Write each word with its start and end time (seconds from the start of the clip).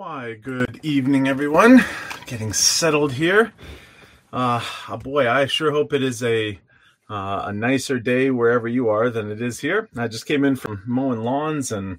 Why, 0.00 0.32
good 0.32 0.80
evening, 0.82 1.28
everyone. 1.28 1.84
Getting 2.24 2.54
settled 2.54 3.12
here. 3.12 3.52
Uh, 4.32 4.64
oh 4.88 4.96
boy, 4.96 5.28
I 5.28 5.44
sure 5.44 5.72
hope 5.72 5.92
it 5.92 6.02
is 6.02 6.22
a 6.22 6.58
uh, 7.10 7.42
a 7.44 7.52
nicer 7.52 7.98
day 7.98 8.30
wherever 8.30 8.66
you 8.66 8.88
are 8.88 9.10
than 9.10 9.30
it 9.30 9.42
is 9.42 9.60
here. 9.60 9.90
I 9.98 10.08
just 10.08 10.24
came 10.24 10.46
in 10.46 10.56
from 10.56 10.82
mowing 10.86 11.20
lawns 11.20 11.70
and 11.70 11.98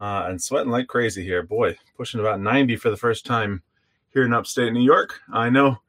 uh, 0.00 0.24
and 0.26 0.40
sweating 0.42 0.70
like 0.70 0.86
crazy 0.86 1.22
here. 1.22 1.42
Boy, 1.42 1.76
pushing 1.98 2.18
about 2.18 2.40
90 2.40 2.76
for 2.76 2.88
the 2.88 2.96
first 2.96 3.26
time 3.26 3.62
here 4.08 4.24
in 4.24 4.32
upstate 4.32 4.72
New 4.72 4.80
York. 4.80 5.20
I 5.30 5.50
know 5.50 5.80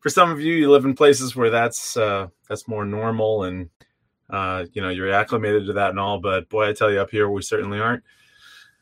for 0.00 0.10
some 0.10 0.30
of 0.30 0.42
you, 0.42 0.52
you 0.52 0.70
live 0.70 0.84
in 0.84 0.92
places 0.92 1.34
where 1.34 1.48
that's 1.48 1.96
uh, 1.96 2.26
that's 2.50 2.68
more 2.68 2.84
normal 2.84 3.44
and 3.44 3.70
uh, 4.28 4.66
you 4.74 4.82
know 4.82 4.90
you're 4.90 5.10
acclimated 5.10 5.68
to 5.68 5.72
that 5.72 5.88
and 5.88 5.98
all. 5.98 6.20
But 6.20 6.50
boy, 6.50 6.68
I 6.68 6.74
tell 6.74 6.92
you, 6.92 7.00
up 7.00 7.10
here 7.10 7.30
we 7.30 7.40
certainly 7.40 7.80
aren't. 7.80 8.04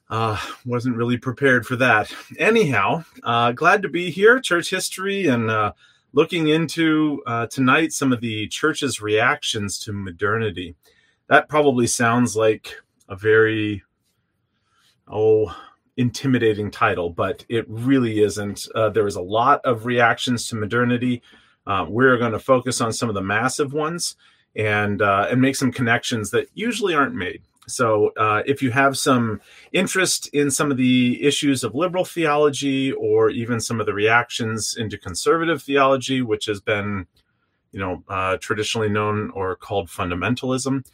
Uh, 0.09 0.39
wasn't 0.65 0.97
really 0.97 1.17
prepared 1.17 1.67
for 1.67 1.77
that. 1.77 2.13
Anyhow, 2.39 3.05
uh, 3.25 3.53
glad 3.53 3.83
to 3.83 3.89
be 3.89 4.11
here. 4.11 4.39
Church 4.39 4.71
history 4.71 5.27
and 5.27 5.51
uh, 5.51 5.73
looking 6.13 6.49
into 6.49 7.23
uh, 7.27 7.47
tonight 7.47 7.93
some 7.93 8.13
of 8.13 8.21
the 8.21 8.47
church's 8.49 9.01
reactions 9.01 9.79
to 9.81 9.93
modernity. 9.93 10.77
That 11.29 11.49
probably 11.49 11.89
sounds 11.89 12.37
like 12.37 12.77
a 13.09 13.17
very 13.17 13.83
oh 15.09 15.55
intimidating 15.97 16.71
title, 16.71 17.11
but 17.11 17.45
it 17.49 17.65
really 17.69 18.23
isn't. 18.23 18.69
Uh, 18.75 18.91
there 18.91 19.07
is 19.07 19.17
a 19.17 19.21
lot 19.21 19.61
of 19.65 19.87
reactions 19.87 20.47
to 20.49 20.57
modernity. 20.57 21.23
Uh, 21.67 21.85
we're 21.89 22.17
going 22.17 22.33
to 22.33 22.39
focus 22.39 22.81
on 22.81 22.93
some 22.93 23.09
of 23.09 23.15
the 23.15 23.23
massive 23.23 23.73
ones 23.73 24.15
and 24.55 25.03
uh, 25.03 25.27
and 25.31 25.41
make 25.41 25.57
some 25.57 25.73
connections 25.73 26.31
that 26.31 26.49
usually 26.55 26.95
aren't 26.95 27.15
made. 27.15 27.43
So, 27.69 28.13
uh, 28.17 28.43
if 28.47 28.63
you 28.63 28.71
have 28.71 28.97
some 28.97 29.41
interest 29.73 30.29
in 30.29 30.51
some 30.51 30.71
of 30.71 30.77
the 30.77 31.23
issues 31.23 31.65
of 31.65 31.75
liberal 31.75 32.05
theology 32.05 32.93
or 32.93 33.31
even 33.31 33.61
some 33.61 33.81
of 33.81 33.87
the 33.87 33.95
reactions 33.95 34.77
into 34.77 34.97
conservative 34.97 35.63
theology, 35.63 36.23
which 36.23 36.47
has 36.47 36.61
been, 36.61 37.07
you 37.73 37.81
know, 37.81 38.05
uh, 38.09 38.37
traditionally 38.39 38.89
known 38.89 39.31
or 39.31 39.57
called 39.57 39.89
fundamentalism, 39.89 40.85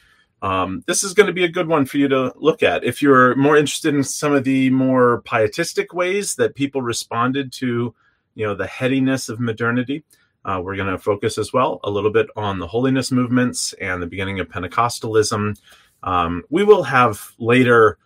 um, 0.42 0.82
this 0.86 1.04
is 1.04 1.14
going 1.14 1.28
to 1.28 1.32
be 1.32 1.44
a 1.44 1.48
good 1.48 1.68
one 1.68 1.86
for 1.86 1.98
you 1.98 2.08
to 2.08 2.32
look 2.36 2.62
at. 2.62 2.84
If 2.84 3.00
you're 3.00 3.36
more 3.36 3.56
interested 3.56 3.94
in 3.94 4.02
some 4.02 4.32
of 4.32 4.44
the 4.44 4.70
more 4.70 5.22
pietistic 5.22 5.92
ways 5.94 6.34
that 6.34 6.56
people 6.56 6.82
responded 6.82 7.52
to, 7.54 7.94
you 8.34 8.46
know, 8.46 8.54
the 8.54 8.66
headiness 8.66 9.28
of 9.28 9.38
modernity, 9.38 10.04
uh, 10.44 10.60
we're 10.62 10.74
going 10.74 10.90
to 10.90 10.98
focus 10.98 11.38
as 11.38 11.52
well 11.52 11.78
a 11.84 11.90
little 11.90 12.10
bit 12.10 12.26
on 12.34 12.58
the 12.58 12.66
holiness 12.66 13.12
movements 13.12 13.72
and 13.74 14.02
the 14.02 14.06
beginning 14.06 14.40
of 14.40 14.48
Pentecostalism 14.48 15.56
um, 16.02 16.42
we 16.50 16.64
will 16.64 16.82
have 16.82 17.32
later 17.38 17.98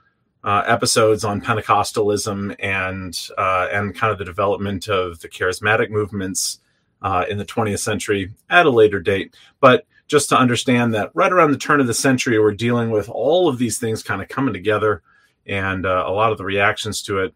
uh, 0.45 0.63
episodes 0.67 1.25
on 1.25 1.41
Pentecostalism 1.41 2.55
and 2.61 3.29
uh, 3.37 3.69
and 3.73 3.95
kind 3.95 4.13
of 4.13 4.19
the 4.19 4.25
development 4.25 4.89
of 4.89 5.21
the 5.21 5.29
charismatic 5.29 5.91
movements 5.91 6.61
uh, 7.03 7.25
in 7.29 7.37
the 7.39 7.45
20th 7.45 7.81
century 7.81 8.33
at 8.49 8.67
a 8.67 8.71
later 8.71 9.01
date. 9.01 9.35
But 9.61 9.87
just 10.07 10.29
to 10.29 10.39
understand 10.39 10.95
that 10.95 11.11
right 11.15 11.33
around 11.33 11.51
the 11.51 11.59
turn 11.59 11.81
of 11.81 11.89
the 11.89 11.95
century, 11.95 12.39
we're 12.39 12.55
dealing 12.55 12.91
with 12.91 13.09
all 13.09 13.49
of 13.49 13.59
these 13.59 13.79
things 13.79 14.03
kind 14.03 14.23
of 14.23 14.29
coming 14.29 14.55
together 14.55 15.03
and 15.47 15.85
uh, 15.85 16.05
a 16.07 16.13
lot 16.13 16.33
of 16.33 16.39
the 16.39 16.45
reactions 16.45 17.03
to 17.03 17.19
it 17.19 17.35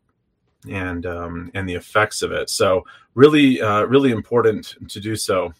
and 0.68 1.06
um, 1.06 1.50
and 1.54 1.68
the 1.68 1.74
effects 1.74 2.22
of 2.22 2.32
it. 2.32 2.50
So 2.50 2.84
really, 3.14 3.60
uh, 3.60 3.82
really 3.84 4.10
important 4.10 4.76
to 4.88 5.00
do 5.00 5.16
so. 5.16 5.52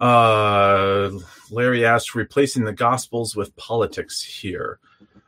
Uh, 0.00 1.10
Larry 1.50 1.84
asked, 1.84 2.14
replacing 2.14 2.64
the 2.64 2.72
Gospels 2.72 3.36
with 3.36 3.54
politics 3.56 4.22
here. 4.22 4.78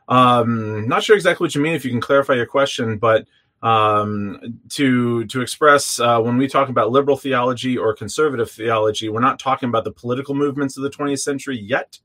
Um, 0.07 0.87
not 0.87 1.03
sure 1.03 1.15
exactly 1.15 1.45
what 1.45 1.55
you 1.55 1.61
mean. 1.61 1.73
If 1.73 1.85
you 1.85 1.91
can 1.91 2.01
clarify 2.01 2.33
your 2.33 2.45
question, 2.45 2.97
but 2.97 3.25
um, 3.61 4.59
to 4.69 5.25
to 5.25 5.41
express 5.41 5.99
uh, 5.99 6.19
when 6.19 6.37
we 6.37 6.47
talk 6.47 6.69
about 6.69 6.91
liberal 6.91 7.15
theology 7.15 7.77
or 7.77 7.93
conservative 7.93 8.51
theology, 8.51 9.09
we're 9.09 9.21
not 9.21 9.39
talking 9.39 9.69
about 9.69 9.85
the 9.85 9.91
political 9.91 10.35
movements 10.35 10.75
of 10.75 10.83
the 10.83 10.89
20th 10.89 11.21
century 11.21 11.57
yet. 11.57 11.99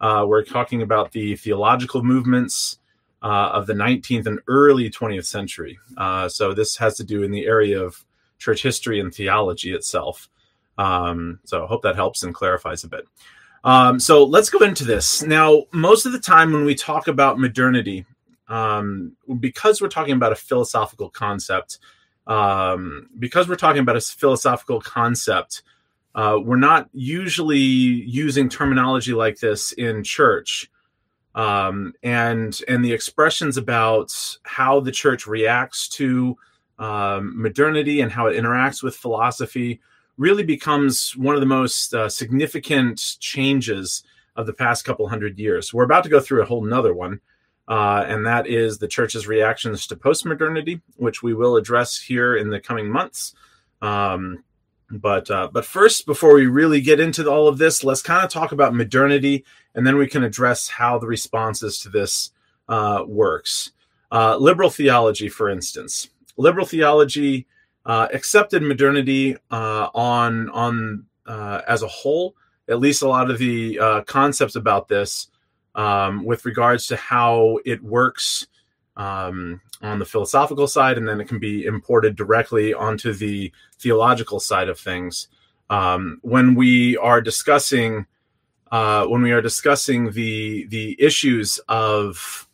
Uh, 0.00 0.24
we're 0.26 0.44
talking 0.44 0.82
about 0.82 1.12
the 1.12 1.36
theological 1.36 2.02
movements 2.02 2.78
uh, 3.22 3.50
of 3.52 3.66
the 3.66 3.74
19th 3.74 4.26
and 4.26 4.40
early 4.46 4.88
20th 4.88 5.26
century. 5.26 5.78
Uh, 5.96 6.28
so 6.28 6.54
this 6.54 6.76
has 6.76 6.96
to 6.96 7.04
do 7.04 7.22
in 7.22 7.30
the 7.30 7.44
area 7.44 7.82
of 7.82 8.04
church 8.38 8.62
history 8.62 9.00
and 9.00 9.14
theology 9.14 9.74
itself. 9.74 10.30
Um, 10.80 11.40
so 11.44 11.62
I 11.62 11.66
hope 11.66 11.82
that 11.82 11.94
helps 11.94 12.22
and 12.22 12.34
clarifies 12.34 12.84
a 12.84 12.88
bit. 12.88 13.06
Um, 13.64 14.00
so 14.00 14.24
let's 14.24 14.48
go 14.48 14.60
into 14.60 14.84
this. 14.84 15.22
Now, 15.22 15.64
most 15.72 16.06
of 16.06 16.12
the 16.12 16.18
time 16.18 16.52
when 16.52 16.64
we 16.64 16.74
talk 16.74 17.06
about 17.06 17.38
modernity, 17.38 18.06
um, 18.48 19.14
because 19.38 19.82
we're 19.82 19.88
talking 19.88 20.14
about 20.14 20.32
a 20.32 20.36
philosophical 20.36 21.10
concept, 21.10 21.80
um, 22.26 23.10
because 23.18 23.46
we're 23.46 23.56
talking 23.56 23.82
about 23.82 23.96
a 23.96 24.00
philosophical 24.00 24.80
concept, 24.80 25.62
uh, 26.14 26.38
we're 26.42 26.56
not 26.56 26.88
usually 26.94 27.58
using 27.58 28.48
terminology 28.48 29.12
like 29.12 29.38
this 29.38 29.72
in 29.72 30.02
church. 30.02 30.70
Um, 31.34 31.92
and 32.02 32.58
and 32.66 32.84
the 32.84 32.92
expressions 32.92 33.56
about 33.56 34.12
how 34.42 34.80
the 34.80 34.90
church 34.90 35.26
reacts 35.26 35.88
to 35.90 36.36
um, 36.78 37.40
modernity 37.40 38.00
and 38.00 38.10
how 38.10 38.26
it 38.26 38.36
interacts 38.36 38.82
with 38.82 38.96
philosophy 38.96 39.80
really 40.20 40.44
becomes 40.44 41.16
one 41.16 41.34
of 41.34 41.40
the 41.40 41.46
most 41.46 41.94
uh, 41.94 42.06
significant 42.06 43.16
changes 43.20 44.04
of 44.36 44.44
the 44.44 44.52
past 44.52 44.84
couple 44.84 45.08
hundred 45.08 45.38
years. 45.38 45.72
We're 45.72 45.84
about 45.84 46.04
to 46.04 46.10
go 46.10 46.20
through 46.20 46.42
a 46.42 46.44
whole 46.44 46.62
nother 46.62 46.92
one, 46.92 47.20
uh, 47.66 48.04
and 48.06 48.26
that 48.26 48.46
is 48.46 48.76
the 48.76 48.86
church's 48.86 49.26
reactions 49.26 49.86
to 49.86 49.96
postmodernity, 49.96 50.82
which 50.96 51.22
we 51.22 51.32
will 51.32 51.56
address 51.56 51.98
here 51.98 52.36
in 52.36 52.50
the 52.50 52.60
coming 52.60 52.90
months. 52.90 53.34
Um, 53.80 54.44
but 54.90 55.30
uh, 55.30 55.48
but 55.50 55.64
first, 55.64 56.04
before 56.04 56.34
we 56.34 56.46
really 56.46 56.82
get 56.82 57.00
into 57.00 57.26
all 57.26 57.48
of 57.48 57.56
this, 57.56 57.82
let's 57.82 58.02
kind 58.02 58.22
of 58.22 58.30
talk 58.30 58.52
about 58.52 58.74
modernity, 58.74 59.46
and 59.74 59.86
then 59.86 59.96
we 59.96 60.06
can 60.06 60.22
address 60.22 60.68
how 60.68 60.98
the 60.98 61.06
responses 61.06 61.78
to 61.78 61.88
this 61.88 62.30
uh, 62.68 63.04
works. 63.06 63.72
Uh, 64.12 64.36
liberal 64.36 64.68
theology, 64.68 65.30
for 65.30 65.48
instance, 65.48 66.10
liberal 66.36 66.66
theology 66.66 67.46
uh, 67.86 68.08
accepted 68.12 68.62
modernity 68.62 69.36
uh, 69.50 69.88
on 69.94 70.50
on 70.50 71.06
uh, 71.26 71.62
as 71.66 71.82
a 71.82 71.88
whole. 71.88 72.34
At 72.68 72.78
least 72.78 73.02
a 73.02 73.08
lot 73.08 73.30
of 73.30 73.38
the 73.38 73.78
uh, 73.80 74.02
concepts 74.02 74.54
about 74.54 74.86
this, 74.88 75.28
um, 75.74 76.24
with 76.24 76.44
regards 76.44 76.86
to 76.88 76.96
how 76.96 77.58
it 77.64 77.82
works 77.82 78.46
um, 78.96 79.60
on 79.82 79.98
the 79.98 80.04
philosophical 80.04 80.68
side, 80.68 80.96
and 80.96 81.08
then 81.08 81.20
it 81.20 81.26
can 81.26 81.40
be 81.40 81.64
imported 81.64 82.14
directly 82.14 82.72
onto 82.72 83.12
the 83.12 83.52
theological 83.78 84.38
side 84.38 84.68
of 84.68 84.78
things. 84.78 85.28
Um, 85.68 86.18
when 86.22 86.54
we 86.54 86.96
are 86.96 87.20
discussing 87.20 88.06
uh, 88.70 89.04
when 89.06 89.22
we 89.22 89.32
are 89.32 89.42
discussing 89.42 90.12
the 90.12 90.66
the 90.66 90.96
issues 91.00 91.58
of 91.68 92.48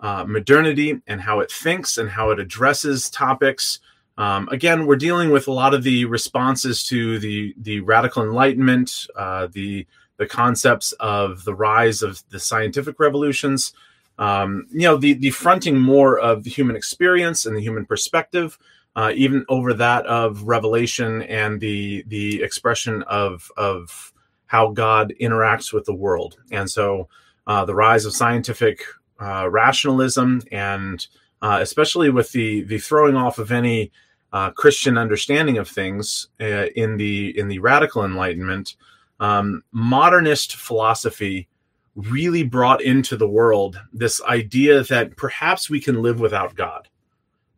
uh, 0.00 0.24
modernity 0.26 1.00
and 1.06 1.20
how 1.20 1.40
it 1.40 1.50
thinks 1.50 1.98
and 1.98 2.10
how 2.10 2.30
it 2.30 2.40
addresses 2.40 3.10
topics 3.10 3.78
um, 4.20 4.50
again, 4.50 4.84
we're 4.84 4.96
dealing 4.96 5.30
with 5.30 5.48
a 5.48 5.52
lot 5.52 5.72
of 5.72 5.82
the 5.82 6.04
responses 6.04 6.84
to 6.84 7.18
the 7.18 7.54
the 7.56 7.80
radical 7.80 8.22
enlightenment, 8.22 9.06
uh, 9.16 9.48
the 9.50 9.86
the 10.18 10.26
concepts 10.26 10.92
of 11.00 11.44
the 11.44 11.54
rise 11.54 12.02
of 12.02 12.22
the 12.28 12.38
scientific 12.38 13.00
revolutions. 13.00 13.72
Um, 14.18 14.66
you 14.70 14.82
know, 14.82 14.98
the 14.98 15.14
the 15.14 15.30
fronting 15.30 15.80
more 15.80 16.18
of 16.18 16.44
the 16.44 16.50
human 16.50 16.76
experience 16.76 17.46
and 17.46 17.56
the 17.56 17.62
human 17.62 17.86
perspective, 17.86 18.58
uh, 18.94 19.10
even 19.14 19.46
over 19.48 19.72
that 19.72 20.04
of 20.04 20.42
revelation 20.42 21.22
and 21.22 21.58
the 21.58 22.04
the 22.06 22.42
expression 22.42 23.02
of 23.04 23.50
of 23.56 24.12
how 24.44 24.70
God 24.70 25.14
interacts 25.18 25.72
with 25.72 25.86
the 25.86 25.94
world. 25.94 26.36
And 26.50 26.70
so, 26.70 27.08
uh, 27.46 27.64
the 27.64 27.74
rise 27.74 28.04
of 28.04 28.12
scientific 28.12 28.82
uh, 29.18 29.48
rationalism 29.48 30.42
and 30.52 31.06
uh, 31.40 31.58
especially 31.62 32.10
with 32.10 32.32
the 32.32 32.64
the 32.64 32.78
throwing 32.78 33.16
off 33.16 33.38
of 33.38 33.50
any 33.50 33.90
uh, 34.32 34.50
Christian 34.50 34.96
understanding 34.96 35.58
of 35.58 35.68
things 35.68 36.28
uh, 36.40 36.66
in 36.76 36.96
the 36.96 37.36
in 37.38 37.48
the 37.48 37.58
radical 37.58 38.04
Enlightenment, 38.04 38.76
um, 39.18 39.62
modernist 39.72 40.56
philosophy 40.56 41.48
really 41.96 42.42
brought 42.42 42.80
into 42.80 43.16
the 43.16 43.28
world 43.28 43.80
this 43.92 44.22
idea 44.22 44.82
that 44.84 45.16
perhaps 45.16 45.68
we 45.68 45.80
can 45.80 46.02
live 46.02 46.20
without 46.20 46.54
God. 46.54 46.88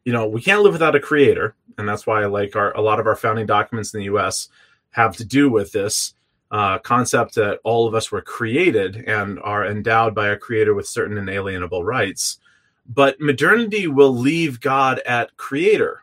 You 0.04 0.12
know, 0.12 0.26
we 0.26 0.40
can't 0.40 0.62
live 0.62 0.72
without 0.72 0.96
a 0.96 1.00
creator, 1.00 1.54
and 1.78 1.88
that's 1.88 2.06
why 2.06 2.22
I 2.22 2.26
like 2.26 2.56
our 2.56 2.74
a 2.76 2.80
lot 2.80 3.00
of 3.00 3.06
our 3.06 3.16
founding 3.16 3.46
documents 3.46 3.92
in 3.92 3.98
the 3.98 4.06
U.S. 4.06 4.48
have 4.90 5.16
to 5.16 5.24
do 5.24 5.50
with 5.50 5.72
this 5.72 6.14
uh, 6.50 6.78
concept 6.78 7.34
that 7.34 7.60
all 7.64 7.86
of 7.86 7.94
us 7.94 8.10
were 8.10 8.22
created 8.22 8.96
and 9.06 9.38
are 9.40 9.66
endowed 9.66 10.14
by 10.14 10.28
a 10.28 10.36
creator 10.36 10.74
with 10.74 10.86
certain 10.86 11.16
inalienable 11.16 11.84
rights. 11.84 12.38
But 12.86 13.20
modernity 13.20 13.86
will 13.86 14.14
leave 14.14 14.60
God 14.60 15.00
at 15.06 15.36
creator 15.36 16.01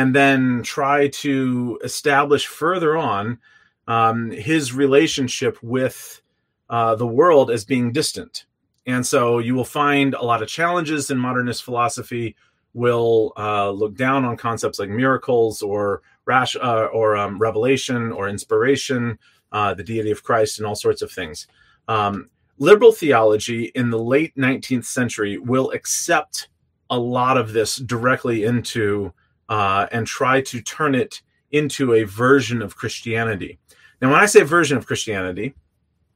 and 0.00 0.14
then 0.14 0.62
try 0.62 1.08
to 1.08 1.78
establish 1.84 2.46
further 2.46 2.96
on 2.96 3.38
um, 3.86 4.30
his 4.30 4.72
relationship 4.72 5.58
with 5.62 6.22
uh, 6.70 6.94
the 6.94 7.06
world 7.06 7.50
as 7.50 7.66
being 7.66 7.92
distant. 7.92 8.46
And 8.86 9.06
so 9.06 9.40
you 9.40 9.54
will 9.54 9.62
find 9.62 10.14
a 10.14 10.24
lot 10.24 10.40
of 10.40 10.48
challenges 10.48 11.10
in 11.10 11.18
modernist 11.18 11.62
philosophy 11.64 12.34
will 12.72 13.34
uh, 13.36 13.68
look 13.68 13.94
down 13.94 14.24
on 14.24 14.38
concepts 14.38 14.78
like 14.78 14.88
miracles 14.88 15.60
or 15.60 16.00
rash 16.24 16.56
uh, 16.56 16.86
or 16.86 17.18
um, 17.18 17.38
revelation 17.38 18.10
or 18.10 18.26
inspiration, 18.26 19.18
uh, 19.52 19.74
the 19.74 19.84
deity 19.84 20.10
of 20.10 20.22
Christ, 20.22 20.58
and 20.58 20.66
all 20.66 20.76
sorts 20.76 21.02
of 21.02 21.12
things. 21.12 21.46
Um, 21.88 22.30
liberal 22.56 22.92
theology 22.92 23.70
in 23.74 23.90
the 23.90 23.98
late 23.98 24.34
19th 24.34 24.86
century 24.86 25.36
will 25.36 25.70
accept 25.72 26.48
a 26.88 26.98
lot 26.98 27.36
of 27.36 27.52
this 27.52 27.76
directly 27.76 28.44
into 28.44 29.12
uh, 29.50 29.86
and 29.92 30.06
try 30.06 30.40
to 30.40 30.62
turn 30.62 30.94
it 30.94 31.20
into 31.50 31.92
a 31.92 32.04
version 32.04 32.62
of 32.62 32.76
Christianity. 32.76 33.58
Now, 34.00 34.10
when 34.10 34.20
I 34.20 34.26
say 34.26 34.42
version 34.42 34.78
of 34.78 34.86
Christianity, 34.86 35.54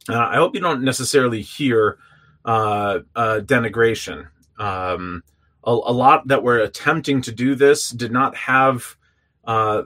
uh, 0.09 0.17
I 0.17 0.37
hope 0.37 0.55
you 0.55 0.61
don't 0.61 0.83
necessarily 0.83 1.43
hear 1.43 1.99
uh, 2.45 3.01
denigration. 3.17 4.29
Um, 4.59 5.23
a, 5.65 5.71
a, 5.71 5.93
lot 5.93 6.29
that 6.29 6.43
were 6.43 6.59
attempting 6.59 7.21
to 7.23 7.33
do 7.33 7.55
this 7.55 7.91
did 7.91 8.13
not 8.13 8.37
have 8.37 8.97
uh, 9.45 9.83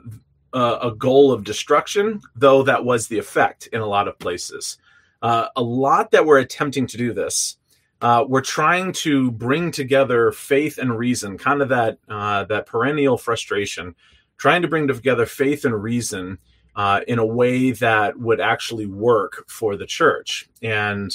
a, 0.53 0.79
a, 0.83 0.95
goal 0.95 1.31
of 1.31 1.43
destruction, 1.43 2.21
though 2.35 2.63
that 2.63 2.83
was 2.83 3.07
the 3.07 3.17
effect 3.17 3.67
in 3.67 3.81
a 3.81 3.85
lot 3.85 4.07
of 4.07 4.19
places. 4.19 4.77
Uh, 5.21 5.47
a 5.55 5.61
lot 5.61 6.11
that 6.11 6.25
were 6.25 6.37
attempting 6.37 6.85
to 6.87 6.97
do 6.97 7.13
this 7.13 7.57
uh, 8.01 8.25
were 8.27 8.41
trying 8.41 8.91
to 8.93 9.31
bring 9.31 9.71
together 9.71 10.31
faith 10.31 10.77
and 10.77 10.97
reason, 10.97 11.37
kind 11.37 11.61
of 11.61 11.69
that 11.69 11.97
uh, 12.07 12.45
that 12.45 12.65
perennial 12.65 13.17
frustration, 13.17 13.95
trying 14.37 14.61
to 14.61 14.67
bring 14.67 14.87
together 14.87 15.25
faith 15.25 15.65
and 15.65 15.83
reason 15.83 16.37
uh, 16.75 17.01
in 17.07 17.19
a 17.19 17.25
way 17.25 17.71
that 17.71 18.17
would 18.17 18.39
actually 18.39 18.85
work 18.85 19.43
for 19.49 19.75
the 19.75 19.85
church. 19.85 20.49
And 20.61 21.11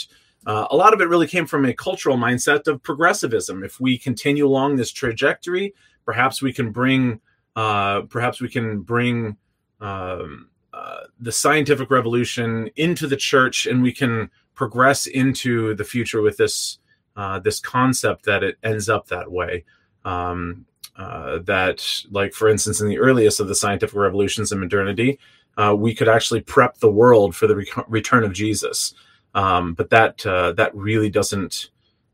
uh, 0.47 0.67
a 0.71 0.77
lot 0.77 0.93
of 0.93 1.01
it 1.01 1.09
really 1.09 1.27
came 1.27 1.47
from 1.47 1.65
a 1.65 1.73
cultural 1.73 2.19
mindset 2.19 2.67
of 2.67 2.83
progressivism. 2.83 3.65
If 3.65 3.81
we 3.81 3.97
continue 3.97 4.47
along 4.47 4.77
this 4.77 4.93
trajectory, 4.93 5.73
perhaps 6.05 6.43
we 6.43 6.53
can 6.53 6.71
bring, 6.71 7.21
uh, 7.57 8.03
perhaps 8.03 8.43
we 8.43 8.51
can 8.51 8.81
bring 8.81 9.39
um, 9.81 10.51
uh, 10.75 11.05
the 11.19 11.33
scientific 11.33 11.91
revolution 11.91 12.69
into 12.77 13.07
the 13.07 13.17
church, 13.17 13.65
and 13.65 13.83
we 13.83 13.93
can 13.93 14.31
progress 14.55 15.07
into 15.07 15.75
the 15.75 15.85
future 15.85 16.23
with 16.23 16.37
this 16.37 16.79
uh, 17.17 17.39
this 17.39 17.61
concept 17.61 18.25
that 18.25 18.43
it 18.43 18.59
ends 18.63 18.89
up 18.89 19.07
that 19.09 19.31
way. 19.31 19.65
Um, 20.05 20.67
uh, 20.97 21.39
that, 21.41 22.05
like 22.11 22.33
for 22.33 22.49
instance, 22.49 22.81
in 22.81 22.89
the 22.89 22.99
earliest 22.99 23.41
of 23.41 23.49
the 23.49 23.55
scientific 23.55 23.97
revolutions 23.97 24.53
in 24.53 24.61
modernity, 24.61 25.19
uh, 25.57 25.75
we 25.77 25.95
could 25.95 26.09
actually 26.09 26.41
prep 26.41 26.79
the 26.79 26.91
world 26.91 27.35
for 27.35 27.47
the 27.47 27.57
re- 27.57 27.67
return 27.89 28.25
of 28.25 28.33
Jesus. 28.33 28.95
Um, 29.35 29.75
but 29.75 29.91
that 29.91 30.25
uh, 30.25 30.53
that 30.53 30.75
really 30.75 31.11
doesn't 31.11 31.71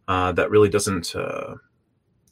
uh, 0.08 0.32
that 0.32 0.50
really 0.50 0.69
doesn't 0.69 1.14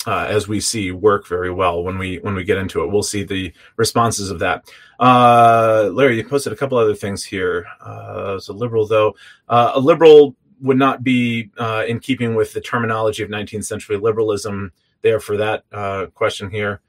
uh, 0.06 0.10
uh, 0.10 0.26
as 0.28 0.48
we 0.48 0.60
see 0.60 0.90
work 0.90 1.26
very 1.26 1.50
well 1.50 1.82
when 1.82 1.98
we 1.98 2.18
when 2.18 2.34
we 2.34 2.44
get 2.44 2.58
into 2.58 2.82
it. 2.82 2.90
We'll 2.90 3.02
see 3.02 3.24
the 3.24 3.52
responses 3.76 4.30
of 4.30 4.38
that. 4.38 4.70
Uh, 4.98 5.90
Larry, 5.92 6.16
you 6.16 6.24
posted 6.24 6.52
a 6.52 6.56
couple 6.56 6.78
other 6.78 6.94
things 6.94 7.24
here. 7.24 7.66
Uh, 7.80 8.34
as 8.36 8.48
a 8.48 8.52
liberal, 8.52 8.86
though, 8.86 9.14
a 9.48 9.78
liberal 9.78 10.36
would 10.60 10.78
not 10.78 11.04
be 11.04 11.50
in 11.86 12.00
keeping 12.00 12.34
with 12.34 12.52
the 12.52 12.60
terminology 12.60 13.22
of 13.22 13.30
19th 13.30 13.64
century 13.64 13.96
liberalism. 13.96 14.72
There 15.02 15.20
for 15.20 15.36
that 15.36 15.64
question 16.14 16.50
here 16.50 16.80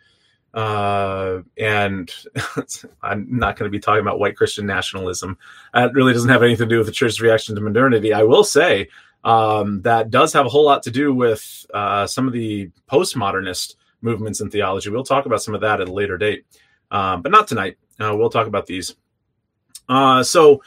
uh, 0.54 1.42
and 1.58 2.12
I'm 3.04 3.28
not 3.30 3.58
going 3.58 3.70
to 3.70 3.76
be 3.76 3.80
talking 3.80 4.02
about 4.02 4.20
white 4.20 4.36
Christian 4.36 4.66
nationalism. 4.66 5.38
That 5.74 5.94
really 5.94 6.14
doesn't 6.14 6.30
have 6.30 6.44
anything 6.44 6.68
to 6.68 6.74
do 6.74 6.78
with 6.78 6.88
the 6.88 6.94
church's 6.94 7.22
reaction 7.22 7.56
to 7.56 7.62
modernity. 7.62 8.14
I 8.14 8.24
will 8.24 8.44
say 8.44 8.90
um, 9.24 9.82
that 9.82 10.10
does 10.10 10.34
have 10.34 10.46
a 10.46 10.50
whole 10.50 10.66
lot 10.66 10.84
to 10.84 10.92
do 10.92 11.14
with 11.14 11.66
uh, 11.74 12.08
some 12.08 12.28
of 12.28 12.34
the 12.34 12.70
postmodernist 12.90 13.76
movements 14.02 14.42
in 14.42 14.50
theology. 14.50 14.90
We'll 14.90 15.04
talk 15.04 15.26
about 15.26 15.42
some 15.42 15.56
of 15.56 15.62
that 15.62 15.82
at 15.82 15.90
a 15.90 15.94
later 15.94 16.18
date, 16.18 16.46
um, 16.92 17.22
but 17.22 17.32
not 17.32 17.48
tonight. 17.48 17.78
Uh, 18.00 18.16
we'll 18.16 18.30
talk 18.30 18.48
about 18.48 18.66
these. 18.66 18.96
Uh, 19.88 20.24
so, 20.24 20.62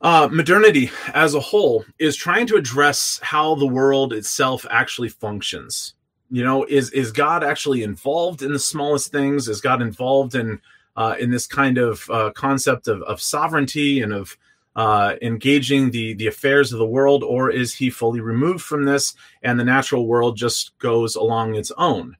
uh, 0.00 0.28
modernity 0.30 0.90
as 1.14 1.34
a 1.34 1.40
whole 1.40 1.84
is 1.98 2.16
trying 2.16 2.46
to 2.48 2.56
address 2.56 3.20
how 3.22 3.54
the 3.54 3.66
world 3.66 4.12
itself 4.12 4.66
actually 4.68 5.08
functions 5.08 5.94
you 6.32 6.42
know 6.42 6.64
is 6.64 6.90
is 6.90 7.12
god 7.12 7.44
actually 7.44 7.84
involved 7.84 8.42
in 8.42 8.52
the 8.52 8.58
smallest 8.58 9.12
things 9.12 9.46
is 9.48 9.60
god 9.60 9.80
involved 9.80 10.34
in 10.34 10.60
uh, 10.96 11.14
in 11.18 11.30
this 11.30 11.46
kind 11.46 11.78
of 11.78 12.08
uh, 12.10 12.30
concept 12.34 12.86
of, 12.86 13.00
of 13.02 13.20
sovereignty 13.20 14.02
and 14.02 14.12
of 14.12 14.36
uh, 14.74 15.14
engaging 15.22 15.90
the 15.90 16.14
the 16.14 16.26
affairs 16.26 16.72
of 16.72 16.78
the 16.78 16.86
world 16.86 17.22
or 17.22 17.50
is 17.50 17.74
he 17.74 17.90
fully 17.90 18.20
removed 18.20 18.62
from 18.62 18.84
this 18.84 19.14
and 19.42 19.58
the 19.58 19.64
natural 19.64 20.06
world 20.06 20.36
just 20.36 20.76
goes 20.78 21.14
along 21.14 21.54
its 21.54 21.72
own 21.76 22.16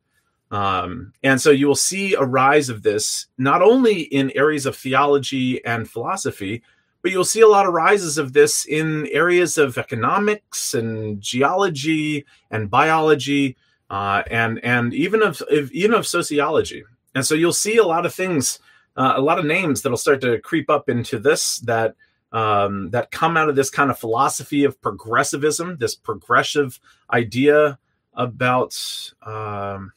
um, 0.51 1.13
and 1.23 1.41
so 1.41 1.51
you 1.51 1.67
will 1.67 1.75
see 1.75 2.15
a 2.15 2.23
rise 2.23 2.69
of 2.69 2.83
this 2.83 3.27
not 3.39 3.63
only 3.63 4.03
in 4.03 4.31
areas 4.35 4.67
of 4.67 4.77
theology 4.77 5.65
and 5.65 5.89
philosophy 5.89 6.63
but 7.03 7.11
you'll 7.11 7.25
see 7.25 7.41
a 7.41 7.49
lot 7.49 7.67
of 7.67 7.75
rises 7.75 8.17
of 8.17 8.33
this 8.33 8.65
in 8.65 9.09
areas 9.09 9.59
of 9.59 9.77
economics 9.77 10.73
and 10.73 11.21
geology 11.21 12.25
and 12.51 12.71
biology 12.71 13.57
uh, 13.91 14.23
and 14.31 14.59
and 14.65 14.95
even 14.95 15.23
of 15.23 15.43
even 15.51 15.93
of 15.93 16.07
sociology. 16.07 16.85
And 17.15 17.27
so 17.27 17.35
you'll 17.35 17.53
see 17.53 17.77
a 17.77 17.85
lot 17.85 18.07
of 18.07 18.15
things, 18.15 18.59
uh, 18.97 19.15
a 19.17 19.21
lot 19.21 19.39
of 19.39 19.45
names 19.45 19.83
that'll 19.83 19.99
start 19.99 20.23
to 20.23 20.39
creep 20.39 20.71
up 20.71 20.89
into 20.89 21.19
this 21.19 21.59
that 21.59 21.95
um, 22.33 22.91
that 22.91 23.11
come 23.11 23.37
out 23.37 23.49
of 23.49 23.57
this 23.57 23.71
kind 23.71 23.91
of 23.91 23.99
philosophy 23.99 24.65
of 24.65 24.81
progressivism, 24.81 25.77
this 25.79 25.95
progressive 25.95 26.81
idea 27.11 27.79
about. 28.15 28.77
Um, 29.23 29.93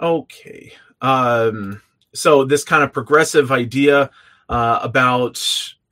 okay, 0.00 0.72
um, 1.00 1.82
so 2.14 2.44
this 2.44 2.64
kind 2.64 2.82
of 2.82 2.92
progressive 2.92 3.52
idea 3.52 4.10
uh, 4.48 4.78
about 4.82 5.42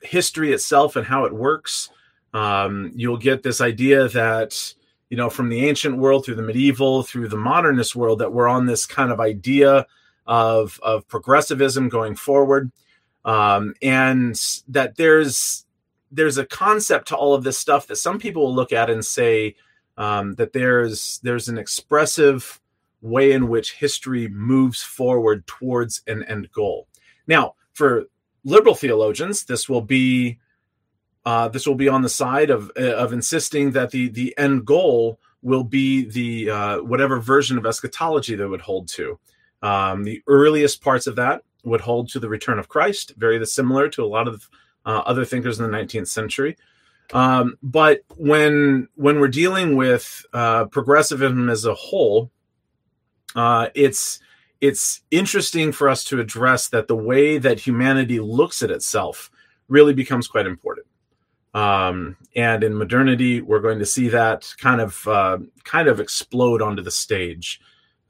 history 0.01 0.53
itself 0.53 0.95
and 0.95 1.05
how 1.05 1.25
it 1.25 1.33
works. 1.33 1.89
Um, 2.33 2.91
you'll 2.95 3.17
get 3.17 3.43
this 3.43 3.61
idea 3.61 4.09
that 4.09 4.75
you 5.09 5.17
know, 5.17 5.29
from 5.29 5.49
the 5.49 5.65
ancient 5.67 5.97
world 5.97 6.25
through 6.25 6.35
the 6.35 6.41
medieval, 6.41 7.03
through 7.03 7.27
the 7.27 7.37
modernist 7.37 7.95
world, 7.95 8.19
that 8.19 8.33
we're 8.33 8.47
on 8.47 8.65
this 8.65 8.85
kind 8.85 9.11
of 9.11 9.19
idea 9.19 9.85
of 10.25 10.79
of 10.81 11.07
progressivism 11.07 11.89
going 11.89 12.15
forward, 12.15 12.71
um, 13.25 13.73
and 13.81 14.39
that 14.69 14.95
there's 14.95 15.65
there's 16.11 16.37
a 16.37 16.45
concept 16.45 17.09
to 17.09 17.15
all 17.15 17.33
of 17.33 17.43
this 17.43 17.57
stuff 17.57 17.87
that 17.87 17.97
some 17.97 18.19
people 18.19 18.43
will 18.43 18.55
look 18.55 18.71
at 18.71 18.89
and 18.89 19.03
say 19.03 19.55
um, 19.97 20.35
that 20.35 20.53
there's 20.53 21.19
there's 21.23 21.49
an 21.49 21.57
expressive 21.57 22.61
way 23.01 23.31
in 23.31 23.49
which 23.49 23.73
history 23.73 24.27
moves 24.29 24.81
forward 24.81 25.45
towards 25.47 26.01
an 26.07 26.23
end 26.23 26.51
goal. 26.51 26.87
Now, 27.27 27.55
for 27.73 28.05
liberal 28.43 28.75
theologians, 28.75 29.43
this 29.43 29.67
will 29.67 29.81
be 29.81 30.39
uh, 31.25 31.47
this 31.49 31.67
will 31.67 31.75
be 31.75 31.89
on 31.89 32.03
the 32.03 32.09
side 32.09 32.51
of 32.51 32.71
uh, 32.77 32.95
of 32.95 33.11
insisting 33.11 33.71
that 33.71 33.89
the 33.89 34.09
the 34.09 34.37
end 34.37 34.65
goal 34.65 35.19
will 35.41 35.63
be 35.63 36.05
the 36.05 36.49
uh, 36.49 36.77
whatever 36.81 37.19
version 37.19 37.57
of 37.57 37.65
eschatology 37.65 38.35
they 38.35 38.45
would 38.45 38.61
hold 38.61 38.87
to. 38.87 39.19
Um, 39.61 40.03
the 40.03 40.21
earliest 40.27 40.83
parts 40.83 41.07
of 41.07 41.15
that 41.15 41.43
would 41.65 41.81
hold 41.81 42.09
to 42.09 42.19
the 42.19 42.29
return 42.29 42.59
of 42.59 42.69
Christ, 42.69 43.13
very 43.17 43.43
similar 43.45 43.89
to 43.89 44.03
a 44.03 44.07
lot 44.07 44.27
of 44.27 44.49
uh, 44.85 45.01
other 45.05 45.25
thinkers 45.25 45.59
in 45.59 45.69
the 45.69 45.77
19th 45.77 46.07
century. 46.07 46.57
Um, 47.13 47.57
but 47.61 48.01
when 48.15 48.87
when 48.95 49.19
we're 49.19 49.27
dealing 49.27 49.75
with 49.75 50.25
uh, 50.33 50.65
progressivism 50.65 51.49
as 51.49 51.65
a 51.65 51.73
whole, 51.73 52.31
uh, 53.35 53.67
it's 53.75 54.19
it's 54.61 55.01
interesting 55.11 55.71
for 55.71 55.89
us 55.89 56.03
to 56.05 56.19
address 56.19 56.69
that 56.69 56.87
the 56.87 56.95
way 56.95 57.37
that 57.37 57.59
humanity 57.59 58.19
looks 58.19 58.63
at 58.63 58.71
itself 58.71 59.29
really 59.67 59.93
becomes 59.93 60.27
quite 60.27 60.47
important. 60.47 60.87
Um, 61.53 62.17
and 62.35 62.63
in 62.63 62.75
modernity, 62.75 63.41
we're 63.41 63.61
going 63.61 63.79
to 63.79 63.85
see 63.85 64.09
that 64.09 64.53
kind 64.57 64.81
of 64.81 65.07
uh, 65.07 65.37
kind 65.63 65.87
of 65.87 65.99
explode 65.99 66.61
onto 66.61 66.81
the 66.81 66.91
stage. 66.91 67.61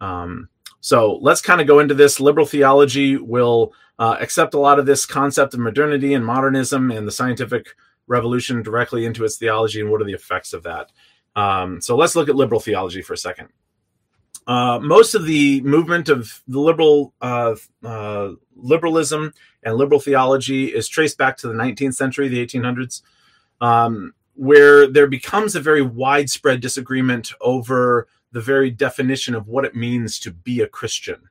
Um, 0.01 0.49
so 0.85 1.17
let's 1.19 1.41
kind 1.41 1.59
of 1.59 1.65
go 1.65 1.79
into 1.79 1.95
this. 1.95 2.19
Liberal 2.19 2.45
theology 2.45 3.17
will 3.17 3.73
uh, 3.97 4.17
accept 4.19 4.53
a 4.53 4.59
lot 4.59 4.77
of 4.77 4.85
this 4.85 5.03
concept 5.03 5.55
of 5.55 5.59
modernity 5.59 6.13
and 6.13 6.23
modernism 6.23 6.91
and 6.91 7.07
the 7.07 7.11
scientific 7.11 7.69
revolution 8.05 8.61
directly 8.61 9.03
into 9.03 9.25
its 9.25 9.37
theology 9.37 9.81
and 9.81 9.89
what 9.89 9.99
are 9.99 10.05
the 10.05 10.13
effects 10.13 10.53
of 10.53 10.61
that. 10.61 10.91
Um, 11.35 11.81
so 11.81 11.97
let's 11.97 12.15
look 12.15 12.29
at 12.29 12.35
liberal 12.35 12.59
theology 12.61 13.01
for 13.01 13.13
a 13.13 13.17
second. 13.17 13.49
Uh, 14.45 14.77
most 14.79 15.15
of 15.15 15.25
the 15.25 15.59
movement 15.61 16.07
of 16.07 16.43
the 16.47 16.59
liberal 16.59 17.15
uh, 17.19 17.55
uh, 17.83 18.33
liberalism 18.55 19.33
and 19.63 19.77
liberal 19.77 19.99
theology 19.99 20.67
is 20.67 20.87
traced 20.87 21.17
back 21.17 21.35
to 21.37 21.47
the 21.47 21.55
19th 21.55 21.95
century, 21.95 22.27
the 22.27 22.45
1800s 22.45 23.01
um, 23.59 24.13
where 24.35 24.85
there 24.85 25.07
becomes 25.07 25.55
a 25.55 25.61
very 25.61 25.81
widespread 25.81 26.61
disagreement 26.61 27.31
over 27.41 28.07
the 28.35 28.41
very 28.41 28.69
definition 28.69 29.33
of 29.33 29.47
what 29.47 29.63
it 29.63 29.77
means 29.77 30.19
to 30.19 30.29
be 30.29 30.59
a 30.59 30.67
Christian. 30.67 31.21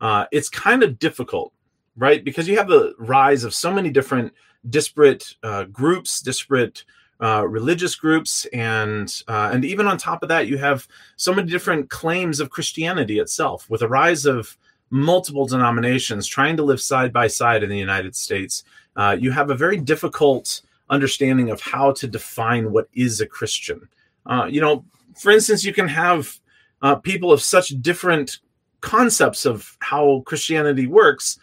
Uh, 0.00 0.26
it's 0.30 0.48
kind 0.48 0.84
of 0.84 1.00
difficult, 1.00 1.52
right? 1.96 2.24
Because 2.24 2.46
you 2.46 2.56
have 2.56 2.68
the 2.68 2.94
rise 2.96 3.42
of 3.42 3.52
so 3.52 3.72
many 3.72 3.90
different 3.90 4.32
disparate 4.70 5.34
uh, 5.42 5.64
groups, 5.64 6.20
disparate 6.20 6.84
uh, 7.20 7.44
religious 7.44 7.96
groups, 7.96 8.46
and 8.52 9.20
uh, 9.26 9.50
and 9.52 9.64
even 9.64 9.88
on 9.88 9.98
top 9.98 10.22
of 10.22 10.28
that, 10.28 10.46
you 10.46 10.58
have 10.58 10.86
so 11.16 11.34
many 11.34 11.50
different 11.50 11.90
claims 11.90 12.38
of 12.38 12.50
Christianity 12.50 13.18
itself. 13.18 13.68
With 13.68 13.82
a 13.82 13.88
rise 13.88 14.24
of 14.24 14.56
multiple 14.90 15.44
denominations 15.44 16.28
trying 16.28 16.56
to 16.56 16.62
live 16.62 16.80
side 16.80 17.12
by 17.12 17.26
side 17.26 17.64
in 17.64 17.68
the 17.68 17.76
United 17.76 18.14
States, 18.14 18.62
uh, 18.94 19.16
you 19.18 19.32
have 19.32 19.50
a 19.50 19.56
very 19.56 19.76
difficult 19.76 20.62
understanding 20.88 21.50
of 21.50 21.60
how 21.60 21.90
to 21.94 22.06
define 22.06 22.70
what 22.70 22.86
is 22.94 23.20
a 23.20 23.26
Christian. 23.26 23.88
Uh, 24.24 24.46
you 24.48 24.60
know, 24.60 24.84
for 25.20 25.30
instance, 25.30 25.64
you 25.64 25.72
can 25.72 25.88
have 25.88 26.38
uh, 26.82 26.96
people 26.96 27.32
of 27.32 27.42
such 27.42 27.68
different 27.80 28.38
concepts 28.80 29.44
of 29.44 29.76
how 29.80 30.22
Christianity 30.26 30.86
works 30.86 31.38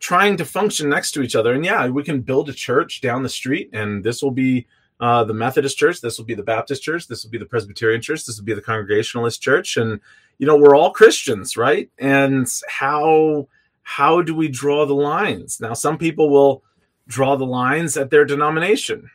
trying 0.00 0.36
to 0.38 0.44
function 0.44 0.88
next 0.88 1.12
to 1.12 1.22
each 1.22 1.36
other. 1.36 1.52
And 1.52 1.64
yeah, 1.64 1.88
we 1.88 2.02
can 2.02 2.22
build 2.22 2.48
a 2.48 2.54
church 2.54 3.00
down 3.00 3.22
the 3.22 3.28
street, 3.28 3.70
and 3.72 4.02
this 4.02 4.22
will 4.22 4.30
be 4.30 4.66
uh, 4.98 5.24
the 5.24 5.34
Methodist 5.34 5.78
Church, 5.78 6.00
this 6.00 6.18
will 6.18 6.26
be 6.26 6.34
the 6.34 6.42
Baptist 6.42 6.82
Church, 6.82 7.06
this 7.06 7.24
will 7.24 7.30
be 7.30 7.38
the 7.38 7.46
Presbyterian 7.46 8.02
Church, 8.02 8.26
this 8.26 8.38
will 8.38 8.44
be 8.44 8.54
the 8.54 8.60
Congregationalist 8.60 9.40
Church, 9.40 9.76
and 9.76 10.00
you 10.38 10.46
know 10.46 10.56
we're 10.56 10.76
all 10.76 10.90
Christians, 10.90 11.56
right? 11.56 11.90
And 11.98 12.46
how 12.68 13.48
how 13.82 14.20
do 14.20 14.34
we 14.34 14.48
draw 14.48 14.84
the 14.84 14.94
lines? 14.94 15.58
Now, 15.60 15.72
some 15.72 15.96
people 15.96 16.28
will 16.28 16.62
draw 17.06 17.36
the 17.36 17.46
lines 17.46 17.96
at 17.96 18.10
their 18.10 18.26
denomination, 18.26 19.10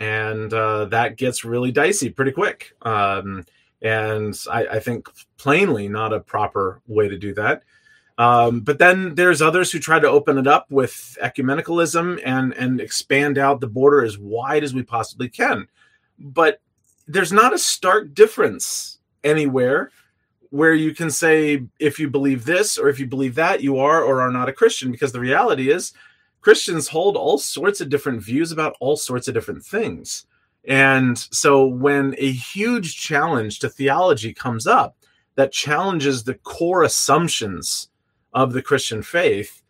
and 0.00 0.52
uh, 0.52 0.86
that 0.86 1.16
gets 1.16 1.44
really 1.44 1.70
dicey 1.70 2.10
pretty 2.10 2.32
quick. 2.32 2.72
Um, 2.82 3.44
and 3.82 4.38
I, 4.50 4.66
I, 4.66 4.80
think 4.80 5.08
plainly 5.36 5.88
not 5.88 6.12
a 6.12 6.20
proper 6.20 6.80
way 6.86 7.08
to 7.08 7.16
do 7.16 7.34
that. 7.34 7.62
Um, 8.18 8.60
but 8.60 8.80
then 8.80 9.14
there's 9.14 9.40
others 9.40 9.70
who 9.70 9.78
try 9.78 10.00
to 10.00 10.08
open 10.08 10.38
it 10.38 10.48
up 10.48 10.66
with 10.70 11.16
ecumenicalism 11.22 12.20
and 12.24 12.52
and 12.54 12.80
expand 12.80 13.38
out 13.38 13.60
the 13.60 13.68
border 13.68 14.04
as 14.04 14.18
wide 14.18 14.64
as 14.64 14.74
we 14.74 14.82
possibly 14.82 15.28
can. 15.28 15.68
But 16.18 16.60
there's 17.06 17.32
not 17.32 17.54
a 17.54 17.58
stark 17.58 18.14
difference 18.14 18.98
anywhere 19.22 19.92
where 20.50 20.74
you 20.74 20.94
can 20.94 21.10
say 21.10 21.64
if 21.78 21.98
you 21.98 22.10
believe 22.10 22.44
this 22.44 22.78
or 22.78 22.88
if 22.88 22.98
you 22.98 23.06
believe 23.06 23.34
that 23.36 23.62
you 23.62 23.78
are 23.78 24.02
or 24.02 24.20
are 24.20 24.32
not 24.32 24.48
a 24.48 24.52
Christian 24.52 24.90
because 24.90 25.12
the 25.12 25.20
reality 25.20 25.70
is 25.70 25.92
Christians 26.40 26.88
hold 26.88 27.16
all 27.16 27.38
sorts 27.38 27.80
of 27.80 27.88
different 27.88 28.22
views 28.22 28.52
about 28.52 28.76
all 28.80 28.96
sorts 28.96 29.28
of 29.28 29.34
different 29.34 29.64
things. 29.64 30.26
And 30.68 31.16
so 31.18 31.66
when 31.66 32.14
a 32.18 32.30
huge 32.30 33.00
challenge 33.00 33.58
to 33.60 33.70
theology 33.70 34.34
comes 34.34 34.66
up 34.66 34.96
that 35.34 35.50
challenges 35.50 36.22
the 36.22 36.34
core 36.34 36.82
assumptions 36.82 37.88
of 38.34 38.52
the 38.52 38.60
Christian 38.60 39.02
faith, 39.02 39.62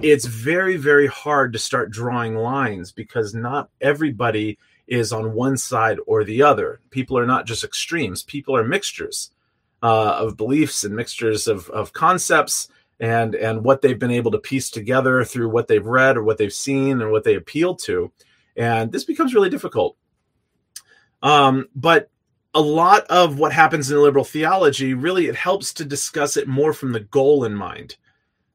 it's 0.00 0.26
very, 0.26 0.76
very 0.76 1.08
hard 1.08 1.52
to 1.52 1.58
start 1.58 1.90
drawing 1.90 2.36
lines 2.36 2.92
because 2.92 3.34
not 3.34 3.68
everybody 3.80 4.56
is 4.86 5.12
on 5.12 5.34
one 5.34 5.56
side 5.56 5.98
or 6.06 6.22
the 6.22 6.42
other. 6.42 6.80
People 6.90 7.18
are 7.18 7.26
not 7.26 7.46
just 7.46 7.64
extremes, 7.64 8.22
people 8.22 8.56
are 8.56 8.64
mixtures 8.64 9.32
uh, 9.82 10.16
of 10.20 10.36
beliefs 10.36 10.84
and 10.84 10.94
mixtures 10.94 11.48
of, 11.48 11.68
of 11.70 11.92
concepts 11.92 12.68
and, 13.00 13.34
and 13.34 13.64
what 13.64 13.82
they've 13.82 13.98
been 13.98 14.12
able 14.12 14.30
to 14.30 14.38
piece 14.38 14.70
together 14.70 15.24
through 15.24 15.48
what 15.48 15.66
they've 15.66 15.84
read 15.84 16.16
or 16.16 16.22
what 16.22 16.38
they've 16.38 16.52
seen 16.52 17.02
and 17.02 17.10
what 17.10 17.24
they 17.24 17.34
appeal 17.34 17.74
to. 17.74 18.12
And 18.56 18.92
this 18.92 19.04
becomes 19.04 19.34
really 19.34 19.50
difficult. 19.50 19.96
Um, 21.24 21.68
but 21.74 22.10
a 22.54 22.60
lot 22.60 23.02
of 23.08 23.40
what 23.40 23.52
happens 23.52 23.90
in 23.90 24.00
liberal 24.00 24.24
theology 24.24 24.94
really 24.94 25.26
it 25.26 25.34
helps 25.34 25.72
to 25.72 25.84
discuss 25.84 26.36
it 26.36 26.46
more 26.46 26.72
from 26.72 26.92
the 26.92 27.00
goal 27.00 27.42
in 27.42 27.54
mind 27.54 27.96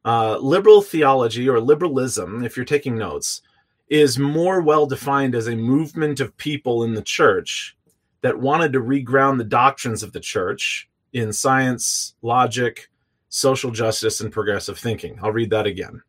uh, 0.05 0.37
liberal 0.37 0.81
theology 0.81 1.49
or 1.49 1.59
liberalism, 1.59 2.43
if 2.43 2.55
you're 2.55 2.65
taking 2.65 2.97
notes, 2.97 3.41
is 3.89 4.17
more 4.17 4.61
well 4.61 4.85
defined 4.85 5.35
as 5.35 5.47
a 5.47 5.55
movement 5.55 6.19
of 6.19 6.35
people 6.37 6.83
in 6.83 6.93
the 6.93 7.01
church 7.01 7.75
that 8.21 8.39
wanted 8.39 8.73
to 8.73 8.79
reground 8.79 9.37
the 9.37 9.43
doctrines 9.43 10.03
of 10.03 10.13
the 10.13 10.19
church 10.19 10.89
in 11.13 11.33
science, 11.33 12.15
logic, 12.21 12.89
social 13.29 13.71
justice, 13.71 14.21
and 14.21 14.31
progressive 14.31 14.77
thinking. 14.77 15.19
I'll 15.21 15.31
read 15.31 15.49
that 15.49 15.65
again. 15.65 16.01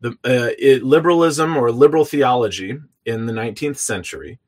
The, 0.00 0.10
uh, 0.24 0.54
it, 0.58 0.82
liberalism 0.82 1.56
or 1.56 1.72
liberal 1.72 2.04
theology 2.04 2.78
in 3.04 3.26
the 3.26 3.32
19th 3.32 3.78
century 3.78 4.38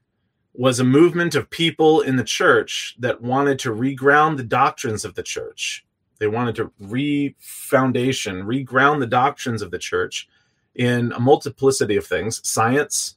was 0.52 0.80
a 0.80 0.84
movement 0.84 1.34
of 1.34 1.48
people 1.50 2.00
in 2.00 2.16
the 2.16 2.24
church 2.24 2.96
that 2.98 3.20
wanted 3.20 3.58
to 3.60 3.70
reground 3.70 4.36
the 4.36 4.44
doctrines 4.44 5.04
of 5.04 5.14
the 5.14 5.22
church 5.22 5.84
they 6.20 6.28
wanted 6.28 6.54
to 6.56 6.70
re-foundation, 6.78 8.44
re-ground 8.44 9.02
the 9.02 9.06
doctrines 9.06 9.62
of 9.62 9.70
the 9.70 9.78
church 9.78 10.28
in 10.76 11.10
a 11.12 11.18
multiplicity 11.18 11.96
of 11.96 12.06
things: 12.06 12.46
science, 12.46 13.16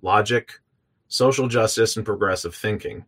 logic, 0.00 0.58
social 1.08 1.46
justice, 1.46 1.96
and 1.96 2.06
progressive 2.06 2.54
thinking. 2.54 3.04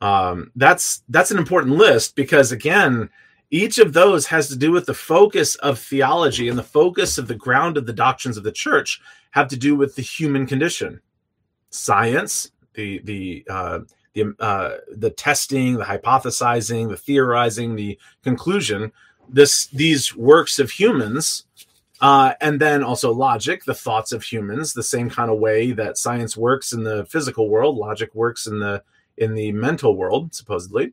Um, 0.00 0.52
that's 0.54 1.02
that's 1.08 1.32
an 1.32 1.38
important 1.38 1.76
list 1.76 2.14
because 2.14 2.52
again, 2.52 3.10
each 3.50 3.78
of 3.78 3.92
those 3.92 4.26
has 4.26 4.48
to 4.48 4.56
do 4.56 4.70
with 4.70 4.86
the 4.86 4.94
focus 4.94 5.56
of 5.56 5.78
theology 5.78 6.48
and 6.48 6.56
the 6.56 6.62
focus 6.62 7.18
of 7.18 7.26
the 7.26 7.34
ground 7.34 7.76
of 7.76 7.86
the 7.86 7.92
doctrines 7.92 8.36
of 8.36 8.44
the 8.44 8.52
church 8.52 9.00
have 9.32 9.48
to 9.48 9.56
do 9.56 9.74
with 9.74 9.96
the 9.96 10.02
human 10.02 10.46
condition. 10.46 11.00
Science, 11.70 12.52
the 12.74 13.00
the 13.04 13.46
uh, 13.48 13.80
the 14.14 14.34
uh, 14.38 14.76
the 14.90 15.10
testing, 15.10 15.74
the 15.74 15.84
hypothesizing, 15.84 16.88
the 16.88 16.96
theorizing, 16.96 17.76
the 17.76 17.98
conclusion. 18.22 18.92
This 19.28 19.66
these 19.66 20.14
works 20.14 20.58
of 20.58 20.70
humans, 20.70 21.44
uh, 22.00 22.34
and 22.40 22.60
then 22.60 22.84
also 22.84 23.12
logic, 23.12 23.64
the 23.64 23.74
thoughts 23.74 24.12
of 24.12 24.22
humans, 24.22 24.72
the 24.72 24.82
same 24.82 25.08
kind 25.08 25.30
of 25.30 25.38
way 25.38 25.72
that 25.72 25.98
science 25.98 26.36
works 26.36 26.72
in 26.72 26.84
the 26.84 27.06
physical 27.06 27.48
world, 27.48 27.76
logic 27.76 28.14
works 28.14 28.46
in 28.46 28.58
the 28.58 28.82
in 29.16 29.34
the 29.34 29.52
mental 29.52 29.96
world, 29.96 30.34
supposedly, 30.34 30.92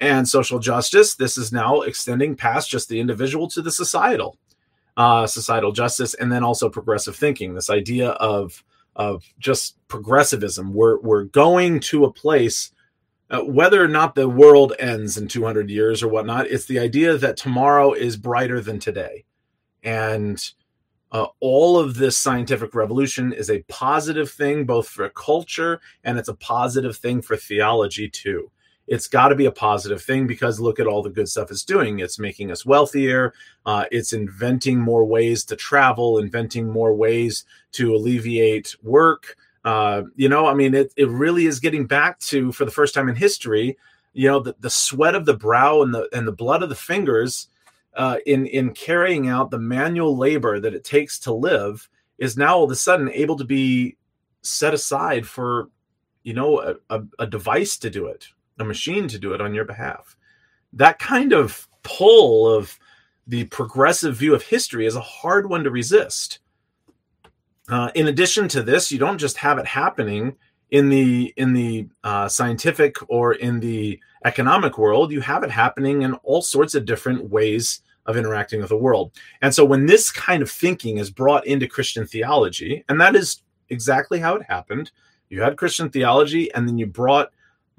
and 0.00 0.28
social 0.28 0.58
justice. 0.58 1.14
This 1.14 1.36
is 1.36 1.52
now 1.52 1.80
extending 1.80 2.36
past 2.36 2.70
just 2.70 2.88
the 2.88 3.00
individual 3.00 3.48
to 3.48 3.62
the 3.62 3.72
societal, 3.72 4.36
uh, 4.96 5.26
societal 5.26 5.72
justice, 5.72 6.14
and 6.14 6.30
then 6.30 6.44
also 6.44 6.68
progressive 6.68 7.16
thinking. 7.16 7.54
This 7.54 7.70
idea 7.70 8.10
of 8.10 8.62
of 8.94 9.24
just 9.38 9.76
progressivism. 9.88 10.72
We're 10.72 11.00
we're 11.00 11.24
going 11.24 11.80
to 11.80 12.04
a 12.04 12.12
place, 12.12 12.72
uh, 13.30 13.40
whether 13.40 13.82
or 13.82 13.88
not 13.88 14.14
the 14.14 14.28
world 14.28 14.74
ends 14.78 15.16
in 15.16 15.28
200 15.28 15.70
years 15.70 16.02
or 16.02 16.08
whatnot. 16.08 16.46
It's 16.46 16.66
the 16.66 16.78
idea 16.78 17.16
that 17.18 17.36
tomorrow 17.36 17.92
is 17.92 18.16
brighter 18.16 18.60
than 18.60 18.78
today, 18.78 19.24
and 19.82 20.42
uh, 21.12 21.26
all 21.40 21.78
of 21.78 21.96
this 21.96 22.16
scientific 22.16 22.74
revolution 22.74 23.32
is 23.32 23.50
a 23.50 23.62
positive 23.68 24.30
thing 24.30 24.64
both 24.64 24.88
for 24.88 25.08
culture 25.10 25.80
and 26.02 26.18
it's 26.18 26.28
a 26.28 26.34
positive 26.34 26.96
thing 26.96 27.20
for 27.20 27.36
theology 27.36 28.08
too 28.08 28.50
it's 28.86 29.06
got 29.06 29.28
to 29.28 29.34
be 29.34 29.46
a 29.46 29.52
positive 29.52 30.02
thing 30.02 30.26
because 30.26 30.60
look 30.60 30.80
at 30.80 30.86
all 30.86 31.02
the 31.02 31.10
good 31.10 31.28
stuff 31.28 31.50
it's 31.50 31.64
doing. 31.64 32.00
It's 32.00 32.18
making 32.18 32.50
us 32.50 32.66
wealthier. 32.66 33.32
Uh, 33.64 33.84
it's 33.90 34.12
inventing 34.12 34.78
more 34.78 35.04
ways 35.04 35.44
to 35.44 35.56
travel, 35.56 36.18
inventing 36.18 36.68
more 36.68 36.94
ways 36.94 37.44
to 37.72 37.94
alleviate 37.94 38.74
work. 38.82 39.36
Uh, 39.64 40.02
you 40.16 40.28
know, 40.28 40.46
I 40.46 40.54
mean, 40.54 40.74
it, 40.74 40.92
it 40.96 41.08
really 41.08 41.46
is 41.46 41.60
getting 41.60 41.86
back 41.86 42.18
to, 42.20 42.50
for 42.52 42.64
the 42.64 42.70
first 42.70 42.94
time 42.94 43.08
in 43.08 43.14
history, 43.14 43.78
you 44.12 44.28
know, 44.28 44.40
the, 44.40 44.56
the 44.60 44.70
sweat 44.70 45.14
of 45.14 45.24
the 45.24 45.36
brow 45.36 45.82
and 45.82 45.94
the 45.94 46.08
and 46.12 46.26
the 46.26 46.32
blood 46.32 46.62
of 46.62 46.68
the 46.68 46.74
fingers 46.74 47.48
uh, 47.94 48.18
in 48.26 48.46
in 48.46 48.74
carrying 48.74 49.28
out 49.28 49.50
the 49.50 49.58
manual 49.58 50.16
labor 50.16 50.60
that 50.60 50.74
it 50.74 50.84
takes 50.84 51.18
to 51.20 51.32
live 51.32 51.88
is 52.18 52.36
now 52.36 52.56
all 52.56 52.64
of 52.64 52.70
a 52.70 52.76
sudden 52.76 53.08
able 53.10 53.36
to 53.36 53.44
be 53.44 53.96
set 54.42 54.74
aside 54.74 55.26
for, 55.26 55.70
you 56.24 56.34
know, 56.34 56.60
a, 56.60 56.74
a, 56.90 57.02
a 57.20 57.26
device 57.26 57.78
to 57.78 57.88
do 57.88 58.06
it 58.06 58.28
a 58.58 58.64
machine 58.64 59.08
to 59.08 59.18
do 59.18 59.32
it 59.32 59.40
on 59.40 59.54
your 59.54 59.64
behalf. 59.64 60.16
That 60.72 60.98
kind 60.98 61.32
of 61.32 61.68
pull 61.82 62.52
of 62.52 62.78
the 63.26 63.44
progressive 63.44 64.16
view 64.16 64.34
of 64.34 64.42
history 64.42 64.86
is 64.86 64.96
a 64.96 65.00
hard 65.00 65.48
one 65.48 65.64
to 65.64 65.70
resist. 65.70 66.40
Uh, 67.68 67.90
in 67.94 68.08
addition 68.08 68.48
to 68.48 68.62
this, 68.62 68.90
you 68.90 68.98
don't 68.98 69.18
just 69.18 69.36
have 69.36 69.58
it 69.58 69.66
happening 69.66 70.36
in 70.70 70.88
the 70.88 71.32
in 71.36 71.52
the 71.52 71.86
uh, 72.02 72.28
scientific 72.28 72.96
or 73.08 73.34
in 73.34 73.60
the 73.60 74.00
economic 74.24 74.78
world. 74.78 75.12
You 75.12 75.20
have 75.20 75.44
it 75.44 75.50
happening 75.50 76.02
in 76.02 76.14
all 76.24 76.42
sorts 76.42 76.74
of 76.74 76.84
different 76.84 77.30
ways 77.30 77.82
of 78.06 78.16
interacting 78.16 78.60
with 78.60 78.70
the 78.70 78.76
world. 78.76 79.12
And 79.42 79.54
so, 79.54 79.64
when 79.64 79.86
this 79.86 80.10
kind 80.10 80.42
of 80.42 80.50
thinking 80.50 80.98
is 80.98 81.10
brought 81.10 81.46
into 81.46 81.68
Christian 81.68 82.06
theology, 82.06 82.84
and 82.88 83.00
that 83.00 83.14
is 83.14 83.42
exactly 83.68 84.18
how 84.18 84.34
it 84.34 84.42
happened, 84.42 84.90
you 85.28 85.40
had 85.40 85.56
Christian 85.56 85.88
theology, 85.88 86.52
and 86.54 86.66
then 86.68 86.78
you 86.78 86.86
brought 86.86 87.30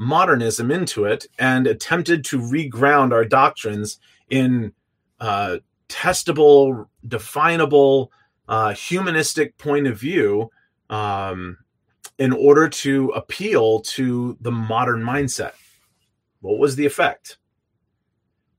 modernism 0.03 0.71
into 0.71 1.05
it 1.05 1.27
and 1.39 1.67
attempted 1.67 2.25
to 2.25 2.39
reground 2.39 3.13
our 3.13 3.25
doctrines 3.25 3.99
in 4.29 4.73
uh, 5.19 5.57
testable, 5.89 6.87
definable, 7.07 8.11
uh, 8.47 8.73
humanistic 8.73 9.57
point 9.57 9.87
of 9.87 9.99
view 9.99 10.51
um, 10.89 11.57
in 12.19 12.33
order 12.33 12.69
to 12.69 13.09
appeal 13.09 13.81
to 13.81 14.37
the 14.41 14.51
modern 14.51 15.01
mindset. 15.01 15.53
What 16.41 16.59
was 16.59 16.75
the 16.75 16.85
effect? 16.85 17.37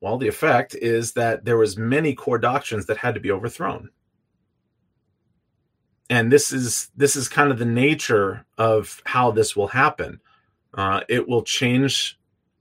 Well, 0.01 0.19
the 0.19 0.29
effect 0.29 0.75
is 0.75 1.13
that 1.13 1.45
there 1.45 1.59
was 1.59 1.77
many 1.77 2.15
core 2.15 2.39
doctrines 2.39 2.87
that 2.87 2.99
had 2.99 3.15
to 3.15 3.21
be 3.21 3.31
overthrown. 3.31 3.91
and 6.11 6.31
this 6.31 6.53
is 6.53 6.91
this 6.97 7.17
is 7.17 7.29
kind 7.29 7.51
of 7.51 7.59
the 7.59 7.65
nature 7.65 8.45
of 8.59 9.03
how 9.07 9.31
this 9.31 9.57
will 9.57 9.69
happen. 9.69 10.21
Uh, 10.77 11.01
it 11.09 11.27
will 11.29 11.43
change 11.43 12.19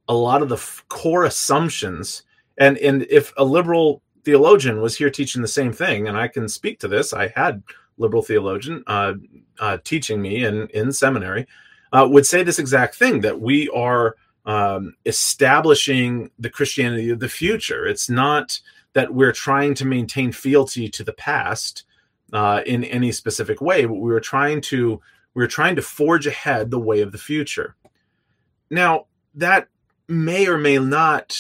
a 0.08 0.14
lot 0.14 0.42
of 0.42 0.50
the 0.50 0.56
f- 0.56 0.84
core 0.90 1.26
assumptions, 1.26 2.24
and 2.58 2.78
and 2.78 3.04
if 3.10 3.34
a 3.38 3.44
liberal 3.44 4.02
theologian 4.24 4.82
was 4.82 4.96
here 4.96 5.10
teaching 5.10 5.42
the 5.42 5.48
same 5.48 5.74
thing, 5.74 6.08
and 6.08 6.18
I 6.18 6.28
can 6.28 6.48
speak 6.48 6.80
to 6.80 6.88
this, 6.88 7.14
I 7.14 7.28
had 7.30 7.64
liberal 7.98 8.22
theologian 8.22 8.84
uh, 8.88 9.14
uh, 9.60 9.78
teaching 9.84 10.22
me 10.22 10.46
in 10.46 10.68
in 10.70 10.92
seminary, 10.92 11.48
uh, 11.92 12.08
would 12.10 12.26
say 12.26 12.44
this 12.44 12.60
exact 12.60 12.96
thing 12.96 13.22
that 13.22 13.40
we 13.40 13.70
are 13.70 14.16
um, 14.46 14.96
establishing 15.06 16.30
the 16.38 16.50
Christianity 16.50 17.10
of 17.10 17.20
the 17.20 17.30
future. 17.30 17.88
It's 17.88 18.10
not 18.10 18.60
that 18.94 19.14
we're 19.14 19.32
trying 19.32 19.74
to 19.76 19.86
maintain 19.86 20.32
fealty 20.32 20.88
to 20.90 21.04
the 21.04 21.14
past 21.14 21.86
uh, 22.32 22.62
in 22.66 22.84
any 22.86 23.12
specific 23.12 23.62
way, 23.62 23.86
but 23.86 23.96
we 23.96 24.12
were 24.12 24.20
trying 24.20 24.62
to 24.62 25.02
we 25.34 25.42
were 25.42 25.48
trying 25.48 25.76
to 25.76 25.82
forge 25.82 26.28
ahead 26.28 26.70
the 26.70 26.80
way 26.80 27.02
of 27.02 27.12
the 27.12 27.18
future. 27.18 27.76
Now 28.74 29.06
that 29.36 29.68
may 30.08 30.48
or 30.48 30.58
may 30.58 30.78
not 30.80 31.38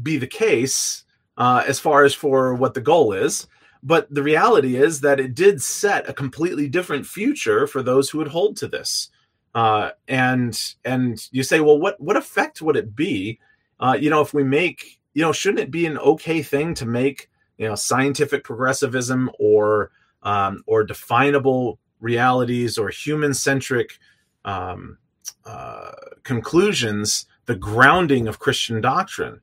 be 0.00 0.16
the 0.18 0.26
case 0.26 1.04
uh, 1.36 1.62
as 1.66 1.80
far 1.80 2.04
as 2.04 2.14
for 2.14 2.54
what 2.54 2.74
the 2.74 2.80
goal 2.80 3.12
is. 3.12 3.46
But 3.82 4.12
the 4.12 4.22
reality 4.22 4.76
is 4.76 5.02
that 5.02 5.20
it 5.20 5.34
did 5.34 5.62
set 5.62 6.08
a 6.08 6.14
completely 6.14 6.68
different 6.68 7.06
future 7.06 7.66
for 7.66 7.82
those 7.82 8.08
who 8.08 8.18
would 8.18 8.28
hold 8.28 8.56
to 8.58 8.68
this. 8.68 9.10
Uh, 9.54 9.90
and 10.08 10.58
and 10.84 11.28
you 11.30 11.42
say, 11.42 11.60
well, 11.60 11.78
what 11.78 12.00
what 12.00 12.16
effect 12.16 12.62
would 12.62 12.76
it 12.76 12.96
be? 12.96 13.38
Uh, 13.78 13.96
you 14.00 14.08
know, 14.08 14.22
if 14.22 14.32
we 14.32 14.42
make, 14.42 15.00
you 15.12 15.22
know, 15.22 15.32
shouldn't 15.32 15.60
it 15.60 15.70
be 15.70 15.86
an 15.86 15.98
okay 15.98 16.42
thing 16.42 16.74
to 16.74 16.86
make, 16.86 17.28
you 17.58 17.68
know, 17.68 17.74
scientific 17.74 18.42
progressivism 18.42 19.30
or 19.38 19.90
um, 20.22 20.64
or 20.66 20.82
definable 20.82 21.78
realities 22.00 22.78
or 22.78 22.88
human 22.88 23.34
centric 23.34 23.98
um, 24.44 24.98
uh, 25.44 25.92
conclusions 26.22 27.26
the 27.46 27.54
grounding 27.54 28.28
of 28.28 28.38
Christian 28.38 28.80
doctrine? 28.80 29.40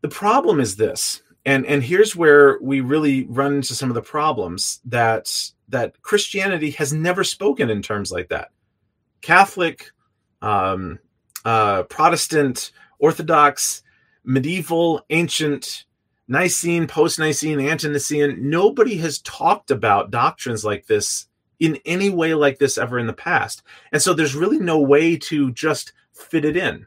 The 0.00 0.08
problem 0.08 0.60
is 0.60 0.76
this, 0.76 1.22
and 1.44 1.64
and 1.66 1.82
here's 1.82 2.16
where 2.16 2.58
we 2.60 2.80
really 2.80 3.24
run 3.24 3.54
into 3.54 3.74
some 3.74 3.88
of 3.88 3.94
the 3.94 4.02
problems 4.02 4.80
that 4.84 5.30
that 5.68 6.00
Christianity 6.02 6.70
has 6.72 6.92
never 6.92 7.24
spoken 7.24 7.70
in 7.70 7.82
terms 7.82 8.12
like 8.12 8.28
that. 8.28 8.50
Catholic, 9.20 9.90
um, 10.42 10.98
uh, 11.44 11.84
Protestant, 11.84 12.72
Orthodox, 12.98 13.82
medieval, 14.24 15.04
ancient, 15.10 15.84
Nicene, 16.28 16.86
post 16.86 17.18
Nicene, 17.18 17.60
ante 17.60 17.88
Nicene, 17.88 18.50
nobody 18.50 18.96
has 18.96 19.20
talked 19.20 19.70
about 19.70 20.10
doctrines 20.10 20.64
like 20.64 20.86
this 20.86 21.26
in 21.62 21.78
any 21.84 22.10
way 22.10 22.34
like 22.34 22.58
this 22.58 22.76
ever 22.76 22.98
in 22.98 23.06
the 23.06 23.12
past. 23.12 23.62
And 23.92 24.02
so 24.02 24.12
there's 24.12 24.34
really 24.34 24.58
no 24.58 24.80
way 24.80 25.16
to 25.16 25.52
just 25.52 25.92
fit 26.12 26.44
it 26.44 26.56
in. 26.56 26.84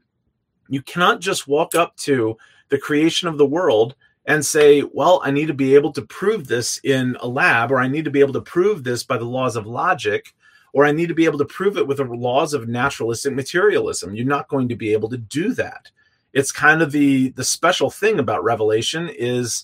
You 0.68 0.82
cannot 0.82 1.22
just 1.22 1.48
walk 1.48 1.76
up 1.76 1.96
to 2.00 2.38
the 2.68 2.78
creation 2.78 3.30
of 3.30 3.38
the 3.38 3.46
world 3.46 3.96
and 4.26 4.46
say, 4.46 4.84
well, 4.92 5.22
I 5.24 5.32
need 5.32 5.46
to 5.46 5.54
be 5.54 5.76
able 5.76 5.94
to 5.94 6.02
prove 6.02 6.48
this 6.48 6.82
in 6.84 7.16
a 7.22 7.28
lab, 7.28 7.72
or 7.72 7.80
I 7.80 7.88
need 7.88 8.04
to 8.04 8.12
be 8.12 8.20
able 8.20 8.34
to 8.34 8.42
prove 8.42 8.84
this 8.84 9.02
by 9.02 9.18
the 9.18 9.24
laws 9.24 9.56
of 9.56 9.66
logic, 9.66 10.36
or 10.74 10.84
I 10.84 10.92
need 10.92 11.08
to 11.08 11.16
be 11.16 11.24
able 11.24 11.40
to 11.40 11.46
prove 11.46 11.78
it 11.78 11.88
with 11.88 11.98
the 11.98 12.04
laws 12.04 12.54
of 12.54 12.68
naturalistic 12.68 13.34
materialism. 13.34 14.14
You're 14.14 14.26
not 14.26 14.50
going 14.50 14.68
to 14.68 14.76
be 14.76 14.92
able 14.92 15.08
to 15.08 15.18
do 15.18 15.54
that. 15.54 15.90
It's 16.34 16.52
kind 16.52 16.82
of 16.82 16.92
the 16.92 17.30
the 17.30 17.46
special 17.46 17.90
thing 17.90 18.20
about 18.20 18.44
Revelation 18.44 19.08
is 19.08 19.64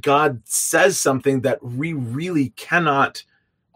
God 0.00 0.40
says 0.44 0.98
something 0.98 1.42
that 1.42 1.62
we 1.62 1.92
really 1.92 2.48
cannot 2.56 3.22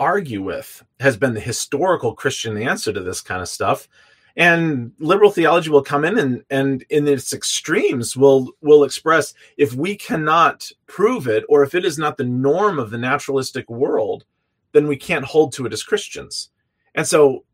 argue 0.01 0.43
with. 0.43 0.83
Has 0.99 1.17
been 1.17 1.35
the 1.35 1.41
historical 1.41 2.15
Christian 2.15 2.57
answer 2.57 2.93
to 2.93 3.01
this 3.01 3.21
kind 3.21 3.41
of 3.41 3.49
stuff. 3.49 3.89
And 4.37 4.93
liberal 4.99 5.31
theology 5.31 5.71
will 5.71 5.83
come 5.83 6.05
in 6.05 6.19
and, 6.19 6.45
and 6.51 6.85
in 6.89 7.07
its 7.07 7.33
extremes 7.33 8.17
will 8.17 8.53
will 8.63 8.85
express 8.85 9.35
if 9.57 9.75
we 9.75 9.97
cannot 9.97 10.71
prove 10.87 11.29
it 11.29 11.45
or 11.49 11.63
if 11.63 11.75
it 11.75 11.85
is 11.85 11.99
not 11.99 12.17
the 12.17 12.25
norm 12.25 12.79
of 12.79 12.91
the 12.91 12.99
naturalistic 12.99 13.69
world, 13.69 14.25
then 14.73 14.87
we 14.87 14.97
can't 14.97 15.25
hold 15.25 15.53
to 15.53 15.67
it 15.67 15.73
as 15.73 15.83
Christians. 15.83 16.51
And 16.95 17.07
so, 17.07 17.45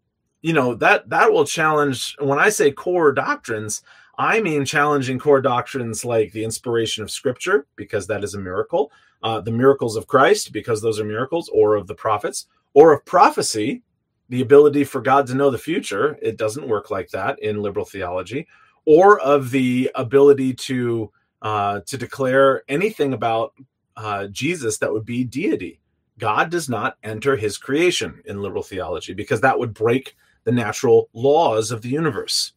you 0.43 0.53
know, 0.53 0.75
that 0.75 1.09
that 1.09 1.33
will 1.33 1.47
challenge 1.47 2.15
when 2.21 2.39
I 2.39 2.51
say 2.51 2.71
core 2.71 3.13
doctrines, 3.13 3.83
I 4.19 4.41
mean 4.41 4.65
challenging 4.65 5.19
core 5.19 5.41
doctrines 5.41 6.05
like 6.05 6.33
the 6.33 6.45
inspiration 6.45 7.03
of 7.03 7.11
scripture, 7.11 7.67
because 7.77 8.07
that 8.07 8.25
is 8.25 8.35
a 8.35 8.41
miracle, 8.41 8.91
uh, 9.23 9.41
the 9.41 9.51
miracles 9.51 9.97
of 9.97 10.07
Christ, 10.07 10.53
because 10.53 10.81
those 10.81 10.99
are 10.99 11.05
miracles, 11.05 11.51
or 11.53 11.75
of 11.75 11.87
the 11.87 11.95
prophets, 11.95 12.47
or 12.75 12.93
of 12.93 13.05
prophecy, 13.05 13.83
the 14.29 14.41
ability 14.41 14.85
for 14.85 15.01
God 15.01 15.27
to 15.27 15.35
know 15.35 15.51
the 15.51 15.59
future. 15.59 16.19
It 16.23 16.37
doesn't 16.37 16.69
work 16.69 16.91
like 16.91 17.11
that 17.11 17.39
in 17.41 17.63
liberal 17.63 17.85
theology, 17.85 18.47
or 18.87 19.21
of 19.21 19.51
the 19.51 19.91
ability 19.95 20.55
to 20.55 21.13
uh, 21.43 21.81
to 21.87 21.99
declare 21.99 22.63
anything 22.69 23.13
about 23.13 23.53
uh, 23.97 24.27
Jesus 24.29 24.79
that 24.79 24.93
would 24.93 25.05
be 25.05 25.25
deity. 25.25 25.81
God 26.19 26.51
does 26.51 26.69
not 26.69 26.97
enter 27.03 27.37
his 27.37 27.59
creation 27.59 28.23
in 28.25 28.41
liberal 28.41 28.63
theology 28.63 29.13
because 29.13 29.43
that 29.43 29.59
would 29.59 29.75
break 29.75 30.17
the 30.45 30.53
natural 30.53 31.11
laws 31.13 31.71
of 31.71 31.83
the 31.83 31.91
universe. 31.91 32.53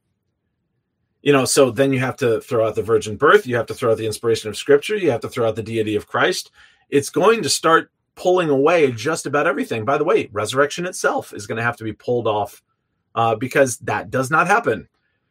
You 1.21 1.34
know, 1.34 1.45
so 1.45 1.69
then 1.69 1.91
you 1.91 1.99
have 1.99 2.15
to 2.17 2.39
throw 2.41 2.67
out 2.67 2.75
the 2.75 2.82
virgin 2.82 3.17
birth, 3.17 3.45
you 3.45 3.58
have 3.58 3.65
to 3.67 3.73
throw 3.73 3.91
out 3.91 3.97
the 3.97 4.05
inspiration 4.05 4.49
of 4.49 4.58
scripture, 4.58 4.95
you 4.95 5.12
have 5.12 5.21
to 5.21 5.29
throw 5.29 5.47
out 5.47 5.55
the 5.55 5.63
deity 5.63 5.95
of 5.95 6.08
Christ. 6.08 6.51
It's 6.89 7.10
going 7.10 7.43
to 7.43 7.49
start 7.49 7.91
pulling 8.15 8.49
away 8.49 8.91
just 8.91 9.25
about 9.25 9.47
everything. 9.47 9.86
By 9.86 9.97
the 9.97 10.03
way, 10.03 10.29
resurrection 10.32 10.86
itself 10.86 11.34
is 11.34 11.47
going 11.47 11.58
to 11.58 11.63
have 11.63 11.77
to 11.77 11.84
be 11.84 11.93
pulled 11.93 12.27
off 12.27 12.62
uh, 13.15 13.36
because 13.36 13.77
that 13.79 14.10
does 14.10 14.32
not 14.32 14.47
happen. 14.47 14.88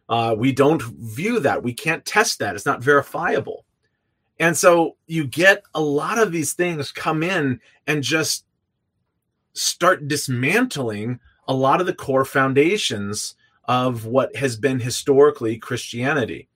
Uh, 0.08 0.34
we 0.36 0.52
don't 0.52 0.82
view 0.82 1.40
that. 1.40 1.62
We 1.62 1.74
can't 1.74 2.04
test 2.04 2.38
that. 2.38 2.54
It's 2.54 2.66
not 2.66 2.82
verifiable. 2.82 3.64
And 4.40 4.56
so 4.56 4.96
you 5.06 5.26
get 5.26 5.62
a 5.74 5.80
lot 5.80 6.18
of 6.18 6.32
these 6.32 6.52
things 6.52 6.92
come 6.92 7.22
in 7.22 7.60
and 7.86 8.02
just 8.02 8.44
start 9.52 10.08
dismantling 10.08 11.20
a 11.46 11.54
lot 11.54 11.80
of 11.80 11.86
the 11.86 11.94
core 11.94 12.24
foundations 12.24 13.34
of 13.68 14.06
what 14.06 14.34
has 14.34 14.56
been 14.56 14.80
historically 14.80 15.58
Christianity. 15.58 16.48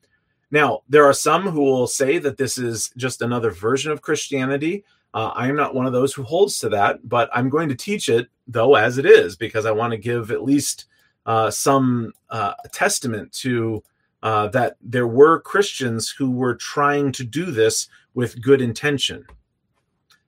Now, 0.50 0.82
there 0.88 1.04
are 1.04 1.12
some 1.12 1.42
who 1.42 1.60
will 1.60 1.86
say 1.86 2.18
that 2.18 2.36
this 2.36 2.58
is 2.58 2.90
just 2.96 3.22
another 3.22 3.50
version 3.50 3.92
of 3.92 4.02
Christianity. 4.02 4.84
Uh, 5.14 5.30
I 5.34 5.48
am 5.48 5.56
not 5.56 5.74
one 5.74 5.86
of 5.86 5.92
those 5.92 6.14
who 6.14 6.22
holds 6.22 6.58
to 6.60 6.70
that, 6.70 7.06
but 7.08 7.30
I'm 7.34 7.50
going 7.50 7.68
to 7.68 7.74
teach 7.74 8.08
it, 8.08 8.28
though, 8.48 8.74
as 8.74 8.98
it 8.98 9.06
is, 9.06 9.36
because 9.36 9.66
I 9.66 9.70
want 9.70 9.92
to 9.92 9.98
give 9.98 10.30
at 10.30 10.42
least 10.42 10.86
uh, 11.26 11.50
some 11.50 12.12
uh, 12.30 12.54
testament 12.72 13.32
to 13.32 13.82
uh, 14.22 14.48
that 14.48 14.76
there 14.80 15.06
were 15.06 15.40
Christians 15.40 16.08
who 16.08 16.30
were 16.30 16.54
trying 16.54 17.12
to 17.12 17.24
do 17.24 17.50
this 17.50 17.88
with 18.14 18.40
good 18.40 18.60
intention. 18.60 19.26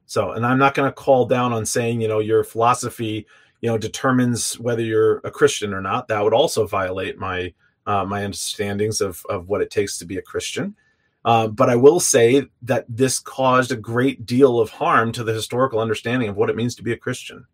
So, 0.06 0.32
and 0.32 0.44
I'm 0.44 0.58
not 0.58 0.74
going 0.74 0.88
to 0.88 0.94
call 0.94 1.26
down 1.26 1.52
on 1.52 1.64
saying, 1.64 2.00
you 2.00 2.08
know, 2.08 2.18
your 2.18 2.44
philosophy, 2.44 3.26
you 3.64 3.70
know, 3.70 3.78
determines 3.78 4.60
whether 4.60 4.82
you're 4.82 5.22
a 5.24 5.30
Christian 5.30 5.72
or 5.72 5.80
not. 5.80 6.06
That 6.08 6.22
would 6.22 6.34
also 6.34 6.66
violate 6.66 7.18
my 7.18 7.54
uh, 7.86 8.04
my 8.04 8.22
understandings 8.22 9.00
of 9.00 9.24
of 9.30 9.48
what 9.48 9.62
it 9.62 9.70
takes 9.70 9.96
to 9.96 10.04
be 10.04 10.18
a 10.18 10.22
Christian. 10.22 10.76
Uh, 11.24 11.48
but 11.48 11.70
I 11.70 11.76
will 11.76 11.98
say 11.98 12.44
that 12.60 12.84
this 12.90 13.18
caused 13.18 13.72
a 13.72 13.76
great 13.76 14.26
deal 14.26 14.60
of 14.60 14.68
harm 14.68 15.12
to 15.12 15.24
the 15.24 15.32
historical 15.32 15.80
understanding 15.80 16.28
of 16.28 16.36
what 16.36 16.50
it 16.50 16.56
means 16.56 16.74
to 16.74 16.82
be 16.82 16.92
a 16.92 16.98
Christian. 16.98 17.46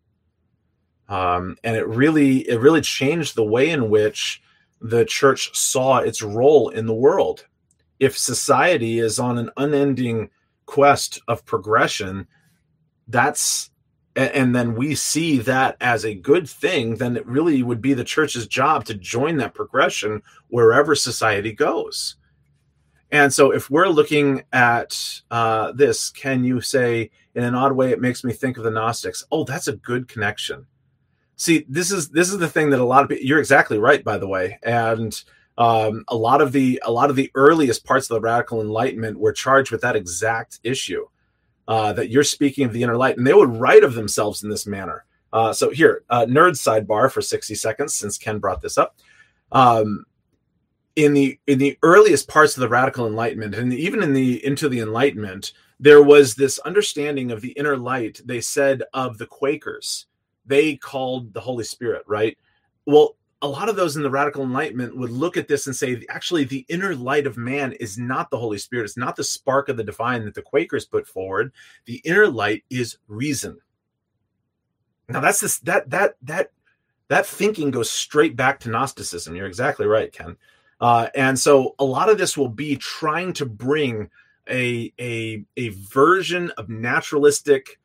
Um, 1.09 1.57
and 1.63 1.77
it 1.77 1.87
really 1.87 2.39
it 2.39 2.59
really 2.59 2.81
changed 2.81 3.37
the 3.37 3.45
way 3.45 3.71
in 3.71 3.89
which 3.89 4.43
the 4.81 5.05
church 5.05 5.57
saw 5.57 5.99
its 5.99 6.23
role 6.23 6.71
in 6.71 6.87
the 6.87 6.93
world. 7.07 7.47
If 8.01 8.19
society 8.19 8.99
is 8.99 9.21
on 9.21 9.39
an 9.39 9.51
unending 9.57 10.31
quest 10.67 11.21
of 11.29 11.47
progression, 11.47 12.27
that's 13.07 13.70
and 14.17 14.55
then 14.55 14.75
we 14.75 14.95
see 14.95 15.39
that 15.39 15.77
as 15.81 16.05
a 16.05 16.15
good 16.15 16.49
thing, 16.49 16.97
then 16.97 17.17
it 17.17 17.27
really 17.27 17.63
would 17.63 17.81
be 17.81 17.95
the 17.95 18.05
church's 18.05 18.47
job 18.47 18.85
to 18.87 18.95
join 18.95 19.37
that 19.37 19.55
progression 19.55 20.23
wherever 20.49 20.95
society 20.95 21.53
goes. 21.53 22.17
And 23.13 23.33
so, 23.33 23.53
if 23.53 23.71
we're 23.71 23.89
looking 23.89 24.45
at 24.53 25.23
uh, 25.31 25.73
this, 25.73 26.11
can 26.11 26.45
you 26.45 26.61
say, 26.61 27.11
in 27.35 27.45
an 27.45 27.55
odd 27.55 27.73
way, 27.73 27.91
it 27.91 28.01
makes 28.01 28.25
me 28.25 28.33
think 28.33 28.57
of 28.57 28.65
the 28.65 28.71
Gnostics? 28.71 29.25
Oh, 29.33 29.45
that's 29.45 29.69
a 29.69 29.77
good 29.77 30.09
connection 30.09 30.67
see 31.41 31.65
this 31.71 31.91
is 31.91 32.11
this 32.11 32.31
is 32.31 32.37
the 32.39 32.49
thing 32.49 32.69
that 32.69 32.81
a 32.81 32.85
lot 32.85 33.03
of 33.03 33.09
people 33.09 33.25
you're 33.25 33.39
exactly 33.39 33.79
right 33.79 34.05
by 34.05 34.19
the 34.19 34.29
way 34.29 34.59
and 34.63 35.25
um, 35.57 36.05
a 36.09 36.17
lot 36.17 36.41
of 36.41 36.53
the 36.53 36.81
a 36.85 36.93
lot 36.93 37.11
of 37.11 37.17
the 37.17 37.31
earliest 37.35 37.85
parts 37.85 38.11
of 38.11 38.15
the 38.15 38.21
radical 38.21 38.61
enlightenment 38.61 39.19
were 39.19 39.33
charged 39.33 39.73
with 39.73 39.81
that 39.81 39.97
exact 39.97 40.61
issue 40.63 41.07
uh, 41.71 41.93
that 41.93 42.11
you're 42.11 42.25
speaking 42.25 42.65
of 42.65 42.73
the 42.73 42.83
inner 42.83 42.97
light 42.97 43.17
and 43.17 43.25
they 43.25 43.33
would 43.33 43.57
write 43.57 43.85
of 43.85 43.95
themselves 43.95 44.43
in 44.43 44.51
this 44.51 44.67
manner. 44.67 45.05
Uh, 45.33 45.53
so 45.53 45.71
here 45.71 46.03
uh, 46.11 46.27
nerd 46.27 46.55
sidebar 46.55 47.09
for 47.09 47.23
60 47.23 47.55
seconds 47.55 47.95
since 47.95 48.19
ken 48.19 48.41
brought 48.41 48.61
this 48.61 48.77
up. 48.77 48.97
Um, 49.53 50.05
in 50.97 51.15
the 51.15 51.39
in 51.47 51.59
the 51.59 51.79
earliest 51.85 52.27
parts 52.27 52.57
of 52.57 52.61
the 52.61 52.69
radical 52.69 53.07
enlightenment 53.07 53.55
and 53.55 53.73
even 53.73 54.03
in 54.03 54.13
the 54.13 54.45
into 54.45 54.69
the 54.69 54.81
enlightenment 54.81 55.53
there 55.79 56.03
was 56.03 56.35
this 56.35 56.59
understanding 56.59 57.31
of 57.31 57.41
the 57.41 57.53
inner 57.53 57.77
light 57.77 58.21
they 58.25 58.41
said 58.41 58.83
of 58.93 59.17
the 59.17 59.27
quakers. 59.27 60.07
They 60.45 60.75
called 60.75 61.33
the 61.33 61.41
holy 61.41 61.65
spirit 61.65 62.03
right? 62.09 62.37
Well 62.85 63.15
a 63.43 63.49
lot 63.49 63.69
of 63.69 63.77
those 63.77 63.97
in 63.97 64.03
the 64.03 64.11
radical 64.11 64.43
enlightenment 64.43 64.97
would 64.97 65.11
look 65.11 65.37
at 65.37 65.49
this 65.49 65.67
and 65.67 65.75
say 65.75 66.03
actually 66.09 66.45
the 66.45 66.67
inner 66.69 66.95
light 66.95 67.27
of 67.27 67.37
man 67.37 67.73
is 67.75 67.97
not 67.97 68.31
the 68.31 68.39
holy 68.39 68.59
spirit. 68.59 68.85
It's 68.85 68.97
not 68.97 69.17
the 69.17 69.25
spark 69.25 69.69
of 69.69 69.77
the 69.77 69.85
divine 69.85 70.25
that 70.25 70.35
the 70.35 70.43
quakers 70.43 70.85
put 70.85 71.07
forward. 71.07 71.53
The 71.87 71.97
inner 72.05 72.29
light 72.29 72.65
is 72.69 72.99
reason. 73.09 73.59
Now 75.09 75.21
that's 75.21 75.41
this 75.41 75.59
that 75.61 75.89
that 75.91 76.17
that 76.23 76.53
that 77.09 77.27
thinking 77.27 77.71
goes 77.71 77.91
straight 77.91 78.37
back 78.37 78.61
to 78.61 78.71
gnosticism. 78.71 79.35
You're 79.35 79.47
exactly 79.47 79.87
right 79.87 80.13
ken. 80.13 80.37
Uh, 80.81 81.09
and 81.15 81.39
so 81.39 81.75
a 81.79 81.85
lot 81.85 82.09
of 82.09 82.19
this 82.19 82.37
will 82.37 82.49
be 82.49 82.77
trying 82.77 83.33
to 83.35 83.45
bring 83.45 84.09
a, 84.49 84.93
a, 84.99 85.45
a 85.57 85.69
version 85.69 86.51
of 86.57 86.69
naturalistic 86.69 87.79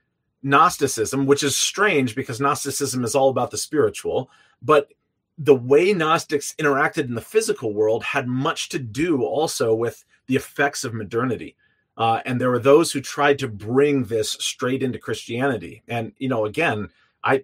Gnosticism, 0.43 1.25
which 1.25 1.43
is 1.43 1.57
strange 1.57 2.15
because 2.15 2.39
Gnosticism 2.39 3.03
is 3.03 3.15
all 3.15 3.29
about 3.29 3.49
the 3.51 3.57
spiritual. 3.57 4.29
But 4.61 4.93
the 5.37 5.55
way 5.55 5.93
Gnostics 5.93 6.53
interacted 6.59 7.05
in 7.05 7.15
the 7.15 7.21
physical 7.21 7.73
world 7.73 8.03
had 8.03 8.27
much 8.27 8.69
to 8.69 8.79
do 8.79 9.23
also 9.23 9.73
with 9.73 10.05
the 10.27 10.35
effects 10.35 10.83
of 10.83 10.93
modernity. 10.93 11.55
Uh, 11.97 12.21
and 12.25 12.39
there 12.39 12.49
were 12.49 12.59
those 12.59 12.91
who 12.91 13.01
tried 13.01 13.39
to 13.39 13.47
bring 13.47 14.03
this 14.03 14.31
straight 14.31 14.83
into 14.83 14.99
Christianity. 14.99 15.83
And, 15.87 16.13
you 16.17 16.27
know, 16.27 16.45
again, 16.45 16.89
I 17.23 17.43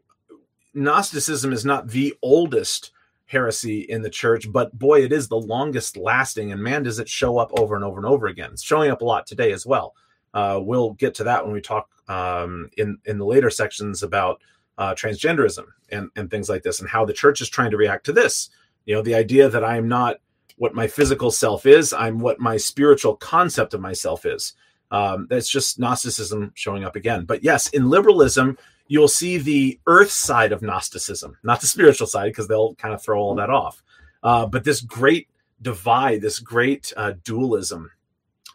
Gnosticism 0.74 1.52
is 1.52 1.66
not 1.66 1.90
the 1.90 2.14
oldest 2.22 2.92
heresy 3.26 3.82
in 3.82 4.02
the 4.02 4.10
church, 4.10 4.52
but 4.52 4.78
boy, 4.78 5.04
it 5.04 5.12
is 5.12 5.28
the 5.28 5.38
longest 5.38 5.96
lasting. 5.98 6.52
And 6.52 6.62
man, 6.62 6.84
does 6.84 7.00
it 7.00 7.10
show 7.10 7.38
up 7.38 7.52
over 7.58 7.76
and 7.76 7.84
over 7.84 7.98
and 7.98 8.06
over 8.06 8.28
again. 8.28 8.52
It's 8.52 8.64
showing 8.64 8.92
up 8.92 9.02
a 9.02 9.06
lot 9.06 9.26
today 9.26 9.52
as 9.52 9.66
well. 9.66 9.96
Uh, 10.34 10.60
we'll 10.62 10.94
get 10.94 11.14
to 11.16 11.26
that 11.26 11.44
when 11.44 11.54
we 11.54 11.62
talk 11.62 11.90
um, 12.08 12.70
in 12.78 12.98
in 13.06 13.18
the 13.18 13.26
later 13.26 13.50
sections 13.50 14.04
about 14.04 14.42
uh, 14.82 14.96
transgenderism 14.96 15.66
and 15.92 16.10
and 16.16 16.32
things 16.32 16.50
like 16.50 16.64
this, 16.64 16.80
and 16.80 16.90
how 16.90 17.06
the 17.06 17.14
church 17.14 17.40
is 17.40 17.50
trying 17.50 17.70
to 17.70 17.78
react 17.78 18.04
to 18.08 18.12
this. 18.12 18.50
You 18.86 18.96
know, 18.96 19.04
the 19.04 19.14
idea 19.14 19.48
that 19.48 19.64
I 19.64 19.78
am 19.78 19.88
not 19.88 20.18
what 20.58 20.74
my 20.74 20.88
physical 20.88 21.30
self 21.30 21.68
is; 21.68 21.94
I'm 21.94 22.18
what 22.18 22.40
my 22.40 22.58
spiritual 22.58 23.16
concept 23.16 23.76
of 23.76 23.80
myself 23.80 24.26
is. 24.26 24.54
Um, 24.90 25.28
that's 25.30 25.48
just 25.48 25.78
Gnosticism 25.78 26.52
showing 26.56 26.84
up 26.84 26.96
again. 26.96 27.26
But 27.26 27.44
yes, 27.44 27.70
in 27.70 27.92
liberalism, 27.92 28.58
you'll 28.88 29.08
see 29.08 29.38
the 29.38 29.80
earth 29.86 30.10
side 30.10 30.52
of 30.52 30.64
Gnosticism, 30.64 31.38
not 31.44 31.62
the 31.62 31.68
spiritual 31.68 32.08
side, 32.08 32.30
because 32.30 32.48
they'll 32.48 32.74
kind 32.76 32.94
of 32.94 33.04
throw 33.04 33.22
all 33.22 33.36
that 33.36 33.52
off. 33.52 33.84
Uh, 34.24 34.48
but 34.48 34.64
this 34.64 34.82
great 34.82 35.30
divide, 35.62 36.22
this 36.22 36.40
great 36.40 36.92
uh, 36.98 37.14
dualism. 37.24 37.92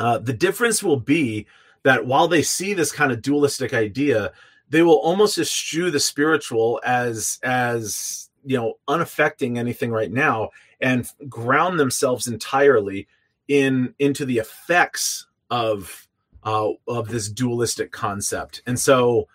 Uh, 0.01 0.19
the 0.19 0.33
difference 0.33 0.83
will 0.83 0.99
be 0.99 1.47
that 1.85 2.05
while 2.05 2.27
they 2.27 2.43
see 2.43 2.75
this 2.75 2.91
kind 2.91 3.13
of 3.13 3.23
dualistic 3.23 3.73
idea, 3.73 4.33
they 4.69 4.83
will 4.83 4.99
almost 4.99 5.39
eschew 5.39 5.91
the 5.91 6.01
spiritual 6.01 6.81
as 6.85 7.39
as 7.43 8.31
you 8.45 8.57
know 8.57 8.75
unaffecting 8.89 9.59
anything 9.59 9.91
right 9.91 10.13
now 10.13 10.51
and 10.81 11.11
ground 11.29 11.79
themselves 11.79 12.27
entirely 12.27 13.07
in 13.49 13.95
into 13.99 14.25
the 14.25 14.39
effects 14.39 15.27
of 15.51 16.07
uh, 16.45 16.71
of 16.87 17.09
this 17.09 17.29
dualistic 17.29 17.91
concept. 17.93 18.63
And 18.67 18.79
so 18.79 19.29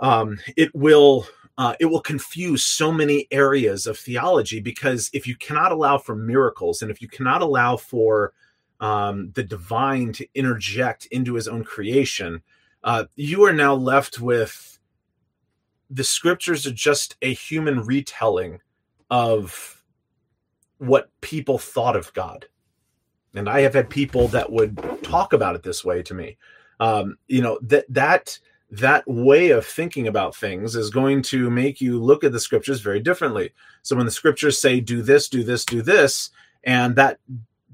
um, 0.00 0.38
it 0.56 0.74
will 0.74 1.26
uh, 1.56 1.74
it 1.78 1.86
will 1.86 2.00
confuse 2.00 2.64
so 2.64 2.90
many 2.90 3.28
areas 3.30 3.86
of 3.86 3.98
theology 3.98 4.60
because 4.60 5.10
if 5.12 5.26
you 5.26 5.36
cannot 5.36 5.70
allow 5.70 5.98
for 5.98 6.16
miracles 6.16 6.82
and 6.82 6.90
if 6.90 7.00
you 7.00 7.08
cannot 7.08 7.42
allow 7.42 7.76
for 7.76 8.32
um, 8.80 9.30
the 9.34 9.44
divine 9.44 10.12
to 10.12 10.26
interject 10.34 11.06
into 11.06 11.34
his 11.34 11.46
own 11.46 11.62
creation, 11.62 12.42
uh, 12.84 13.04
you 13.16 13.42
are 13.44 13.52
now 13.52 13.74
left 13.74 14.20
with 14.20 14.78
the 15.90 16.04
scriptures 16.04 16.66
are 16.66 16.72
just 16.72 17.16
a 17.22 17.32
human 17.32 17.80
retelling 17.80 18.60
of 19.10 19.82
what 20.78 21.10
people 21.20 21.58
thought 21.58 21.96
of 21.96 22.12
God. 22.12 22.46
And 23.34 23.48
I 23.48 23.60
have 23.60 23.74
had 23.74 23.90
people 23.90 24.28
that 24.28 24.52
would 24.52 24.78
talk 25.02 25.32
about 25.32 25.56
it 25.56 25.62
this 25.62 25.84
way 25.84 26.02
to 26.02 26.14
me. 26.14 26.36
Um, 26.78 27.16
you 27.26 27.40
know 27.40 27.58
that 27.62 27.86
that 27.88 28.38
that 28.70 29.04
way 29.06 29.50
of 29.50 29.64
thinking 29.64 30.08
about 30.08 30.34
things 30.34 30.74
is 30.74 30.90
going 30.90 31.22
to 31.22 31.48
make 31.48 31.80
you 31.80 32.02
look 32.02 32.24
at 32.24 32.32
the 32.32 32.40
scriptures 32.40 32.80
very 32.80 33.00
differently. 33.00 33.52
So 33.82 33.96
when 33.96 34.06
the 34.06 34.12
scriptures 34.12 34.58
say, 34.58 34.80
do 34.80 35.00
this, 35.00 35.28
do 35.28 35.44
this, 35.44 35.64
do 35.64 35.80
this, 35.80 36.30
and 36.64 36.96
that 36.96 37.18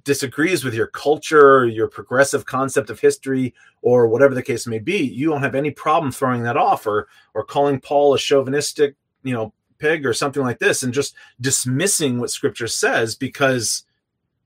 disagrees 0.04 0.64
with 0.64 0.74
your 0.74 0.86
culture, 0.86 1.66
your 1.66 1.88
progressive 1.88 2.46
concept 2.46 2.90
of 2.90 3.00
history, 3.00 3.54
or 3.82 4.08
whatever 4.08 4.34
the 4.34 4.42
case 4.42 4.66
may 4.66 4.78
be, 4.78 4.98
you 4.98 5.28
don't 5.28 5.42
have 5.42 5.54
any 5.54 5.70
problem 5.70 6.12
throwing 6.12 6.42
that 6.42 6.56
off 6.56 6.86
or 6.86 7.08
or 7.34 7.44
calling 7.44 7.80
Paul 7.80 8.14
a 8.14 8.18
chauvinistic, 8.18 8.96
you 9.22 9.32
know, 9.32 9.52
pig 9.78 10.06
or 10.06 10.12
something 10.12 10.42
like 10.42 10.58
this 10.58 10.82
and 10.82 10.92
just 10.92 11.14
dismissing 11.40 12.18
what 12.18 12.30
scripture 12.30 12.68
says 12.68 13.14
because 13.14 13.84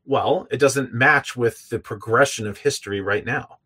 well, 0.06 0.46
it 0.50 0.58
doesn't 0.58 0.92
match 0.92 1.34
with 1.34 1.68
the 1.70 1.78
progression 1.78 2.46
of 2.46 2.58
history 2.58 3.00
right 3.00 3.24
now. 3.24 3.58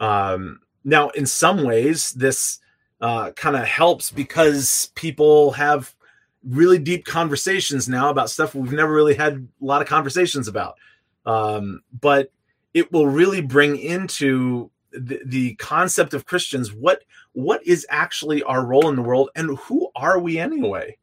Um, 0.00 0.60
now, 0.84 1.10
in 1.10 1.26
some 1.26 1.64
ways, 1.64 2.12
this 2.12 2.60
uh, 3.00 3.32
kind 3.32 3.56
of 3.56 3.64
helps 3.64 4.10
because 4.10 4.90
people 4.94 5.52
have 5.52 5.94
really 6.42 6.78
deep 6.78 7.04
conversations 7.04 7.88
now 7.88 8.08
about 8.08 8.30
stuff 8.30 8.54
we've 8.54 8.72
never 8.72 8.94
really 8.94 9.14
had 9.14 9.46
a 9.60 9.64
lot 9.64 9.82
of 9.82 9.88
conversations 9.88 10.48
about. 10.48 10.76
Um, 11.26 11.82
but 12.00 12.32
it 12.74 12.90
will 12.92 13.06
really 13.06 13.40
bring 13.40 13.76
into 13.76 14.70
the, 14.92 15.20
the 15.24 15.54
concept 15.54 16.14
of 16.14 16.26
Christians 16.26 16.72
what 16.72 17.02
what 17.32 17.64
is 17.64 17.86
actually 17.90 18.42
our 18.42 18.64
role 18.64 18.88
in 18.88 18.96
the 18.96 19.02
world 19.02 19.30
and 19.36 19.56
who 19.58 19.88
are 19.94 20.18
we 20.18 20.38
anyway? 20.38 20.96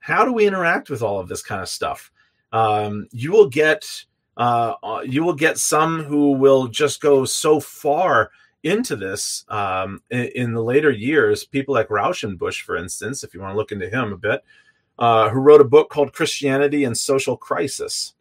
How 0.00 0.24
do 0.24 0.32
we 0.32 0.46
interact 0.46 0.90
with 0.90 1.02
all 1.02 1.20
of 1.20 1.28
this 1.28 1.42
kind 1.42 1.62
of 1.62 1.68
stuff? 1.68 2.10
Um, 2.52 3.06
you 3.12 3.30
will 3.30 3.48
get 3.48 4.04
uh, 4.36 4.74
uh 4.82 5.02
you 5.04 5.22
will 5.22 5.34
get 5.34 5.58
some 5.58 6.02
who 6.02 6.32
will 6.32 6.66
just 6.66 7.00
go 7.00 7.24
so 7.24 7.60
far 7.60 8.30
into 8.62 8.96
this 8.96 9.44
um, 9.48 10.02
in, 10.10 10.30
in, 10.34 10.52
the 10.52 10.62
later 10.62 10.90
years. 10.90 11.44
People 11.44 11.74
like 11.74 11.88
Rauschenbusch, 11.88 12.62
for 12.62 12.76
instance, 12.76 13.24
if 13.24 13.32
you 13.32 13.40
want 13.40 13.52
to 13.54 13.56
look 13.56 13.72
into 13.72 13.88
him 13.88 14.12
a 14.12 14.18
bit, 14.18 14.44
uh, 14.98 15.30
who 15.30 15.40
wrote 15.40 15.62
a 15.62 15.64
book 15.64 15.88
called 15.88 16.12
Christianity 16.12 16.84
and 16.84 16.96
Social 16.96 17.36
Crisis. 17.36 18.14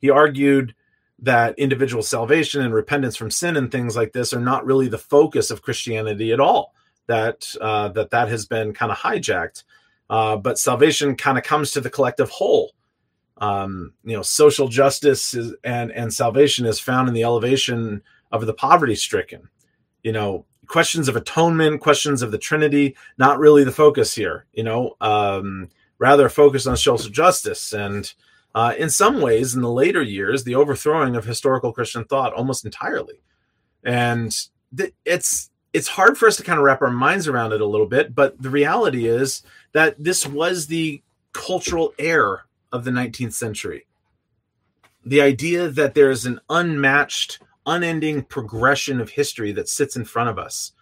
He 0.00 0.10
argued 0.10 0.74
that 1.20 1.58
individual 1.58 2.02
salvation 2.02 2.62
and 2.62 2.72
repentance 2.72 3.16
from 3.16 3.30
sin 3.30 3.56
and 3.56 3.70
things 3.70 3.96
like 3.96 4.12
this 4.12 4.32
are 4.32 4.40
not 4.40 4.64
really 4.64 4.88
the 4.88 4.98
focus 4.98 5.50
of 5.50 5.62
Christianity 5.62 6.32
at 6.32 6.40
all. 6.40 6.74
That 7.06 7.54
uh, 7.60 7.88
that 7.88 8.10
that 8.10 8.28
has 8.28 8.44
been 8.46 8.74
kind 8.74 8.92
of 8.92 8.98
hijacked, 8.98 9.64
uh, 10.10 10.36
but 10.36 10.58
salvation 10.58 11.16
kind 11.16 11.38
of 11.38 11.44
comes 11.44 11.70
to 11.72 11.80
the 11.80 11.90
collective 11.90 12.28
whole. 12.28 12.72
Um, 13.38 13.94
you 14.04 14.14
know, 14.14 14.22
social 14.22 14.68
justice 14.68 15.32
is, 15.32 15.54
and 15.64 15.90
and 15.90 16.12
salvation 16.12 16.66
is 16.66 16.78
found 16.78 17.08
in 17.08 17.14
the 17.14 17.22
elevation 17.22 18.02
of 18.30 18.44
the 18.44 18.52
poverty 18.52 18.94
stricken. 18.94 19.48
You 20.02 20.12
know, 20.12 20.44
questions 20.66 21.08
of 21.08 21.16
atonement, 21.16 21.80
questions 21.80 22.20
of 22.20 22.30
the 22.30 22.38
Trinity, 22.38 22.94
not 23.16 23.38
really 23.38 23.64
the 23.64 23.72
focus 23.72 24.14
here. 24.14 24.44
You 24.52 24.64
know, 24.64 24.94
um, 25.00 25.70
rather 25.98 26.28
focus 26.28 26.66
on 26.66 26.76
social 26.76 27.10
justice 27.10 27.72
and. 27.72 28.12
Uh, 28.54 28.74
in 28.78 28.90
some 28.90 29.20
ways, 29.20 29.54
in 29.54 29.62
the 29.62 29.70
later 29.70 30.02
years, 30.02 30.44
the 30.44 30.54
overthrowing 30.54 31.16
of 31.16 31.24
historical 31.24 31.72
Christian 31.72 32.04
thought 32.04 32.32
almost 32.32 32.64
entirely, 32.64 33.20
and 33.84 34.34
th- 34.76 34.94
it's 35.04 35.50
it's 35.72 35.88
hard 35.88 36.16
for 36.16 36.26
us 36.26 36.36
to 36.36 36.42
kind 36.42 36.58
of 36.58 36.64
wrap 36.64 36.82
our 36.82 36.90
minds 36.90 37.28
around 37.28 37.52
it 37.52 37.60
a 37.60 37.66
little 37.66 37.86
bit. 37.86 38.14
But 38.14 38.40
the 38.40 38.50
reality 38.50 39.06
is 39.06 39.42
that 39.72 40.02
this 40.02 40.26
was 40.26 40.66
the 40.66 41.02
cultural 41.32 41.92
air 41.98 42.46
of 42.72 42.84
the 42.84 42.90
19th 42.90 43.34
century. 43.34 43.86
The 45.04 45.20
idea 45.20 45.68
that 45.68 45.94
there's 45.94 46.26
an 46.26 46.40
unmatched 46.50 47.40
unending 47.66 48.22
progression 48.22 49.00
of 49.00 49.10
history 49.10 49.52
that 49.52 49.68
sits 49.68 49.94
in 49.94 50.04
front 50.04 50.30
of 50.30 50.38
us. 50.38 50.72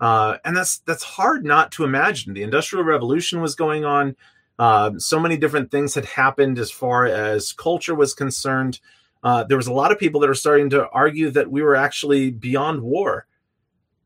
Uh, 0.00 0.36
and 0.44 0.56
that's 0.56 0.78
that's 0.78 1.02
hard 1.02 1.44
not 1.44 1.72
to 1.72 1.84
imagine. 1.84 2.34
The 2.34 2.42
Industrial 2.42 2.84
Revolution 2.84 3.40
was 3.40 3.54
going 3.54 3.84
on. 3.84 4.16
Uh, 4.58 4.92
so 4.98 5.20
many 5.20 5.36
different 5.36 5.70
things 5.70 5.94
had 5.94 6.04
happened 6.04 6.58
as 6.58 6.70
far 6.70 7.06
as 7.06 7.52
culture 7.52 7.94
was 7.94 8.14
concerned. 8.14 8.80
Uh, 9.22 9.44
there 9.44 9.56
was 9.56 9.66
a 9.66 9.72
lot 9.72 9.92
of 9.92 9.98
people 9.98 10.20
that 10.20 10.30
are 10.30 10.34
starting 10.34 10.70
to 10.70 10.88
argue 10.90 11.30
that 11.30 11.50
we 11.50 11.62
were 11.62 11.76
actually 11.76 12.30
beyond 12.30 12.82
war, 12.82 13.26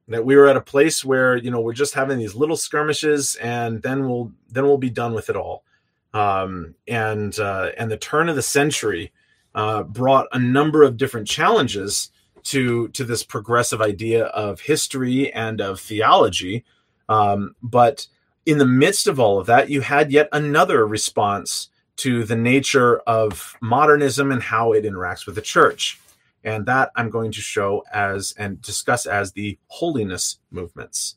that 0.09 0.25
we 0.25 0.35
were 0.35 0.49
at 0.49 0.57
a 0.57 0.61
place 0.61 1.05
where 1.05 1.37
you 1.37 1.51
know 1.51 1.61
we're 1.61 1.73
just 1.73 1.95
having 1.95 2.19
these 2.19 2.35
little 2.35 2.57
skirmishes, 2.57 3.37
and 3.37 3.83
then 3.83 4.09
we'll 4.09 4.33
then 4.49 4.65
we'll 4.65 4.79
be 4.79 4.91
done 4.91 5.15
with 5.15 5.29
it 5.29 5.37
all. 5.37 5.65
Um, 6.13 6.75
and 6.89 7.39
uh, 7.39 7.71
and 7.79 7.91
the 7.91 7.97
turn 7.97 8.29
of 8.29 8.37
the 8.37 8.43
century 8.43 9.13
uh, 9.55 9.85
brought 9.85 10.27
a 10.33 10.39
number 10.39 10.83
of 10.83 10.97
different 10.97 11.29
challenges 11.29 12.11
to 12.45 12.89
to 12.89 13.05
this 13.05 13.23
progressive 13.23 13.81
idea 13.81 14.25
of 14.27 14.63
history 14.63 15.33
and 15.33 15.61
of 15.61 15.81
theology. 15.81 16.65
Um, 17.09 17.55
but 17.63 18.07
in 18.47 18.59
the 18.59 18.67
midst 18.67 19.07
of 19.07 19.21
all 19.21 19.39
of 19.39 19.47
that, 19.47 19.71
you 19.71 19.81
had 19.81 20.11
yet 20.11 20.29
another 20.33 20.87
response 20.87 21.69
to 21.97 22.25
the 22.25 22.37
nature 22.37 22.99
of 23.01 23.57
modernism 23.61 24.33
and 24.33 24.43
how 24.43 24.73
it 24.73 24.85
interacts 24.85 25.27
with 25.27 25.35
the 25.35 25.43
church. 25.43 26.01
And 26.43 26.65
that 26.67 26.91
I'm 26.97 27.11
going 27.11 27.33
to 27.33 27.41
show 27.41 27.85
as 27.93 28.33
and 28.39 28.63
discuss 28.63 29.05
as 29.05 29.33
the 29.33 29.59
holiness 29.67 30.39
movements. 30.51 31.17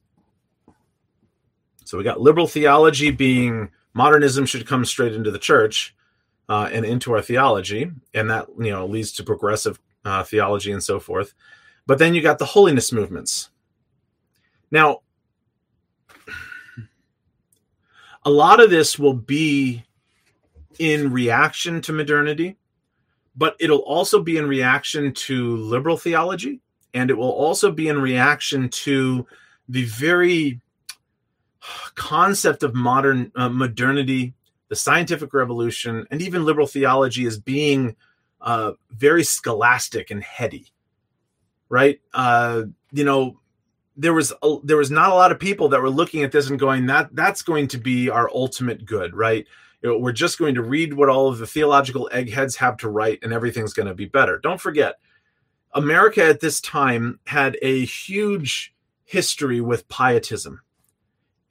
So 1.85 1.97
we 1.97 2.03
got 2.03 2.19
liberal 2.19 2.47
theology 2.47 3.11
being 3.11 3.69
modernism 3.93 4.45
should 4.45 4.67
come 4.67 4.83
straight 4.83 5.13
into 5.13 5.31
the 5.31 5.39
church 5.39 5.95
uh, 6.49 6.69
and 6.71 6.85
into 6.85 7.13
our 7.13 7.21
theology, 7.21 7.89
and 8.13 8.29
that 8.29 8.47
you 8.59 8.71
know 8.71 8.85
leads 8.85 9.11
to 9.13 9.23
progressive 9.23 9.79
uh, 10.03 10.23
theology 10.23 10.71
and 10.71 10.83
so 10.83 10.99
forth. 10.99 11.33
But 11.85 11.99
then 11.99 12.13
you 12.13 12.21
got 12.21 12.39
the 12.39 12.45
holiness 12.45 12.91
movements. 12.91 13.49
Now, 14.71 15.02
a 18.25 18.29
lot 18.29 18.59
of 18.59 18.69
this 18.69 18.97
will 18.97 19.13
be 19.13 19.83
in 20.79 21.11
reaction 21.11 21.81
to 21.81 21.93
modernity, 21.93 22.57
but 23.35 23.55
it'll 23.59 23.79
also 23.79 24.21
be 24.21 24.37
in 24.37 24.47
reaction 24.47 25.13
to 25.13 25.57
liberal 25.57 25.97
theology, 25.97 26.61
and 26.93 27.09
it 27.09 27.17
will 27.17 27.31
also 27.31 27.71
be 27.71 27.87
in 27.87 28.01
reaction 28.01 28.69
to 28.69 29.25
the 29.67 29.85
very 29.85 30.61
concept 31.95 32.63
of 32.63 32.73
modern 32.75 33.31
uh, 33.35 33.49
modernity, 33.49 34.33
the 34.69 34.75
scientific 34.75 35.33
revolution, 35.33 36.05
and 36.11 36.21
even 36.21 36.45
liberal 36.45 36.67
theology 36.67 37.25
as 37.25 37.39
being 37.39 37.95
uh, 38.41 38.73
very 38.91 39.23
scholastic 39.23 40.11
and 40.11 40.23
heady, 40.23 40.67
right? 41.69 41.99
Uh, 42.13 42.63
you 42.91 43.03
know, 43.03 43.39
there 43.95 44.13
was 44.13 44.33
a, 44.41 44.57
there 44.63 44.77
was 44.77 44.91
not 44.91 45.11
a 45.11 45.15
lot 45.15 45.31
of 45.31 45.39
people 45.39 45.69
that 45.69 45.81
were 45.81 45.89
looking 45.89 46.23
at 46.23 46.31
this 46.31 46.49
and 46.49 46.59
going 46.59 46.87
that 46.87 47.15
that's 47.15 47.41
going 47.41 47.67
to 47.69 47.77
be 47.77 48.09
our 48.09 48.29
ultimate 48.33 48.85
good, 48.85 49.15
right? 49.15 49.45
You 49.81 49.89
know, 49.89 49.97
we're 49.97 50.13
just 50.13 50.39
going 50.39 50.55
to 50.55 50.63
read 50.63 50.93
what 50.93 51.09
all 51.09 51.27
of 51.27 51.37
the 51.37 51.47
theological 51.47 52.09
eggheads 52.11 52.55
have 52.57 52.77
to 52.77 52.89
write, 52.89 53.19
and 53.21 53.33
everything's 53.33 53.73
going 53.73 53.87
to 53.87 53.93
be 53.93 54.05
better. 54.05 54.39
Don't 54.39 54.61
forget, 54.61 54.95
America 55.73 56.23
at 56.23 56.39
this 56.39 56.61
time 56.61 57.19
had 57.27 57.57
a 57.61 57.85
huge 57.85 58.73
history 59.03 59.61
with 59.61 59.87
pietism 59.89 60.61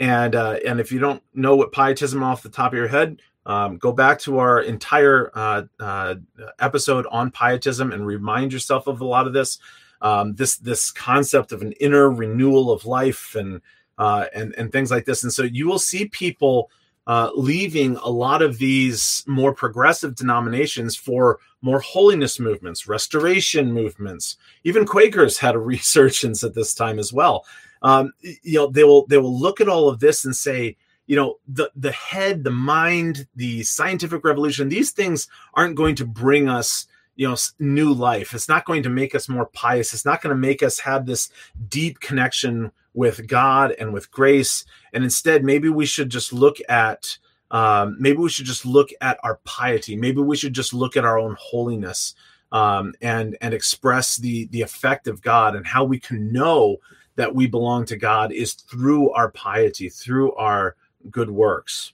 and 0.02 0.34
uh, 0.34 0.58
and 0.66 0.80
if 0.80 0.90
you 0.90 0.98
don't 0.98 1.22
know 1.32 1.54
what 1.54 1.70
pietism 1.70 2.24
off 2.24 2.42
the 2.42 2.48
top 2.48 2.72
of 2.72 2.76
your 2.76 2.88
head, 2.88 3.22
um, 3.46 3.78
go 3.78 3.92
back 3.92 4.18
to 4.20 4.38
our 4.38 4.60
entire 4.60 5.30
uh, 5.32 5.62
uh, 5.78 6.16
episode 6.58 7.06
on 7.08 7.30
pietism 7.30 7.92
and 7.92 8.04
remind 8.04 8.52
yourself 8.52 8.88
of 8.88 9.00
a 9.00 9.04
lot 9.04 9.28
of 9.28 9.32
this. 9.32 9.60
Um, 10.02 10.34
this 10.34 10.56
this 10.56 10.90
concept 10.90 11.52
of 11.52 11.62
an 11.62 11.72
inner 11.72 12.10
renewal 12.10 12.70
of 12.70 12.84
life 12.84 13.34
and 13.34 13.62
uh, 13.98 14.26
and 14.34 14.54
and 14.58 14.70
things 14.70 14.90
like 14.90 15.06
this. 15.06 15.22
And 15.22 15.32
so 15.32 15.44
you 15.44 15.66
will 15.66 15.78
see 15.78 16.06
people 16.08 16.70
uh, 17.06 17.30
leaving 17.34 17.96
a 17.96 18.10
lot 18.10 18.42
of 18.42 18.58
these 18.58 19.24
more 19.26 19.54
progressive 19.54 20.14
denominations 20.14 20.96
for 20.96 21.38
more 21.62 21.80
holiness 21.80 22.38
movements, 22.38 22.86
restoration 22.86 23.72
movements. 23.72 24.36
Even 24.64 24.84
Quakers 24.84 25.38
had 25.38 25.54
a 25.54 25.58
resurgence 25.72 26.44
at 26.44 26.54
this 26.54 26.74
time 26.74 26.98
as 26.98 27.12
well 27.12 27.44
um, 27.82 28.12
you 28.20 28.58
know 28.58 28.68
they 28.68 28.84
will 28.84 29.06
they 29.06 29.18
will 29.18 29.38
look 29.38 29.60
at 29.60 29.68
all 29.68 29.88
of 29.88 30.00
this 30.00 30.24
and 30.24 30.34
say 30.34 30.76
you 31.06 31.16
know 31.16 31.38
the 31.48 31.70
the 31.76 31.92
head 31.92 32.44
the 32.44 32.50
mind 32.50 33.26
the 33.36 33.62
scientific 33.64 34.24
revolution 34.24 34.68
these 34.68 34.92
things 34.92 35.28
aren't 35.54 35.76
going 35.76 35.94
to 35.96 36.06
bring 36.06 36.48
us 36.48 36.86
you 37.16 37.28
know 37.28 37.36
new 37.58 37.92
life. 37.92 38.34
It's 38.34 38.48
not 38.48 38.64
going 38.64 38.82
to 38.84 38.90
make 38.90 39.14
us 39.14 39.28
more 39.28 39.46
pious. 39.46 39.92
It's 39.92 40.04
not 40.04 40.22
going 40.22 40.34
to 40.34 40.40
make 40.40 40.62
us 40.62 40.78
have 40.80 41.06
this 41.06 41.30
deep 41.68 42.00
connection 42.00 42.72
with 42.94 43.26
god 43.26 43.72
and 43.78 43.92
with 43.92 44.10
grace. 44.10 44.64
And 44.92 45.04
instead 45.04 45.44
maybe 45.44 45.68
we 45.68 45.86
should 45.86 46.10
just 46.10 46.32
look 46.32 46.58
at 46.68 47.18
um, 47.50 47.96
maybe 48.00 48.18
we 48.18 48.30
should 48.30 48.46
just 48.46 48.64
look 48.64 48.90
at 49.02 49.18
our 49.22 49.38
piety. 49.44 49.94
Maybe 49.94 50.22
we 50.22 50.36
should 50.36 50.54
just 50.54 50.72
look 50.72 50.96
at 50.96 51.04
our 51.04 51.18
own 51.18 51.36
holiness 51.38 52.14
um, 52.50 52.94
and 53.02 53.36
and 53.40 53.54
express 53.54 54.16
the 54.16 54.46
the 54.46 54.62
effect 54.62 55.06
of 55.06 55.22
god 55.22 55.54
and 55.54 55.66
how 55.66 55.84
we 55.84 55.98
can 55.98 56.32
know 56.32 56.78
that 57.16 57.34
we 57.34 57.46
belong 57.46 57.84
to 57.86 57.96
God 57.96 58.32
is 58.32 58.54
through 58.54 59.10
our 59.10 59.30
piety, 59.30 59.88
through 59.88 60.34
our 60.34 60.76
good 61.10 61.30
works. 61.30 61.92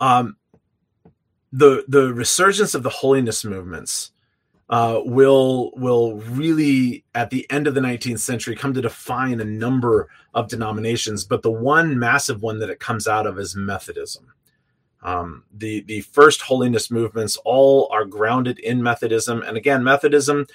Um, 0.00 0.36
the 1.52 1.84
the 1.88 2.12
resurgence 2.12 2.74
of 2.74 2.82
the 2.82 2.90
holiness 2.90 3.44
movements 3.44 4.12
uh, 4.70 5.00
will 5.04 5.72
will 5.74 6.14
really 6.18 7.04
at 7.14 7.30
the 7.30 7.44
end 7.50 7.66
of 7.66 7.74
the 7.74 7.80
19th 7.80 8.20
century 8.20 8.54
come 8.54 8.72
to 8.72 8.80
define 8.80 9.40
a 9.40 9.44
number 9.44 10.08
of 10.32 10.48
denominations, 10.48 11.24
but 11.24 11.42
the 11.42 11.50
one 11.50 11.98
massive 11.98 12.42
one 12.42 12.60
that 12.60 12.70
it 12.70 12.78
comes 12.78 13.08
out 13.08 13.26
of 13.26 13.38
is 13.38 13.56
Methodism. 13.56 14.32
Um, 15.02 15.44
the 15.52 15.82
the 15.82 16.02
first 16.02 16.42
holiness 16.42 16.90
movements 16.90 17.36
all 17.44 17.88
are 17.90 18.04
grounded 18.04 18.60
in 18.60 18.82
Methodism, 18.82 19.42
and 19.42 19.56
again, 19.56 19.82
Methodism 19.82 20.46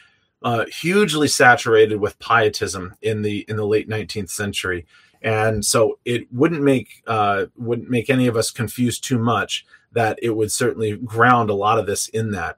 uh, 0.44 0.66
hugely 0.68 1.28
saturated 1.28 1.98
with 1.98 2.20
pietism 2.20 2.96
in 3.02 3.22
the 3.22 3.44
in 3.50 3.58
the 3.58 3.66
late 3.66 3.90
19th 3.90 4.30
century, 4.30 4.86
and 5.24 5.66
so 5.66 6.00
it 6.06 6.32
wouldn't 6.32 6.62
make 6.62 7.04
uh, 7.06 7.48
wouldn't 7.58 7.90
make 7.90 8.10
any 8.10 8.28
of 8.28 8.38
us 8.38 8.50
confused 8.50 9.04
too 9.04 9.20
much 9.20 9.66
that 9.96 10.20
it 10.22 10.30
would 10.30 10.52
certainly 10.52 10.98
ground 10.98 11.50
a 11.50 11.56
lot 11.56 11.80
of 11.80 11.88
this 11.88 12.08
in 12.10 12.32
that. 12.32 12.58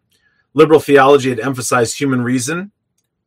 Liberal 0.54 0.80
theology 0.80 1.30
had 1.30 1.40
emphasized 1.40 1.98
human 1.98 2.22
reason, 2.22 2.72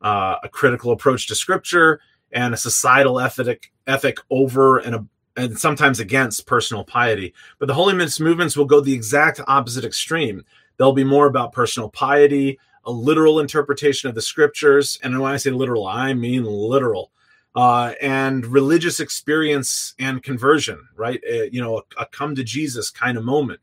uh, 0.03 0.37
a 0.43 0.49
critical 0.49 0.93
approach 0.93 1.27
to 1.29 1.35
scripture, 1.35 2.01
and 2.33 2.53
a 2.53 2.57
societal 2.57 3.19
ethic 3.19 3.73
ethic 3.87 4.19
over 4.31 4.79
and 4.79 5.09
and 5.37 5.59
sometimes 5.59 6.01
against 6.01 6.47
personal 6.47 6.85
piety. 6.85 7.33
But 7.59 7.67
the 7.67 7.75
holiness 7.75 8.21
movements 8.21 8.57
will 8.57 8.65
go 8.65 8.81
the 8.81 8.93
exact 8.93 9.41
opposite 9.47 9.85
extreme. 9.85 10.45
They'll 10.77 10.93
be 10.93 11.05
more 11.05 11.27
about 11.27 11.53
personal 11.53 11.89
piety, 11.89 12.59
a 12.85 12.91
literal 12.91 13.41
interpretation 13.41 14.09
of 14.09 14.15
the 14.15 14.23
scriptures. 14.23 14.99
And 15.03 15.19
when 15.21 15.33
I 15.33 15.37
say 15.37 15.51
literal, 15.51 15.87
I 15.87 16.15
mean 16.15 16.45
literal. 16.45 17.13
Uh, 17.55 17.95
and 18.01 18.47
religious 18.47 19.01
experience 19.01 19.95
and 19.99 20.23
conversion, 20.23 20.81
right? 20.97 21.21
Uh, 21.29 21.45
you 21.51 21.61
know, 21.61 21.79
a, 21.79 22.03
a 22.03 22.07
come 22.07 22.35
to 22.35 22.45
Jesus 22.45 22.91
kind 22.91 23.19
of 23.19 23.25
moment. 23.25 23.61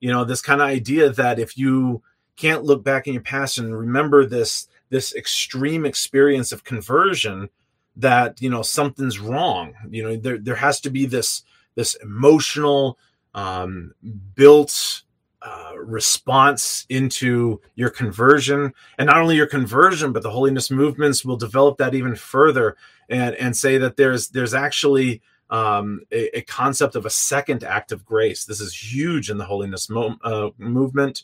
You 0.00 0.10
know, 0.10 0.24
this 0.24 0.42
kind 0.42 0.60
of 0.60 0.68
idea 0.68 1.10
that 1.10 1.38
if 1.38 1.56
you 1.56 2.02
can't 2.36 2.64
look 2.64 2.84
back 2.84 3.06
in 3.06 3.14
your 3.14 3.22
past 3.22 3.58
and 3.58 3.76
remember 3.76 4.24
this 4.24 4.68
this 4.90 5.14
extreme 5.14 5.84
experience 5.84 6.52
of 6.52 6.64
conversion, 6.64 7.50
that 7.96 8.40
you 8.40 8.50
know 8.50 8.62
something's 8.62 9.18
wrong. 9.18 9.74
You 9.90 10.02
know, 10.02 10.16
there 10.16 10.38
there 10.38 10.56
has 10.56 10.80
to 10.82 10.90
be 10.90 11.06
this 11.06 11.42
this 11.74 11.94
emotional 11.96 12.98
um, 13.34 13.92
built 14.34 15.02
uh, 15.42 15.72
response 15.76 16.84
into 16.88 17.60
your 17.76 17.90
conversion 17.90 18.74
and 18.98 19.06
not 19.06 19.18
only 19.18 19.36
your 19.36 19.46
conversion 19.46 20.12
but 20.12 20.24
the 20.24 20.30
holiness 20.30 20.68
movements 20.68 21.24
will 21.24 21.36
develop 21.36 21.78
that 21.78 21.94
even 21.94 22.16
further 22.16 22.76
and 23.08 23.36
and 23.36 23.56
say 23.56 23.78
that 23.78 23.96
there's 23.96 24.30
there's 24.30 24.52
actually 24.52 25.22
um, 25.50 26.00
a, 26.12 26.38
a, 26.38 26.42
concept 26.42 26.94
of 26.94 27.06
a 27.06 27.10
second 27.10 27.64
act 27.64 27.90
of 27.90 28.04
grace. 28.04 28.44
This 28.44 28.60
is 28.60 28.74
huge 28.74 29.30
in 29.30 29.38
the 29.38 29.46
holiness 29.46 29.88
mo- 29.88 30.18
uh, 30.22 30.50
movement 30.58 31.22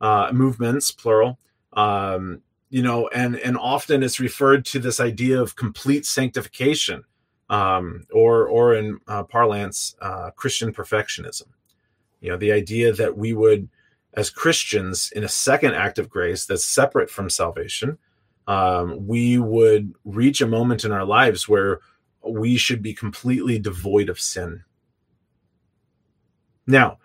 uh, 0.00 0.30
movements 0.32 0.90
plural. 0.90 1.38
Um, 1.74 2.42
you 2.68 2.82
know 2.82 3.08
and 3.08 3.36
and 3.36 3.56
often 3.56 4.02
it's 4.02 4.20
referred 4.20 4.64
to 4.64 4.78
this 4.78 5.00
idea 5.00 5.40
of 5.40 5.56
complete 5.56 6.06
sanctification 6.06 7.04
um, 7.48 8.06
or 8.12 8.46
or 8.46 8.74
in 8.74 8.98
uh, 9.06 9.22
parlance 9.24 9.94
uh, 10.00 10.30
christian 10.32 10.72
perfectionism. 10.72 11.46
You 12.20 12.30
know, 12.30 12.36
the 12.36 12.52
idea 12.52 12.92
that 12.92 13.16
we 13.16 13.32
would, 13.32 13.68
as 14.14 14.30
Christians, 14.30 15.10
in 15.14 15.24
a 15.24 15.28
second 15.28 15.74
act 15.74 15.98
of 15.98 16.10
grace 16.10 16.44
that's 16.46 16.64
separate 16.64 17.10
from 17.10 17.30
salvation, 17.30 17.98
um, 18.46 19.06
we 19.06 19.38
would 19.38 19.94
reach 20.04 20.40
a 20.40 20.46
moment 20.46 20.84
in 20.84 20.92
our 20.92 21.04
lives 21.04 21.48
where 21.48 21.80
we 22.26 22.56
should 22.56 22.82
be 22.82 22.94
completely 22.94 23.58
devoid 23.58 24.08
of 24.08 24.20
sin. 24.20 24.64
Now, 26.66 26.98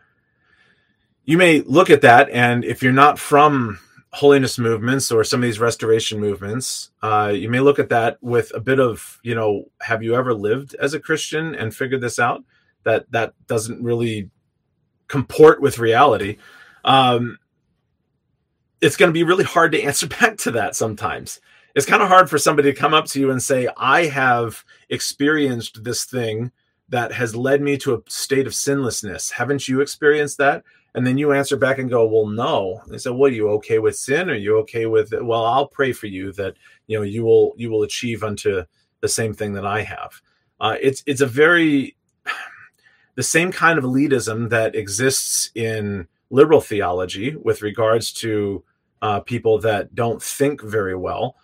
you 1.23 1.37
may 1.37 1.61
look 1.61 1.89
at 1.89 2.01
that, 2.01 2.29
and 2.29 2.63
if 2.63 2.83
you're 2.83 2.91
not 2.91 3.17
from 3.17 3.79
holiness 4.11 4.57
movements 4.57 5.11
or 5.11 5.23
some 5.23 5.41
of 5.41 5.43
these 5.43 5.59
restoration 5.59 6.19
movements, 6.19 6.91
uh, 7.01 7.33
you 7.35 7.49
may 7.49 7.59
look 7.59 7.79
at 7.79 7.89
that 7.89 8.17
with 8.21 8.51
a 8.55 8.59
bit 8.59 8.79
of, 8.79 9.19
you 9.23 9.35
know, 9.35 9.65
have 9.81 10.03
you 10.03 10.15
ever 10.15 10.33
lived 10.33 10.75
as 10.75 10.93
a 10.93 10.99
Christian 10.99 11.55
and 11.55 11.75
figured 11.75 12.01
this 12.01 12.19
out? 12.19 12.43
That 12.83 13.11
that 13.11 13.33
doesn't 13.47 13.83
really 13.83 14.29
comport 15.07 15.61
with 15.61 15.79
reality, 15.79 16.37
um, 16.83 17.39
it's 18.81 18.97
going 18.97 19.09
to 19.09 19.13
be 19.13 19.23
really 19.23 19.43
hard 19.43 19.71
to 19.71 19.81
answer 19.83 20.07
back 20.07 20.37
to 20.39 20.51
that 20.51 20.75
sometimes. 20.75 21.39
It's 21.75 21.85
kind 21.85 22.01
of 22.01 22.07
hard 22.07 22.29
for 22.29 22.37
somebody 22.37 22.71
to 22.71 22.79
come 22.79 22.93
up 22.93 23.05
to 23.07 23.19
you 23.19 23.31
and 23.31 23.43
say, 23.43 23.67
I 23.75 24.05
have 24.05 24.63
experienced 24.89 25.83
this 25.83 26.05
thing 26.05 26.51
that 26.87 27.11
has 27.11 27.35
led 27.35 27.61
me 27.61 27.77
to 27.79 27.95
a 27.95 28.01
state 28.07 28.47
of 28.47 28.55
sinlessness. 28.55 29.29
Haven't 29.29 29.67
you 29.67 29.81
experienced 29.81 30.37
that? 30.37 30.63
And 30.93 31.05
then 31.05 31.17
you 31.17 31.33
answer 31.33 31.57
back 31.57 31.77
and 31.77 31.89
go, 31.89 32.07
Well, 32.07 32.27
no. 32.27 32.81
They 32.87 32.97
say, 32.97 33.09
Well, 33.09 33.25
are 33.25 33.33
you 33.33 33.49
okay 33.49 33.79
with 33.79 33.97
sin? 33.97 34.29
Are 34.29 34.35
you 34.35 34.57
okay 34.59 34.85
with 34.85 35.11
it? 35.11 35.25
Well, 35.25 35.43
I'll 35.43 35.67
pray 35.67 35.91
for 35.91 36.07
you 36.07 36.31
that 36.33 36.55
you 36.87 36.97
know 36.97 37.03
you 37.03 37.25
will 37.25 37.53
you 37.57 37.69
will 37.69 37.83
achieve 37.83 38.23
unto 38.23 38.63
the 39.01 39.09
same 39.09 39.33
thing 39.33 39.51
that 39.53 39.65
I 39.65 39.81
have. 39.81 40.21
Uh, 40.61 40.77
it's 40.81 41.03
it's 41.05 41.19
a 41.19 41.27
very 41.27 41.97
the 43.15 43.23
same 43.23 43.51
kind 43.51 43.77
of 43.77 43.83
elitism 43.83 44.49
that 44.49 44.75
exists 44.75 45.51
in 45.55 46.07
liberal 46.29 46.61
theology 46.61 47.35
with 47.35 47.61
regards 47.61 48.13
to 48.13 48.63
uh, 49.01 49.19
people 49.19 49.59
that 49.59 49.93
don't 49.93 50.23
think 50.23 50.61
very 50.61 50.95
well. 50.95 51.35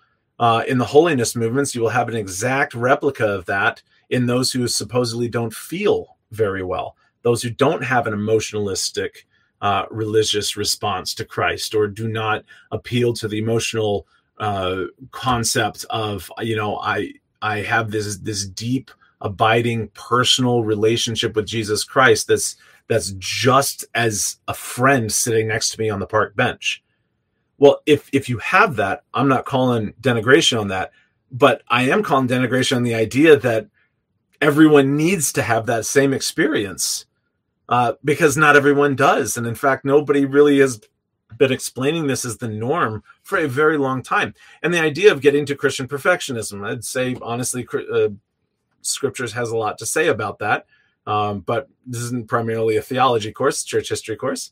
Uh, 0.41 0.63
in 0.67 0.79
the 0.79 0.85
holiness 0.85 1.35
movements, 1.35 1.75
you 1.75 1.81
will 1.81 1.89
have 1.89 2.09
an 2.09 2.15
exact 2.15 2.73
replica 2.73 3.27
of 3.27 3.45
that 3.45 3.81
in 4.09 4.25
those 4.25 4.51
who 4.51 4.67
supposedly 4.67 5.29
don't 5.29 5.53
feel 5.53 6.17
very 6.31 6.63
well, 6.63 6.95
those 7.21 7.43
who 7.43 7.51
don't 7.51 7.83
have 7.83 8.07
an 8.07 8.13
emotionalistic 8.13 9.27
uh, 9.61 9.85
religious 9.91 10.57
response 10.57 11.13
to 11.13 11.25
Christ 11.25 11.75
or 11.75 11.87
do 11.87 12.07
not 12.07 12.43
appeal 12.71 13.13
to 13.13 13.27
the 13.27 13.37
emotional 13.37 14.07
uh, 14.39 14.85
concept 15.11 15.85
of 15.91 16.31
you 16.39 16.55
know 16.55 16.79
I 16.79 17.13
I 17.43 17.59
have 17.59 17.91
this 17.91 18.17
this 18.17 18.47
deep 18.47 18.89
abiding 19.21 19.89
personal 19.89 20.63
relationship 20.63 21.35
with 21.35 21.45
Jesus 21.45 21.83
Christ 21.83 22.25
that's 22.27 22.55
that's 22.87 23.13
just 23.19 23.85
as 23.93 24.37
a 24.47 24.55
friend 24.55 25.11
sitting 25.11 25.47
next 25.47 25.69
to 25.69 25.79
me 25.79 25.91
on 25.91 25.99
the 25.99 26.07
park 26.07 26.35
bench. 26.35 26.83
Well, 27.61 27.83
if 27.85 28.09
if 28.11 28.27
you 28.27 28.39
have 28.39 28.77
that, 28.77 29.03
I'm 29.13 29.27
not 29.27 29.45
calling 29.45 29.93
denigration 30.01 30.59
on 30.59 30.69
that, 30.69 30.91
but 31.31 31.61
I 31.67 31.83
am 31.91 32.01
calling 32.01 32.27
denigration 32.27 32.75
on 32.75 32.81
the 32.81 32.95
idea 32.95 33.37
that 33.37 33.67
everyone 34.41 34.97
needs 34.97 35.31
to 35.33 35.43
have 35.43 35.67
that 35.67 35.85
same 35.85 36.11
experience 36.11 37.05
uh, 37.69 37.93
because 38.03 38.35
not 38.35 38.55
everyone 38.55 38.95
does, 38.95 39.37
and 39.37 39.45
in 39.45 39.53
fact, 39.53 39.85
nobody 39.85 40.25
really 40.25 40.57
has 40.57 40.81
been 41.37 41.51
explaining 41.51 42.07
this 42.07 42.25
as 42.25 42.37
the 42.37 42.47
norm 42.47 43.03
for 43.21 43.37
a 43.37 43.47
very 43.47 43.77
long 43.77 44.01
time. 44.01 44.33
And 44.63 44.73
the 44.73 44.81
idea 44.81 45.11
of 45.11 45.21
getting 45.21 45.45
to 45.45 45.55
Christian 45.55 45.87
perfectionism, 45.87 46.67
I'd 46.67 46.83
say 46.83 47.15
honestly, 47.21 47.67
uh, 47.93 48.09
scriptures 48.81 49.33
has 49.33 49.51
a 49.51 49.57
lot 49.57 49.77
to 49.77 49.85
say 49.85 50.07
about 50.07 50.39
that. 50.39 50.65
Um, 51.05 51.41
but 51.41 51.69
this 51.85 52.01
isn't 52.01 52.27
primarily 52.27 52.77
a 52.77 52.81
theology 52.81 53.31
course, 53.31 53.63
church 53.63 53.89
history 53.89 54.15
course. 54.15 54.49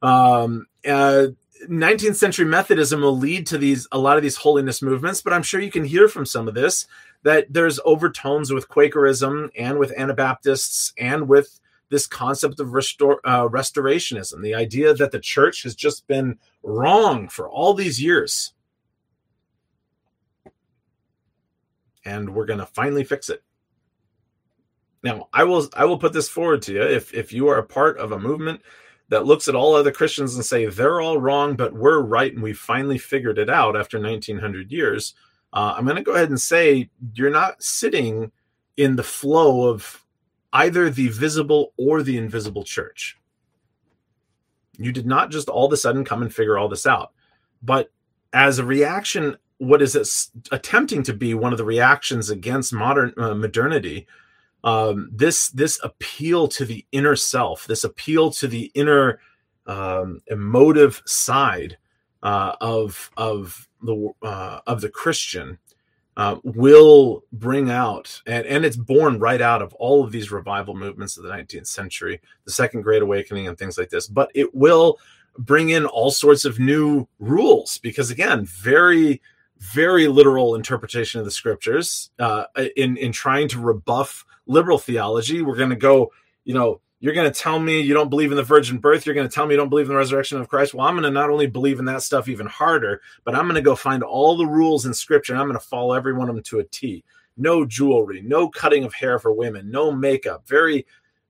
Um, 0.00 0.66
uh, 0.88 1.28
19th 1.66 2.16
century 2.16 2.44
Methodism 2.44 3.00
will 3.00 3.16
lead 3.16 3.46
to 3.48 3.58
these 3.58 3.86
a 3.92 3.98
lot 3.98 4.16
of 4.16 4.22
these 4.22 4.36
holiness 4.36 4.82
movements, 4.82 5.20
but 5.20 5.32
I'm 5.32 5.42
sure 5.42 5.60
you 5.60 5.70
can 5.70 5.84
hear 5.84 6.08
from 6.08 6.26
some 6.26 6.48
of 6.48 6.54
this 6.54 6.86
that 7.22 7.52
there's 7.52 7.80
overtones 7.84 8.52
with 8.52 8.68
Quakerism 8.68 9.50
and 9.56 9.78
with 9.78 9.92
Anabaptists 9.96 10.92
and 10.98 11.28
with 11.28 11.60
this 11.88 12.06
concept 12.06 12.60
of 12.60 12.72
restore, 12.72 13.20
uh, 13.24 13.48
restorationism, 13.48 14.42
the 14.42 14.54
idea 14.54 14.94
that 14.94 15.12
the 15.12 15.20
church 15.20 15.62
has 15.62 15.74
just 15.74 16.06
been 16.06 16.38
wrong 16.62 17.28
for 17.28 17.48
all 17.48 17.74
these 17.74 18.02
years. 18.02 18.52
And 22.04 22.34
we're 22.34 22.46
going 22.46 22.60
to 22.60 22.66
finally 22.66 23.04
fix 23.04 23.28
it. 23.28 23.42
Now, 25.02 25.28
I 25.32 25.44
will 25.44 25.68
I 25.74 25.84
will 25.84 25.98
put 25.98 26.12
this 26.12 26.28
forward 26.28 26.62
to 26.62 26.72
you. 26.72 26.82
If 26.82 27.14
if 27.14 27.32
you 27.32 27.48
are 27.48 27.58
a 27.58 27.66
part 27.66 27.98
of 27.98 28.12
a 28.12 28.18
movement 28.18 28.62
that 29.08 29.26
looks 29.26 29.48
at 29.48 29.54
all 29.54 29.74
other 29.74 29.92
Christians 29.92 30.34
and 30.34 30.44
say 30.44 30.66
they're 30.66 31.00
all 31.00 31.18
wrong, 31.18 31.54
but 31.54 31.72
we're 31.72 32.00
right, 32.00 32.32
and 32.32 32.42
we 32.42 32.52
finally 32.52 32.98
figured 32.98 33.38
it 33.38 33.48
out 33.48 33.76
after 33.76 34.00
1900 34.00 34.72
years, 34.72 35.14
uh, 35.52 35.74
I'm 35.76 35.84
going 35.84 35.96
to 35.96 36.02
go 36.02 36.12
ahead 36.12 36.28
and 36.28 36.40
say 36.40 36.90
you're 37.14 37.30
not 37.30 37.62
sitting 37.62 38.32
in 38.76 38.96
the 38.96 39.02
flow 39.02 39.68
of 39.68 40.04
either 40.52 40.90
the 40.90 41.08
visible 41.08 41.72
or 41.78 42.02
the 42.02 42.18
invisible 42.18 42.64
church. 42.64 43.16
You 44.76 44.92
did 44.92 45.06
not 45.06 45.30
just 45.30 45.48
all 45.48 45.66
of 45.66 45.72
a 45.72 45.76
sudden 45.76 46.04
come 46.04 46.22
and 46.22 46.34
figure 46.34 46.58
all 46.58 46.68
this 46.68 46.86
out, 46.86 47.12
but 47.62 47.90
as 48.32 48.58
a 48.58 48.64
reaction, 48.64 49.36
what 49.58 49.80
is 49.80 50.30
attempting 50.52 51.02
to 51.04 51.14
be 51.14 51.32
one 51.32 51.52
of 51.52 51.58
the 51.58 51.64
reactions 51.64 52.28
against 52.28 52.72
modern 52.72 53.14
uh, 53.16 53.34
modernity? 53.34 54.06
Um, 54.64 55.10
this 55.12 55.50
this 55.50 55.78
appeal 55.82 56.48
to 56.48 56.64
the 56.64 56.84
inner 56.92 57.16
self, 57.16 57.66
this 57.66 57.84
appeal 57.84 58.30
to 58.32 58.48
the 58.48 58.70
inner 58.74 59.20
um, 59.66 60.22
emotive 60.26 61.02
side 61.06 61.78
uh, 62.22 62.56
of 62.60 63.10
of 63.16 63.68
the 63.82 64.12
uh, 64.22 64.60
of 64.66 64.80
the 64.80 64.88
Christian 64.88 65.58
uh, 66.16 66.36
will 66.44 67.24
bring 67.32 67.70
out, 67.70 68.22
and, 68.26 68.46
and 68.46 68.64
it's 68.64 68.76
born 68.76 69.18
right 69.18 69.40
out 69.40 69.62
of 69.62 69.74
all 69.74 70.02
of 70.02 70.12
these 70.12 70.32
revival 70.32 70.74
movements 70.74 71.16
of 71.16 71.24
the 71.24 71.30
19th 71.30 71.66
century, 71.66 72.20
the 72.44 72.52
Second 72.52 72.82
Great 72.82 73.02
Awakening, 73.02 73.48
and 73.48 73.58
things 73.58 73.76
like 73.76 73.90
this. 73.90 74.08
But 74.08 74.30
it 74.34 74.54
will 74.54 74.98
bring 75.38 75.70
in 75.70 75.84
all 75.84 76.10
sorts 76.10 76.44
of 76.44 76.58
new 76.58 77.06
rules 77.18 77.78
because, 77.78 78.10
again, 78.10 78.46
very, 78.46 79.20
very 79.58 80.08
literal 80.08 80.54
interpretation 80.54 81.18
of 81.18 81.26
the 81.26 81.30
scriptures. 81.30 82.10
Uh, 82.18 82.44
in 82.76 82.96
in 82.96 83.12
trying 83.12 83.48
to 83.48 83.60
rebuff 83.60 84.24
liberal 84.46 84.78
theology, 84.78 85.42
we're 85.42 85.56
going 85.56 85.70
to 85.70 85.76
go, 85.76 86.12
you 86.44 86.54
know, 86.54 86.80
you're 87.00 87.14
going 87.14 87.30
to 87.30 87.40
tell 87.40 87.58
me 87.58 87.80
you 87.80 87.92
don't 87.92 88.08
believe 88.08 88.30
in 88.30 88.36
the 88.36 88.42
virgin 88.42 88.78
birth. 88.78 89.04
You're 89.04 89.14
going 89.14 89.28
to 89.28 89.34
tell 89.34 89.46
me 89.46 89.52
you 89.52 89.58
don't 89.58 89.68
believe 89.68 89.86
in 89.86 89.92
the 89.92 89.98
resurrection 89.98 90.40
of 90.40 90.48
Christ. 90.48 90.72
Well, 90.72 90.86
I'm 90.86 90.94
going 90.94 91.04
to 91.04 91.10
not 91.10 91.30
only 91.30 91.46
believe 91.46 91.78
in 91.78 91.84
that 91.86 92.02
stuff 92.02 92.28
even 92.28 92.46
harder, 92.46 93.02
but 93.24 93.34
I'm 93.34 93.44
going 93.44 93.56
to 93.56 93.62
go 93.62 93.76
find 93.76 94.02
all 94.02 94.36
the 94.36 94.46
rules 94.46 94.86
in 94.86 94.94
scripture 94.94 95.34
and 95.34 95.40
I'm 95.40 95.48
going 95.48 95.58
to 95.58 95.66
follow 95.66 95.94
every 95.94 96.14
one 96.14 96.28
of 96.28 96.34
them 96.34 96.44
to 96.44 96.60
a 96.60 96.64
T. 96.64 97.04
No 97.36 97.66
jewelry, 97.66 98.22
no 98.22 98.48
cutting 98.48 98.84
of 98.84 98.94
hair 98.94 99.18
for 99.18 99.32
women, 99.32 99.70
no 99.70 99.92
makeup. 99.92 100.48
Very, 100.48 100.86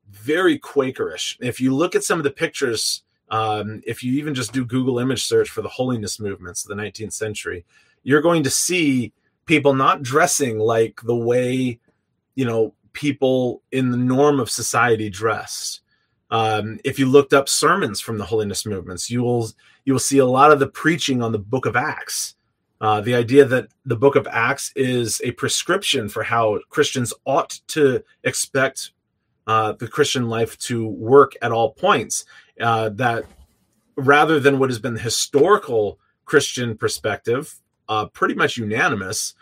very 0.08 0.58
Quakerish. 0.58 1.36
If 1.40 1.60
you 1.60 1.74
look 1.74 1.96
at 1.96 2.04
some 2.04 2.18
of 2.18 2.24
the 2.24 2.30
pictures, 2.30 3.02
um, 3.30 3.82
if 3.84 4.04
you 4.04 4.12
even 4.12 4.34
just 4.34 4.52
do 4.52 4.64
Google 4.64 5.00
image 5.00 5.24
search 5.24 5.50
for 5.50 5.62
the 5.62 5.68
holiness 5.68 6.20
movements 6.20 6.64
of 6.64 6.68
the 6.68 6.80
19th 6.80 7.12
century, 7.12 7.64
you're 8.04 8.22
going 8.22 8.44
to 8.44 8.50
see 8.50 9.12
people 9.46 9.74
not 9.74 10.02
dressing 10.02 10.60
like 10.60 11.00
the 11.02 11.16
way, 11.16 11.80
you 12.36 12.44
know, 12.44 12.72
people 12.96 13.62
in 13.70 13.90
the 13.90 13.96
norm 13.96 14.40
of 14.40 14.50
society 14.50 15.08
dress. 15.08 15.80
Um, 16.30 16.80
if 16.82 16.98
you 16.98 17.06
looked 17.06 17.32
up 17.32 17.48
sermons 17.48 18.00
from 18.00 18.18
the 18.18 18.24
holiness 18.24 18.66
movements, 18.66 19.08
you 19.08 19.22
will 19.22 19.48
you 19.84 19.92
will 19.92 20.00
see 20.00 20.18
a 20.18 20.26
lot 20.26 20.50
of 20.50 20.58
the 20.58 20.66
preaching 20.66 21.22
on 21.22 21.30
the 21.30 21.38
Book 21.38 21.66
of 21.66 21.76
Acts. 21.76 22.34
Uh, 22.80 23.00
the 23.00 23.14
idea 23.14 23.44
that 23.44 23.68
the 23.84 23.96
Book 23.96 24.16
of 24.16 24.26
Acts 24.26 24.72
is 24.74 25.20
a 25.24 25.30
prescription 25.32 26.08
for 26.08 26.24
how 26.24 26.58
Christians 26.68 27.14
ought 27.24 27.60
to 27.68 28.02
expect 28.24 28.90
uh, 29.46 29.72
the 29.72 29.86
Christian 29.86 30.28
life 30.28 30.58
to 30.58 30.88
work 30.88 31.34
at 31.42 31.52
all 31.52 31.70
points. 31.70 32.24
Uh, 32.60 32.88
that 32.88 33.24
rather 33.96 34.40
than 34.40 34.58
what 34.58 34.70
has 34.70 34.78
been 34.78 34.94
the 34.94 35.00
historical 35.00 36.00
Christian 36.24 36.76
perspective, 36.76 37.54
uh, 37.88 38.06
pretty 38.06 38.34
much 38.34 38.56
unanimous, 38.56 39.34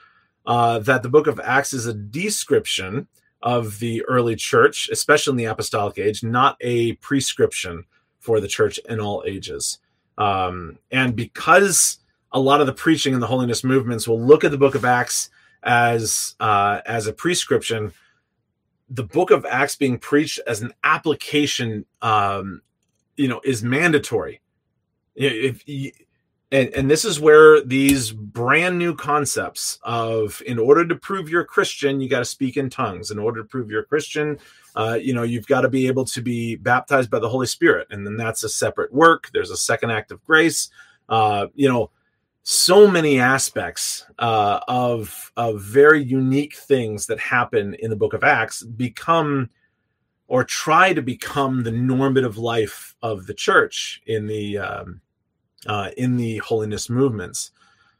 uh, 0.47 0.79
that 0.81 1.03
the 1.03 1.09
Book 1.09 1.27
of 1.27 1.40
Acts 1.40 1.73
is 1.73 1.87
a 1.87 1.95
description 1.95 3.09
of 3.45 3.79
the 3.79 4.03
early 4.07 4.35
church, 4.35 4.89
especially 4.91 5.33
in 5.33 5.37
the 5.37 5.45
apostolic 5.45 5.99
age, 5.99 6.25
not 6.25 6.57
a 6.63 6.95
prescription 6.95 7.85
for 8.19 8.41
the 8.41 8.49
church 8.49 8.81
in 8.89 8.99
all 8.99 9.23
ages. 9.27 9.79
Um, 10.17 10.79
and 10.91 11.15
because 11.15 11.99
a 12.33 12.41
lot 12.41 12.63
of 12.63 12.67
the 12.67 12.73
preaching 12.73 13.13
in 13.13 13.21
the 13.21 13.27
holiness 13.27 13.63
movements 13.63 14.09
will 14.09 14.21
look 14.21 14.45
at 14.45 14.51
the 14.51 14.59
book 14.59 14.75
of 14.75 14.85
Acts 14.85 15.29
as 15.63 16.35
uh, 16.41 16.81
as 16.87 17.07
a 17.07 17.13
prescription, 17.13 17.93
the 18.89 19.05
book 19.05 19.31
of 19.31 19.45
Acts 19.45 19.77
being 19.77 19.99
preached 19.99 20.41
as 20.47 20.63
an 20.63 20.73
application, 20.83 21.85
um, 22.01 22.63
you 23.17 23.29
know, 23.29 23.43
is 23.45 23.63
mandatory. 23.63 24.41
If 25.15 25.63
and, 26.55 26.69
and 26.73 26.88
this 26.88 27.05
is 27.05 27.19
where 27.19 27.61
these 27.62 28.12
brand 28.12 28.79
new 28.79 28.95
concepts 28.95 29.81
of 29.83 30.40
in 30.47 30.59
order 30.59 30.87
to 30.87 30.95
prove 30.95 31.29
you're 31.29 31.43
a 31.43 31.47
christian 31.47 32.01
you 32.01 32.09
got 32.09 32.21
to 32.21 32.25
speak 32.25 32.57
in 32.57 32.71
tongues. 32.71 33.11
In 33.11 33.19
order 33.19 33.43
to 33.43 33.49
prove 33.49 33.71
you're 33.71 33.83
a 33.83 33.87
christian 33.87 34.38
uh, 34.77 34.99
you 35.01 35.12
know 35.12 35.25
you've 35.25 35.49
got 35.49 35.62
to 35.62 35.69
be 35.69 35.88
able 35.88 36.05
to 36.05 36.23
be 36.23 36.55
baptized 36.55 37.11
by 37.11 37.19
the 37.19 37.29
holy 37.29 37.49
spirit 37.49 37.88
and 37.90 38.07
then 38.07 38.17
that's 38.17 38.45
a 38.45 38.49
separate 38.49 38.95
work. 38.95 39.31
There's 39.33 39.51
a 39.51 39.57
second 39.57 39.90
act 39.90 40.12
of 40.12 40.25
grace. 40.25 40.71
Uh, 41.09 41.49
you 41.55 41.69
know 41.69 41.90
so 42.45 42.87
many 42.87 43.19
aspects 43.19 44.07
uh, 44.19 44.61
of 44.69 45.33
of 45.37 45.61
very 45.62 46.05
unique 46.05 46.55
things 46.55 47.07
that 47.07 47.19
happen 47.19 47.75
in 47.81 47.90
the 47.90 47.97
book 47.97 48.12
of 48.12 48.23
acts 48.23 48.62
become 48.62 49.51
or 50.29 50.45
try 50.45 50.93
to 50.93 51.03
become 51.03 51.62
the 51.62 51.73
normative 51.73 52.38
life 52.38 52.95
of 53.03 53.27
the 53.27 53.35
church 53.35 54.03
in 54.07 54.27
the 54.27 54.59
um, 54.59 55.01
uh, 55.66 55.90
in 55.96 56.16
the 56.16 56.38
holiness 56.38 56.88
movements. 56.90 57.50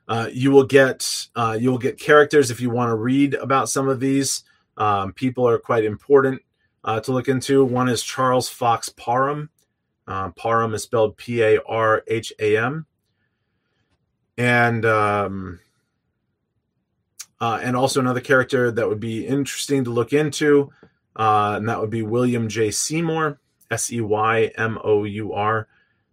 Uh, 0.07 0.29
you 0.33 0.51
will 0.51 0.65
get 0.65 1.29
uh, 1.35 1.57
you 1.59 1.71
will 1.71 1.79
get 1.79 1.99
characters 1.99 2.51
if 2.51 2.61
you 2.61 2.71
want 2.71 2.91
to 2.91 2.95
read 2.95 3.35
about 3.35 3.69
some 3.69 3.89
of 3.89 4.01
these. 4.01 4.45
Um, 4.77 5.13
people 5.13 5.49
are 5.49 5.59
quite 5.59 5.85
important 5.85 6.43
uh, 6.85 7.01
to 7.01 7.13
look 7.13 7.29
into. 7.29 7.65
One 7.65 7.89
is 7.89 8.03
Charles 8.03 8.49
Fox 8.49 8.89
Parham. 8.91 9.49
Uh, 10.07 10.31
Parham 10.33 10.75
is 10.75 10.83
spelled 10.83 11.17
P 11.17 11.43
A 11.43 11.63
R 11.63 12.03
H 12.07 12.33
A 12.39 12.59
M, 12.59 12.85
and 14.37 14.85
um, 14.85 15.61
uh, 17.41 17.61
and 17.63 17.75
also 17.75 18.01
another 18.01 18.21
character 18.21 18.71
that 18.71 18.87
would 18.87 19.01
be 19.01 19.27
interesting 19.27 19.85
to 19.85 19.91
look 19.91 20.13
into, 20.13 20.71
and 21.17 21.67
that 21.67 21.81
would 21.81 21.91
be 21.91 22.03
William 22.03 22.51
J. 22.51 22.71
Seymour, 22.71 23.41
S 23.71 23.91
E 23.91 24.03
Y 24.03 24.51
M 24.59 24.79
O 24.85 25.05
U 25.05 25.33
R. 25.33 25.67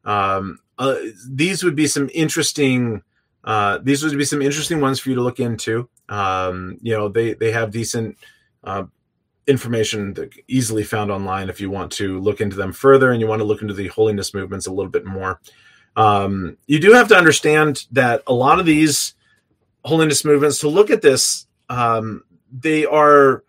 Um, 0.05 0.59
uh, 0.81 0.95
these 1.29 1.63
would 1.63 1.75
be 1.75 1.85
some 1.85 2.09
interesting 2.11 3.03
uh, 3.43 3.77
these 3.83 4.03
would 4.03 4.17
be 4.17 4.25
some 4.25 4.41
interesting 4.41 4.81
ones 4.81 4.99
for 4.99 5.09
you 5.09 5.15
to 5.15 5.21
look 5.21 5.39
into. 5.39 5.87
Um, 6.09 6.79
you 6.81 6.91
know, 6.97 7.07
they 7.07 7.35
they 7.35 7.51
have 7.51 7.69
decent 7.69 8.17
uh, 8.63 8.85
information 9.45 10.15
that 10.15 10.31
easily 10.47 10.83
found 10.83 11.11
online 11.11 11.49
if 11.49 11.61
you 11.61 11.69
want 11.69 11.91
to 11.93 12.19
look 12.19 12.41
into 12.41 12.55
them 12.55 12.73
further 12.73 13.11
and 13.11 13.21
you 13.21 13.27
want 13.27 13.41
to 13.41 13.45
look 13.45 13.61
into 13.61 13.75
the 13.75 13.87
holiness 13.89 14.33
movements 14.33 14.65
a 14.65 14.71
little 14.71 14.91
bit 14.91 15.05
more. 15.05 15.39
Um, 15.95 16.57
you 16.65 16.79
do 16.79 16.93
have 16.93 17.07
to 17.09 17.15
understand 17.15 17.85
that 17.91 18.23
a 18.25 18.33
lot 18.33 18.59
of 18.59 18.65
these 18.65 19.13
holiness 19.85 20.25
movements, 20.25 20.59
to 20.59 20.67
look 20.67 20.89
at 20.89 21.03
this, 21.03 21.45
um, 21.69 22.23
they 22.51 22.87
are 22.87 23.43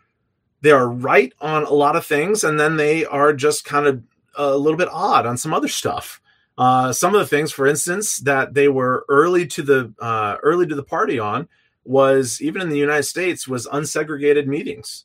they 0.61 0.70
are 0.70 0.89
right 0.89 1.33
on 1.41 1.64
a 1.64 1.72
lot 1.72 1.97
of 1.97 2.05
things, 2.05 2.45
and 2.45 2.61
then 2.61 2.76
they 2.76 3.07
are 3.07 3.33
just 3.33 3.64
kind 3.64 3.87
of 3.87 4.03
a 4.37 4.55
little 4.55 4.76
bit 4.76 4.89
odd 4.91 5.24
on 5.24 5.39
some 5.39 5.55
other 5.55 5.68
stuff. 5.68 6.20
Uh, 6.59 6.92
some 6.92 7.14
of 7.14 7.20
the 7.20 7.26
things, 7.26 7.50
for 7.50 7.66
instance, 7.66 8.18
that 8.18 8.55
they 8.55 8.68
were 8.68 9.05
early 9.09 9.46
to 9.46 9.62
the 9.62 9.92
uh, 10.00 10.36
early 10.42 10.66
to 10.66 10.74
the 10.74 10.82
party 10.82 11.18
on 11.18 11.48
was 11.84 12.40
even 12.40 12.62
in 12.62 12.68
the 12.68 12.78
United 12.78 13.05
States 13.05 13.48
was 13.48 13.66
unsegregated 13.66 14.46
meetings. 14.46 15.05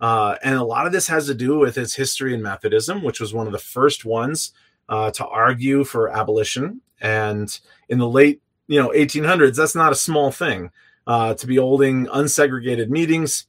Uh, 0.00 0.36
and 0.42 0.56
a 0.56 0.64
lot 0.64 0.86
of 0.86 0.92
this 0.92 1.08
has 1.08 1.26
to 1.26 1.34
do 1.34 1.58
with 1.58 1.76
its 1.76 1.94
history 1.94 2.32
in 2.32 2.42
Methodism, 2.42 3.02
which 3.02 3.20
was 3.20 3.34
one 3.34 3.46
of 3.46 3.52
the 3.52 3.58
first 3.58 4.04
ones 4.04 4.52
uh, 4.88 5.10
to 5.10 5.26
argue 5.26 5.84
for 5.84 6.08
abolition. 6.08 6.80
And 7.00 7.58
in 7.88 7.98
the 7.98 8.08
late, 8.08 8.40
you 8.66 8.80
know, 8.80 8.90
1800s, 8.90 9.56
that's 9.56 9.74
not 9.74 9.92
a 9.92 9.96
small 9.96 10.30
thing 10.30 10.70
uh, 11.06 11.34
to 11.34 11.46
be 11.46 11.56
holding 11.56 12.06
unsegregated 12.06 12.88
meetings 12.88 13.46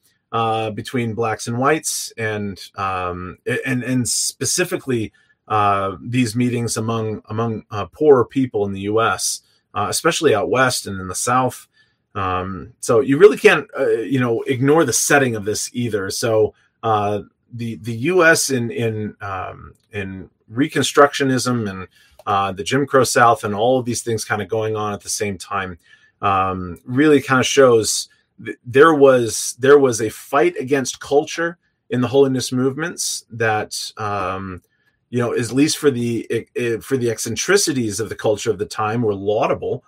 between 0.75 1.13
blacks 1.13 1.47
and 1.47 1.57
whites, 1.57 2.13
and 2.17 2.59
um, 2.75 3.37
and 3.65 3.83
and 3.83 4.07
specifically 4.07 5.11
uh, 5.49 5.97
these 6.01 6.35
meetings 6.35 6.77
among 6.77 7.21
among 7.25 7.65
uh, 7.71 7.87
poorer 7.87 8.23
people 8.23 8.65
in 8.65 8.71
the 8.71 8.81
U.S., 8.81 9.41
especially 9.75 10.33
out 10.33 10.49
west 10.49 10.87
and 10.87 10.99
in 11.01 11.07
the 11.07 11.15
South. 11.15 11.67
Um, 12.15 12.73
so 12.79 13.01
you 13.01 13.17
really 13.17 13.37
can't, 13.37 13.67
uh, 13.77 13.87
you 13.87 14.19
know, 14.19 14.41
ignore 14.43 14.83
the 14.83 14.93
setting 14.93 15.35
of 15.35 15.45
this 15.45 15.69
either. 15.73 16.09
So 16.09 16.53
uh, 16.83 17.21
the 17.53 17.75
the 17.75 17.95
U.S. 17.95 18.49
in 18.49 18.71
in 18.71 19.15
um, 19.21 19.73
in 19.91 20.29
Reconstructionism 20.51 21.69
and 21.69 21.87
uh, 22.25 22.51
the 22.51 22.63
Jim 22.63 22.85
Crow 22.85 23.03
South 23.03 23.43
and 23.43 23.55
all 23.55 23.79
of 23.79 23.85
these 23.85 24.01
things 24.01 24.25
kind 24.25 24.41
of 24.41 24.47
going 24.47 24.75
on 24.75 24.93
at 24.93 25.01
the 25.01 25.09
same 25.09 25.37
time 25.37 25.77
um, 26.21 26.79
really 26.85 27.21
kind 27.21 27.39
of 27.39 27.45
shows 27.45 28.09
th- 28.43 28.57
there 28.65 28.93
was 28.93 29.55
there 29.59 29.79
was 29.79 30.01
a 30.01 30.09
fight 30.09 30.55
against 30.59 30.99
culture 30.99 31.57
in 31.89 32.01
the 32.01 32.07
holiness 32.07 32.51
movements 32.51 33.25
that 33.31 33.91
um, 33.97 34.61
you 35.09 35.19
know 35.19 35.33
at 35.33 35.51
least 35.51 35.77
for 35.77 35.91
the 35.91 36.47
for 36.81 36.97
the 36.97 37.09
eccentricities 37.09 37.99
of 37.99 38.09
the 38.09 38.15
culture 38.15 38.51
of 38.51 38.57
the 38.57 38.65
time 38.65 39.01
were 39.01 39.15
laudable 39.15 39.83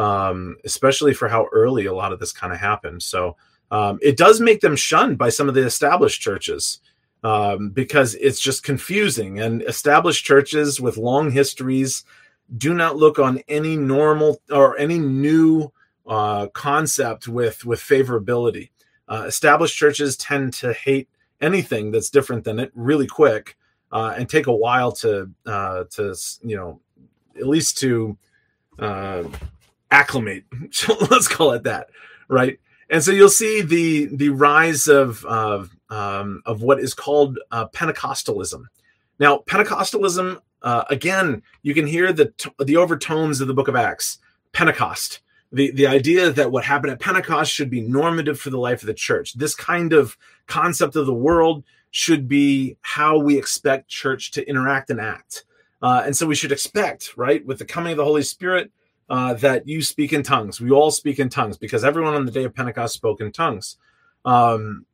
um, 0.00 0.56
especially 0.64 1.12
for 1.12 1.28
how 1.28 1.46
early 1.52 1.84
a 1.84 1.92
lot 1.92 2.12
of 2.12 2.18
this 2.18 2.32
kind 2.32 2.54
of 2.54 2.58
happened. 2.58 3.02
So 3.02 3.36
um, 3.70 3.98
it 4.00 4.16
does 4.16 4.40
make 4.40 4.62
them 4.62 4.74
shunned 4.74 5.18
by 5.18 5.28
some 5.28 5.46
of 5.46 5.54
the 5.54 5.64
established 5.64 6.22
churches 6.22 6.80
um, 7.22 7.68
because 7.68 8.14
it's 8.14 8.40
just 8.40 8.62
confusing. 8.62 9.40
And 9.40 9.62
established 9.62 10.24
churches 10.24 10.80
with 10.80 10.96
long 10.96 11.30
histories 11.30 12.04
do 12.56 12.72
not 12.72 12.96
look 12.96 13.18
on 13.18 13.42
any 13.46 13.76
normal 13.76 14.40
or 14.50 14.78
any 14.78 14.98
new 14.98 15.70
uh, 16.06 16.46
concept 16.48 17.28
with 17.28 17.66
with 17.66 17.80
favorability. 17.80 18.70
Uh, 19.06 19.24
established 19.26 19.76
churches 19.76 20.16
tend 20.16 20.54
to 20.54 20.72
hate 20.72 21.08
anything 21.42 21.90
that's 21.90 22.10
different 22.10 22.44
than 22.44 22.58
it 22.58 22.72
really 22.74 23.06
quick 23.06 23.56
uh, 23.92 24.14
and 24.16 24.28
take 24.28 24.46
a 24.46 24.54
while 24.54 24.92
to 24.92 25.30
uh, 25.46 25.84
to 25.90 26.14
you 26.42 26.56
know 26.56 26.80
at 27.36 27.46
least 27.46 27.78
to 27.78 28.16
uh, 28.78 29.24
acclimate. 29.90 30.44
let's 31.10 31.28
call 31.28 31.52
it 31.52 31.64
that, 31.64 31.88
right? 32.28 32.58
And 32.88 33.02
so 33.02 33.12
you'll 33.12 33.28
see 33.28 33.62
the 33.62 34.06
the 34.12 34.30
rise 34.30 34.88
of 34.88 35.24
of 35.24 35.70
um, 35.90 36.42
of 36.46 36.62
what 36.62 36.80
is 36.80 36.94
called 36.94 37.38
uh, 37.50 37.68
Pentecostalism. 37.68 38.64
Now, 39.18 39.38
Pentecostalism, 39.46 40.40
uh, 40.62 40.84
again, 40.88 41.42
you 41.62 41.74
can 41.74 41.86
hear 41.86 42.12
the 42.12 42.32
the 42.58 42.76
overtones 42.76 43.40
of 43.40 43.48
the 43.48 43.54
Book 43.54 43.68
of 43.68 43.76
Acts. 43.76 44.18
Pentecost, 44.52 45.20
the 45.52 45.70
the 45.70 45.86
idea 45.86 46.30
that 46.30 46.50
what 46.50 46.64
happened 46.64 46.92
at 46.92 47.00
Pentecost 47.00 47.52
should 47.52 47.70
be 47.70 47.80
normative 47.80 48.40
for 48.40 48.50
the 48.50 48.58
life 48.58 48.82
of 48.82 48.86
the 48.88 48.94
church. 48.94 49.34
This 49.34 49.54
kind 49.54 49.92
of 49.92 50.16
concept 50.46 50.96
of 50.96 51.06
the 51.06 51.14
world 51.14 51.62
should 51.90 52.28
be 52.28 52.76
how 52.82 53.18
we 53.18 53.36
expect 53.36 53.88
church 53.88 54.30
to 54.32 54.48
interact 54.48 54.90
and 54.90 55.00
act. 55.00 55.44
Uh, 55.82 56.02
and 56.04 56.16
so 56.16 56.26
we 56.26 56.34
should 56.34 56.52
expect, 56.52 57.16
right, 57.16 57.44
with 57.46 57.58
the 57.58 57.64
coming 57.64 57.92
of 57.92 57.96
the 57.96 58.04
Holy 58.04 58.22
Spirit, 58.22 58.70
uh, 59.08 59.34
that 59.34 59.66
you 59.66 59.82
speak 59.82 60.12
in 60.12 60.22
tongues. 60.22 60.60
We 60.60 60.70
all 60.70 60.90
speak 60.90 61.18
in 61.18 61.28
tongues 61.28 61.56
because 61.56 61.84
everyone 61.84 62.14
on 62.14 62.26
the 62.26 62.32
day 62.32 62.44
of 62.44 62.54
Pentecost 62.54 62.94
spoke 62.94 63.20
in 63.20 63.32
tongues. 63.32 63.76
Um, 64.24 64.86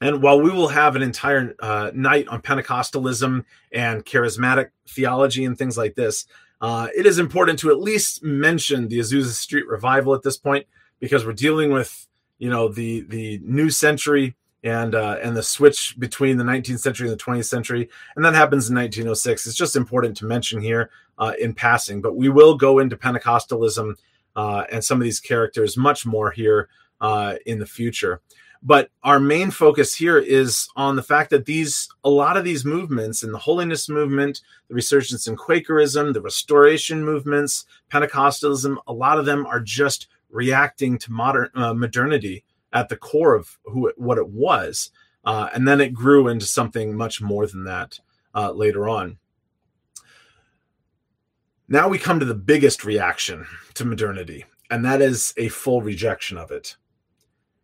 and 0.00 0.22
while 0.22 0.40
we 0.40 0.50
will 0.50 0.68
have 0.68 0.94
an 0.94 1.02
entire 1.02 1.54
uh, 1.58 1.90
night 1.94 2.28
on 2.28 2.42
Pentecostalism 2.42 3.44
and 3.72 4.04
charismatic 4.04 4.70
theology 4.88 5.44
and 5.44 5.56
things 5.56 5.78
like 5.78 5.94
this, 5.94 6.26
uh, 6.60 6.88
it 6.96 7.06
is 7.06 7.18
important 7.18 7.58
to 7.60 7.70
at 7.70 7.80
least 7.80 8.22
mention 8.22 8.88
the 8.88 8.98
Azusa 8.98 9.32
Street 9.32 9.66
revival 9.66 10.14
at 10.14 10.22
this 10.22 10.36
point 10.36 10.66
because 11.00 11.24
we're 11.24 11.32
dealing 11.32 11.70
with 11.72 12.06
you 12.38 12.50
know 12.50 12.68
the 12.68 13.00
the 13.02 13.40
new 13.42 13.70
century 13.70 14.34
and 14.62 14.94
uh, 14.94 15.16
and 15.22 15.36
the 15.36 15.42
switch 15.42 15.94
between 15.98 16.36
the 16.36 16.44
19th 16.44 16.80
century 16.80 17.08
and 17.08 17.18
the 17.18 17.22
20th 17.22 17.46
century, 17.46 17.88
and 18.16 18.24
that 18.24 18.34
happens 18.34 18.68
in 18.68 18.76
1906. 18.76 19.46
It's 19.46 19.56
just 19.56 19.76
important 19.76 20.16
to 20.18 20.26
mention 20.26 20.60
here 20.60 20.90
uh, 21.18 21.32
in 21.38 21.54
passing, 21.54 22.00
but 22.00 22.16
we 22.16 22.28
will 22.28 22.56
go 22.56 22.78
into 22.78 22.96
Pentecostalism 22.96 23.94
uh, 24.34 24.64
and 24.70 24.84
some 24.84 24.98
of 24.98 25.04
these 25.04 25.20
characters 25.20 25.76
much 25.76 26.04
more 26.06 26.30
here 26.30 26.68
uh, 27.00 27.36
in 27.46 27.58
the 27.58 27.66
future. 27.66 28.20
But 28.62 28.90
our 29.04 29.20
main 29.20 29.50
focus 29.50 29.94
here 29.94 30.18
is 30.18 30.68
on 30.76 30.96
the 30.96 31.02
fact 31.02 31.30
that 31.30 31.46
these 31.46 31.88
a 32.02 32.10
lot 32.10 32.36
of 32.36 32.44
these 32.44 32.64
movements 32.64 33.22
in 33.22 33.30
the 33.30 33.38
holiness 33.38 33.88
movement, 33.88 34.40
the 34.68 34.74
resurgence 34.74 35.26
in 35.26 35.36
Quakerism, 35.36 36.12
the 36.12 36.20
restoration 36.20 37.04
movements, 37.04 37.66
Pentecostalism, 37.92 38.76
a 38.86 38.92
lot 38.92 39.18
of 39.18 39.26
them 39.26 39.46
are 39.46 39.60
just 39.60 40.08
reacting 40.30 40.98
to 40.98 41.12
modern 41.12 41.50
uh, 41.54 41.74
modernity 41.74 42.44
at 42.72 42.88
the 42.88 42.96
core 42.96 43.34
of 43.34 43.58
who 43.64 43.88
it, 43.88 43.98
what 43.98 44.18
it 44.18 44.28
was, 44.28 44.90
uh, 45.24 45.48
and 45.54 45.66
then 45.66 45.80
it 45.80 45.92
grew 45.92 46.28
into 46.28 46.46
something 46.46 46.96
much 46.96 47.20
more 47.20 47.46
than 47.46 47.64
that 47.64 47.98
uh, 48.34 48.52
later 48.52 48.88
on. 48.88 49.18
Now 51.68 51.88
we 51.88 51.98
come 51.98 52.20
to 52.20 52.26
the 52.26 52.34
biggest 52.34 52.84
reaction 52.84 53.46
to 53.74 53.84
modernity, 53.84 54.44
and 54.70 54.84
that 54.84 55.02
is 55.02 55.34
a 55.36 55.48
full 55.48 55.82
rejection 55.82 56.38
of 56.38 56.50
it. 56.50 56.76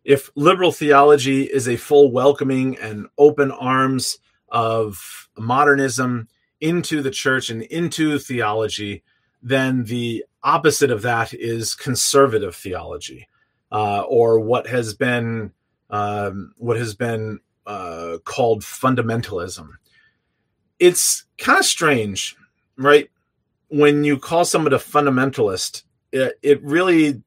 If 0.03 0.29
liberal 0.35 0.73
theology 0.73 1.43
is 1.43 1.69
a 1.69 1.77
full 1.77 2.11
welcoming 2.11 2.77
and 2.79 3.07
open 3.17 3.51
arms 3.51 4.19
of 4.49 5.29
modernism 5.37 6.27
into 6.59 7.01
the 7.01 7.11
church 7.11 7.49
and 7.49 7.61
into 7.63 8.19
theology, 8.19 9.03
then 9.41 9.85
the 9.85 10.25
opposite 10.43 10.91
of 10.91 11.01
that 11.03 11.33
is 11.33 11.75
conservative 11.75 12.55
theology 12.55 13.27
uh, 13.73 14.01
or 14.07 14.39
what 14.39 14.67
has 14.67 14.93
been 14.93 15.51
um, 15.89 16.53
what 16.57 16.77
has 16.77 16.95
been 16.95 17.39
uh, 17.65 18.17
called 18.23 18.61
fundamentalism. 18.61 19.69
It's 20.79 21.25
kind 21.37 21.59
of 21.59 21.65
strange, 21.65 22.35
right? 22.77 23.09
When 23.67 24.03
you 24.03 24.17
call 24.17 24.45
someone 24.45 24.73
a 24.73 24.77
fundamentalist, 24.77 25.83
it, 26.11 26.33
it 26.41 26.63
really 26.63 27.21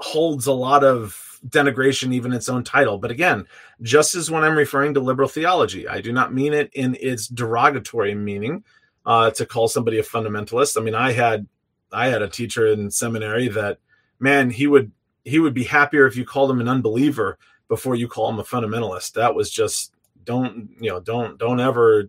holds 0.00 0.46
a 0.46 0.52
lot 0.52 0.84
of 0.84 1.40
denigration, 1.46 2.12
even 2.12 2.32
its 2.32 2.48
own 2.48 2.64
title. 2.64 2.98
But 2.98 3.10
again, 3.10 3.46
just 3.80 4.14
as 4.14 4.30
when 4.30 4.44
I'm 4.44 4.56
referring 4.56 4.94
to 4.94 5.00
liberal 5.00 5.28
theology, 5.28 5.88
I 5.88 6.00
do 6.00 6.12
not 6.12 6.34
mean 6.34 6.52
it 6.52 6.70
in 6.72 6.96
its 7.00 7.26
derogatory 7.28 8.14
meaning 8.14 8.64
uh, 9.04 9.30
to 9.32 9.46
call 9.46 9.68
somebody 9.68 9.98
a 9.98 10.02
fundamentalist. 10.02 10.76
I 10.76 10.82
mean, 10.82 10.94
I 10.94 11.12
had 11.12 11.46
I 11.92 12.08
had 12.08 12.22
a 12.22 12.28
teacher 12.28 12.66
in 12.66 12.90
seminary 12.90 13.48
that 13.48 13.78
man, 14.18 14.50
he 14.50 14.66
would 14.66 14.92
he 15.24 15.38
would 15.38 15.54
be 15.54 15.64
happier 15.64 16.06
if 16.06 16.16
you 16.16 16.24
called 16.24 16.50
him 16.50 16.60
an 16.60 16.68
unbeliever 16.68 17.38
before 17.68 17.94
you 17.94 18.08
call 18.08 18.28
him 18.28 18.38
a 18.38 18.44
fundamentalist. 18.44 19.12
That 19.12 19.34
was 19.34 19.50
just 19.50 19.94
don't 20.24 20.70
you 20.80 20.90
know 20.90 21.00
don't 21.00 21.38
don't 21.38 21.58
ever 21.58 22.08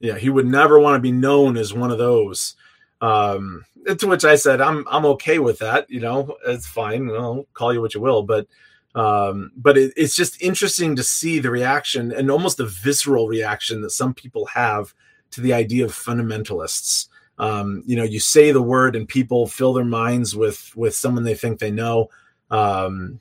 yeah 0.00 0.16
he 0.16 0.30
would 0.30 0.46
never 0.46 0.78
want 0.78 0.94
to 0.96 1.00
be 1.00 1.12
known 1.12 1.56
as 1.56 1.74
one 1.74 1.90
of 1.90 1.98
those. 1.98 2.54
Um, 3.00 3.64
to 3.98 4.06
which 4.06 4.24
I 4.24 4.36
said 4.36 4.60
I'm 4.60 4.86
I'm 4.88 5.04
okay 5.06 5.38
with 5.38 5.58
that. 5.58 5.90
You 5.90 6.00
know 6.00 6.36
it's 6.46 6.66
fine. 6.66 7.10
I'll 7.10 7.46
call 7.54 7.72
you 7.72 7.80
what 7.80 7.94
you 7.94 8.00
will, 8.00 8.22
but 8.22 8.46
um, 8.94 9.52
but 9.56 9.78
it, 9.78 9.92
it's 9.96 10.14
just 10.14 10.40
interesting 10.42 10.96
to 10.96 11.02
see 11.02 11.38
the 11.38 11.50
reaction 11.50 12.12
and 12.12 12.30
almost 12.30 12.58
the 12.58 12.66
visceral 12.66 13.26
reaction 13.26 13.80
that 13.80 13.90
some 13.90 14.12
people 14.12 14.46
have 14.46 14.94
to 15.30 15.40
the 15.40 15.54
idea 15.54 15.84
of 15.84 15.92
fundamentalists. 15.92 17.08
Um, 17.38 17.82
you 17.86 17.96
know, 17.96 18.04
you 18.04 18.20
say 18.20 18.52
the 18.52 18.62
word 18.62 18.94
and 18.94 19.08
people 19.08 19.46
fill 19.46 19.72
their 19.72 19.84
minds 19.84 20.36
with 20.36 20.70
with 20.76 20.94
someone 20.94 21.24
they 21.24 21.34
think 21.34 21.58
they 21.58 21.70
know 21.70 22.08
um, 22.52 23.18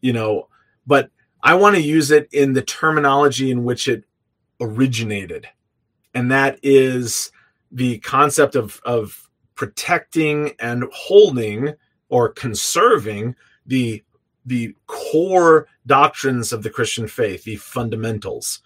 you 0.00 0.14
know, 0.14 0.48
but 0.86 1.10
I 1.42 1.54
want 1.54 1.76
to 1.76 1.82
use 1.82 2.10
it 2.10 2.28
in 2.32 2.54
the 2.54 2.62
terminology 2.62 3.50
in 3.50 3.64
which 3.64 3.88
it 3.88 4.04
originated, 4.60 5.46
and 6.14 6.30
that 6.32 6.58
is 6.62 7.30
the 7.70 7.98
concept 7.98 8.54
of 8.54 8.80
of 8.84 9.28
protecting 9.54 10.52
and 10.60 10.84
holding 10.92 11.74
or 12.08 12.30
conserving 12.30 13.34
the 13.66 14.02
the 14.46 14.74
core 14.86 15.66
doctrines 15.86 16.52
of 16.52 16.62
the 16.62 16.70
Christian 16.70 17.06
faith, 17.06 17.44
the 17.44 17.56
fundamentals. 17.56 18.62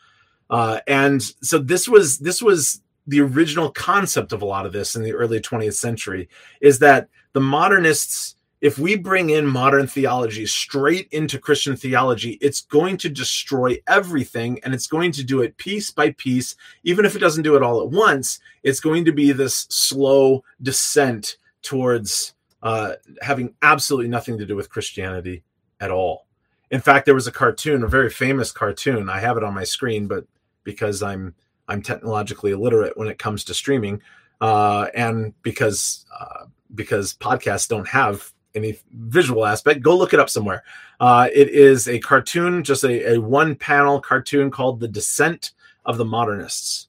Uh, 0.48 0.80
and 0.86 1.22
so 1.22 1.58
this 1.58 1.88
was 1.88 2.18
this 2.18 2.42
was 2.42 2.82
the 3.06 3.20
original 3.20 3.70
concept 3.70 4.32
of 4.32 4.42
a 4.42 4.46
lot 4.46 4.66
of 4.66 4.72
this 4.72 4.94
in 4.94 5.02
the 5.02 5.12
early 5.12 5.40
20th 5.40 5.74
century 5.74 6.28
is 6.60 6.78
that 6.78 7.08
the 7.32 7.40
modernists 7.40 8.36
if 8.62 8.78
we 8.78 8.94
bring 8.96 9.30
in 9.30 9.44
modern 9.44 9.88
theology 9.88 10.46
straight 10.46 11.08
into 11.10 11.36
Christian 11.36 11.74
theology, 11.74 12.38
it's 12.40 12.60
going 12.60 12.96
to 12.98 13.08
destroy 13.08 13.76
everything 13.88 14.60
and 14.62 14.72
it's 14.72 14.86
going 14.86 15.10
to 15.12 15.24
do 15.24 15.42
it 15.42 15.56
piece 15.56 15.90
by 15.90 16.12
piece. 16.12 16.54
Even 16.84 17.04
if 17.04 17.16
it 17.16 17.18
doesn't 17.18 17.42
do 17.42 17.56
it 17.56 17.62
all 17.62 17.82
at 17.82 17.90
once, 17.90 18.38
it's 18.62 18.78
going 18.78 19.04
to 19.04 19.12
be 19.12 19.32
this 19.32 19.66
slow 19.68 20.44
descent 20.62 21.38
towards 21.62 22.34
uh, 22.62 22.92
having 23.20 23.52
absolutely 23.62 24.08
nothing 24.08 24.38
to 24.38 24.46
do 24.46 24.54
with 24.54 24.70
Christianity 24.70 25.42
at 25.80 25.90
all. 25.90 26.28
In 26.70 26.80
fact, 26.80 27.04
there 27.04 27.16
was 27.16 27.26
a 27.26 27.32
cartoon, 27.32 27.82
a 27.82 27.88
very 27.88 28.10
famous 28.10 28.52
cartoon. 28.52 29.10
I 29.10 29.18
have 29.18 29.36
it 29.36 29.42
on 29.42 29.54
my 29.54 29.64
screen, 29.64 30.06
but 30.06 30.24
because 30.62 31.02
I'm 31.02 31.34
I'm 31.66 31.82
technologically 31.82 32.52
illiterate 32.52 32.96
when 32.96 33.08
it 33.08 33.18
comes 33.18 33.44
to 33.44 33.54
streaming, 33.54 34.02
uh, 34.40 34.86
and 34.94 35.34
because 35.42 36.06
uh, 36.18 36.46
because 36.74 37.14
podcasts 37.14 37.68
don't 37.68 37.88
have 37.88 38.31
any 38.54 38.78
visual 38.92 39.44
aspect, 39.46 39.82
go 39.82 39.96
look 39.96 40.12
it 40.12 40.20
up 40.20 40.30
somewhere. 40.30 40.62
Uh, 41.00 41.28
it 41.32 41.48
is 41.48 41.88
a 41.88 41.98
cartoon, 41.98 42.62
just 42.62 42.84
a, 42.84 43.14
a 43.14 43.20
one 43.20 43.54
panel 43.54 44.00
cartoon 44.00 44.50
called 44.50 44.80
"The 44.80 44.88
Descent 44.88 45.52
of 45.84 45.98
the 45.98 46.04
Modernists," 46.04 46.88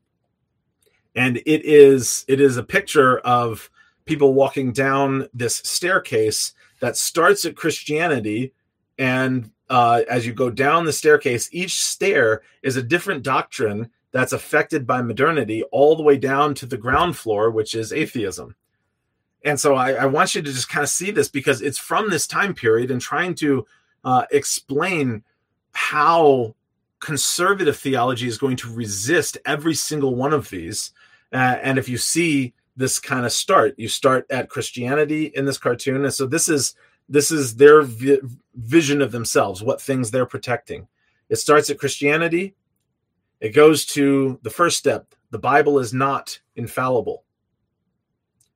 and 1.16 1.38
it 1.38 1.66
is 1.66 2.26
it 2.28 2.40
is 2.40 2.58
a 2.58 2.64
picture 2.64 3.20
of 3.20 3.70
people 4.06 4.34
walking 4.34 4.72
down 4.72 5.28
this 5.34 5.58
staircase 5.58 6.54
that 6.82 6.98
starts 6.98 7.46
at 7.46 7.56
Christianity 7.56 8.54
and 8.98 9.50
uh, 9.70 10.04
as 10.10 10.26
you 10.26 10.34
go 10.34 10.50
down 10.50 10.86
the 10.86 10.94
staircase, 10.94 11.50
each 11.52 11.84
stair 11.84 12.44
is 12.62 12.76
a 12.78 12.84
different 12.84 13.24
doctrine 13.24 13.90
that's 14.12 14.34
affected 14.34 14.86
by 14.86 15.02
modernity, 15.02 15.64
all 15.72 15.96
the 15.96 16.04
way 16.04 16.18
down 16.18 16.54
to 16.54 16.66
the 16.66 16.78
ground 16.78 17.18
floor, 17.18 17.50
which 17.50 17.74
is 17.74 17.92
atheism. 17.92 18.56
And 19.44 19.60
so 19.60 19.76
I, 19.76 19.94
I 19.94 20.06
want 20.06 20.36
you 20.36 20.42
to 20.42 20.54
just 20.54 20.70
kind 20.70 20.84
of 20.84 20.90
see 20.90 21.12
this 21.12 21.28
because 21.28 21.62
it's 21.62 21.78
from 21.78 22.10
this 22.10 22.28
time 22.28 22.54
period 22.54 22.92
and 22.92 23.02
trying 23.02 23.36
to 23.36 23.66
uh, 24.04 24.26
explain 24.32 25.24
how 25.74 26.56
conservative 27.00 27.78
theology 27.78 28.28
is 28.28 28.38
going 28.38 28.56
to 28.56 28.74
resist 28.74 29.38
every 29.46 29.74
single 29.74 30.16
one 30.16 30.34
of 30.34 30.50
these. 30.50 30.92
Uh, 31.34 31.58
and 31.62 31.78
if 31.78 31.90
you 31.90 31.98
see 31.98 32.54
this 32.78 33.00
kind 33.00 33.26
of 33.26 33.32
start, 33.32 33.76
you 33.78 33.88
start 33.88 34.26
at 34.30 34.50
Christianity 34.50 35.26
in 35.36 35.46
this 35.46 35.58
cartoon, 35.58 36.04
and 36.06 36.14
so 36.14 36.26
this 36.26 36.48
is 36.48 36.76
this 37.10 37.32
is 37.32 37.58
their 37.58 37.82
vi- 37.82 38.22
vision 38.56 39.02
of 39.02 39.12
themselves, 39.12 39.62
what 39.62 39.82
things 39.82 40.10
they're 40.10 40.26
protecting. 40.26 40.88
It 41.30 41.36
starts 41.36 41.70
at 41.70 41.78
Christianity. 41.78 42.56
It 43.42 43.50
goes 43.50 43.86
to 43.88 44.40
the 44.42 44.50
first 44.50 44.78
step. 44.78 45.14
The 45.32 45.40
Bible 45.40 45.80
is 45.80 45.94
not 45.94 46.40
infallible. 46.56 47.24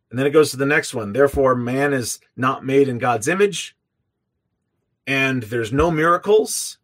And 0.09 0.17
then 0.17 0.25
it 0.25 0.31
goes 0.31 0.51
to 0.51 0.57
the 0.57 0.65
next 0.65 0.93
one. 0.93 1.13
Therefore, 1.13 1.55
man 1.55 1.93
is 1.93 2.19
not 2.35 2.65
made 2.65 2.87
in 2.87 2.97
God's 2.97 3.27
image, 3.27 3.75
and 5.05 5.43
there's 5.43 5.73
no 5.73 5.91
miracles. 5.91 6.77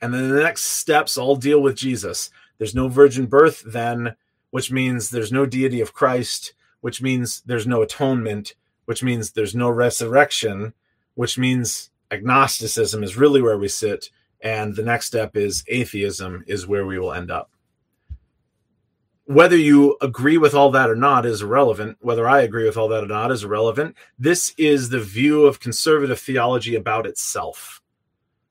And 0.00 0.14
then 0.14 0.28
the 0.28 0.42
next 0.42 0.62
steps 0.62 1.18
all 1.18 1.34
deal 1.36 1.60
with 1.60 1.76
Jesus. 1.76 2.30
There's 2.58 2.74
no 2.74 2.88
virgin 2.88 3.26
birth, 3.26 3.62
then, 3.66 4.14
which 4.50 4.70
means 4.70 5.10
there's 5.10 5.32
no 5.32 5.44
deity 5.44 5.80
of 5.80 5.92
Christ, 5.92 6.54
which 6.80 7.02
means 7.02 7.42
there's 7.46 7.66
no 7.66 7.82
atonement, 7.82 8.54
which 8.84 9.02
means 9.02 9.32
there's 9.32 9.54
no 9.56 9.68
resurrection, 9.70 10.72
which 11.14 11.36
means 11.36 11.90
agnosticism 12.10 13.02
is 13.02 13.16
really 13.16 13.42
where 13.42 13.58
we 13.58 13.68
sit 13.68 14.10
and 14.40 14.76
the 14.76 14.82
next 14.82 15.06
step 15.06 15.36
is 15.36 15.64
atheism 15.68 16.44
is 16.46 16.66
where 16.66 16.86
we 16.86 16.98
will 16.98 17.12
end 17.12 17.30
up 17.30 17.50
whether 19.28 19.58
you 19.58 19.94
agree 20.00 20.38
with 20.38 20.54
all 20.54 20.70
that 20.70 20.88
or 20.88 20.96
not 20.96 21.26
is 21.26 21.42
irrelevant. 21.42 21.98
Whether 22.00 22.26
i 22.26 22.40
agree 22.40 22.64
with 22.64 22.78
all 22.78 22.88
that 22.88 23.04
or 23.04 23.08
not 23.08 23.30
is 23.30 23.44
irrelevant. 23.44 23.94
This 24.18 24.54
is 24.56 24.88
the 24.88 25.00
view 25.00 25.44
of 25.44 25.60
conservative 25.60 26.18
theology 26.18 26.74
about 26.74 27.04
itself. 27.04 27.82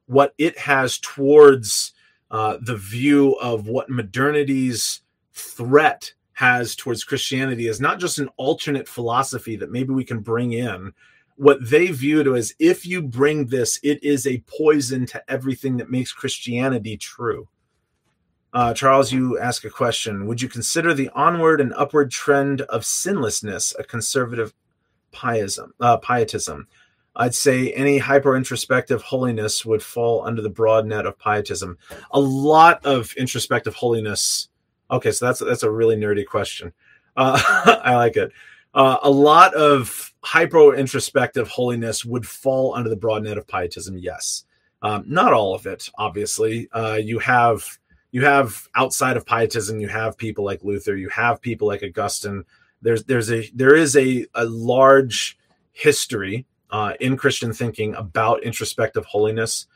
What 0.05 0.35
it 0.37 0.55
has 0.59 0.99
towards 0.99 1.93
uh, 2.29 2.57
the 2.61 2.77
view 2.77 3.33
of 3.41 3.67
what 3.67 3.89
modernity's 3.89 5.01
threat 5.33 6.13
has 6.33 6.75
towards 6.75 7.03
christianity 7.03 7.67
is 7.67 7.81
not 7.81 7.99
just 7.99 8.19
an 8.19 8.29
alternate 8.37 8.87
philosophy 8.87 9.55
that 9.55 9.71
maybe 9.71 9.93
we 9.93 10.05
can 10.05 10.19
bring 10.19 10.53
in. 10.53 10.93
What 11.37 11.67
they 11.67 11.87
viewed 11.87 12.27
as 12.27 12.53
if 12.59 12.85
you 12.85 13.01
bring 13.01 13.47
this, 13.47 13.79
it 13.81 14.03
is 14.03 14.27
a 14.27 14.43
poison 14.45 15.07
to 15.07 15.23
everything 15.27 15.77
that 15.77 15.89
makes 15.89 16.11
Christianity 16.11 16.97
true. 16.97 17.47
Uh, 18.53 18.73
Charles, 18.73 19.11
you 19.11 19.37
ask 19.37 19.65
a 19.65 19.69
question. 19.69 20.25
Would 20.25 20.41
you 20.41 20.49
consider 20.49 20.93
the 20.93 21.09
onward 21.13 21.59
and 21.59 21.73
upward 21.73 22.11
trend 22.11 22.61
of 22.61 22.83
sinlessness 22.83 23.75
a 23.77 23.83
conservative 23.83 24.53
pietism? 25.11 25.73
Uh, 25.79 25.97
pietism? 25.97 26.67
I'd 27.17 27.35
say 27.35 27.73
any 27.73 27.97
hyper 27.97 28.37
introspective 28.37 29.01
holiness 29.01 29.65
would 29.65 29.81
fall 29.81 30.25
under 30.25 30.41
the 30.41 30.49
broad 30.49 30.85
net 30.85 31.07
of 31.07 31.17
pietism. 31.17 31.77
A 32.11 32.19
lot 32.19 32.85
of 32.85 33.11
introspective 33.17 33.73
holiness. 33.73 34.49
Okay, 34.91 35.11
so 35.11 35.25
that's 35.25 35.39
that's 35.39 35.63
a 35.63 35.71
really 35.71 35.95
nerdy 35.95 36.25
question. 36.25 36.71
Uh, 37.15 37.41
I 37.83 37.95
like 37.95 38.15
it. 38.15 38.31
Uh, 38.73 38.97
a 39.01 39.09
lot 39.09 39.55
of 39.55 40.13
hyper 40.21 40.75
introspective 40.75 41.47
holiness 41.47 42.05
would 42.05 42.27
fall 42.27 42.75
under 42.75 42.89
the 42.89 42.95
broad 42.95 43.23
net 43.23 43.39
of 43.39 43.47
pietism. 43.47 43.97
Yes, 43.97 44.45
um, 44.83 45.03
not 45.07 45.33
all 45.33 45.55
of 45.55 45.65
it. 45.65 45.89
Obviously, 45.97 46.69
uh, 46.71 46.99
you 47.01 47.17
have 47.17 47.65
you 48.11 48.25
have 48.25 48.67
outside 48.75 49.17
of 49.17 49.25
pietism, 49.25 49.79
you 49.79 49.87
have 49.87 50.17
people 50.17 50.43
like 50.45 50.63
Luther, 50.63 50.95
you 50.95 51.09
have 51.09 51.41
people 51.41 51.67
like 51.67 51.83
Augustine. 51.83 52.43
There's 52.81 53.03
there's 53.05 53.31
a 53.31 53.49
there 53.53 53.75
is 53.75 53.95
a 53.95 54.25
a 54.33 54.45
large 54.45 55.37
history 55.71 56.45
uh, 56.69 56.93
in 56.99 57.17
Christian 57.17 57.53
thinking 57.53 57.95
about 57.95 58.43
introspective 58.43 59.05
holiness. 59.05 59.67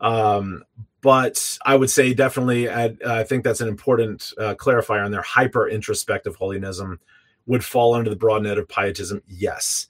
Um, 0.00 0.64
but 1.00 1.58
I 1.64 1.76
would 1.76 1.90
say 1.90 2.14
definitely, 2.14 2.70
I, 2.70 2.96
I 3.06 3.24
think 3.24 3.44
that's 3.44 3.60
an 3.60 3.68
important 3.68 4.32
uh, 4.38 4.54
clarifier 4.54 5.04
on 5.04 5.10
their 5.10 5.22
hyper 5.22 5.68
introspective 5.68 6.36
holiness 6.36 6.80
would 7.46 7.64
fall 7.64 7.94
under 7.94 8.08
the 8.08 8.16
broad 8.16 8.42
net 8.44 8.58
of 8.58 8.68
pietism. 8.68 9.22
Yes, 9.26 9.88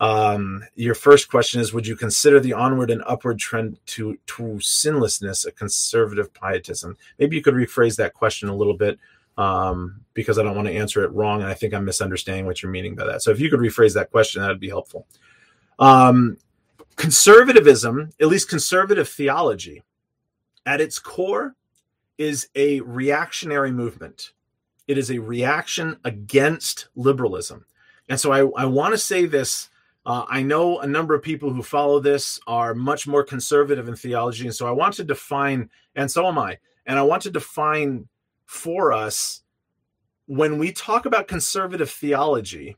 um, 0.00 0.64
your 0.74 0.94
first 0.94 1.30
question 1.30 1.60
is 1.60 1.72
Would 1.72 1.86
you 1.86 1.96
consider 1.96 2.40
the 2.40 2.52
onward 2.52 2.90
and 2.90 3.02
upward 3.06 3.38
trend 3.38 3.78
to, 3.86 4.18
to 4.26 4.42
sinlessness 4.60 5.46
a 5.46 5.52
conservative 5.52 6.32
pietism? 6.34 6.96
Maybe 7.18 7.36
you 7.36 7.42
could 7.42 7.54
rephrase 7.54 7.96
that 7.96 8.14
question 8.14 8.48
a 8.48 8.56
little 8.56 8.76
bit 8.76 8.98
um, 9.36 10.00
because 10.12 10.38
I 10.38 10.42
don't 10.42 10.56
want 10.56 10.68
to 10.68 10.74
answer 10.74 11.04
it 11.04 11.12
wrong. 11.12 11.40
And 11.40 11.50
I 11.50 11.54
think 11.54 11.74
I'm 11.74 11.84
misunderstanding 11.84 12.46
what 12.46 12.62
you're 12.62 12.72
meaning 12.72 12.94
by 12.94 13.04
that. 13.06 13.22
So 13.22 13.30
if 13.30 13.40
you 13.40 13.50
could 13.50 13.60
rephrase 13.60 13.94
that 13.94 14.10
question, 14.10 14.42
that 14.42 14.48
would 14.48 14.60
be 14.60 14.68
helpful. 14.68 15.06
Um, 15.78 16.38
conservatism, 16.96 18.10
at 18.20 18.28
least 18.28 18.48
conservative 18.48 19.08
theology, 19.08 19.82
at 20.66 20.80
its 20.80 20.98
core 20.98 21.54
is 22.18 22.48
a 22.54 22.80
reactionary 22.80 23.72
movement. 23.72 24.32
It 24.86 24.98
is 24.98 25.10
a 25.10 25.18
reaction 25.18 25.98
against 26.04 26.88
liberalism. 26.94 27.66
And 28.08 28.20
so 28.20 28.32
I, 28.32 28.62
I 28.62 28.66
want 28.66 28.92
to 28.92 28.98
say 28.98 29.26
this 29.26 29.68
uh, 30.06 30.24
I 30.28 30.42
know 30.42 30.80
a 30.80 30.86
number 30.86 31.14
of 31.14 31.22
people 31.22 31.52
who 31.52 31.62
follow 31.62 31.98
this 31.98 32.38
are 32.46 32.74
much 32.74 33.06
more 33.06 33.24
conservative 33.24 33.88
in 33.88 33.96
theology. 33.96 34.44
And 34.44 34.54
so 34.54 34.66
I 34.66 34.70
want 34.70 34.94
to 34.94 35.04
define, 35.04 35.70
and 35.94 36.10
so 36.10 36.26
am 36.26 36.38
I, 36.38 36.58
and 36.86 36.98
I 36.98 37.02
want 37.02 37.22
to 37.22 37.30
define 37.30 38.06
for 38.44 38.92
us 38.92 39.42
when 40.26 40.58
we 40.58 40.72
talk 40.72 41.06
about 41.06 41.28
conservative 41.28 41.90
theology, 41.90 42.76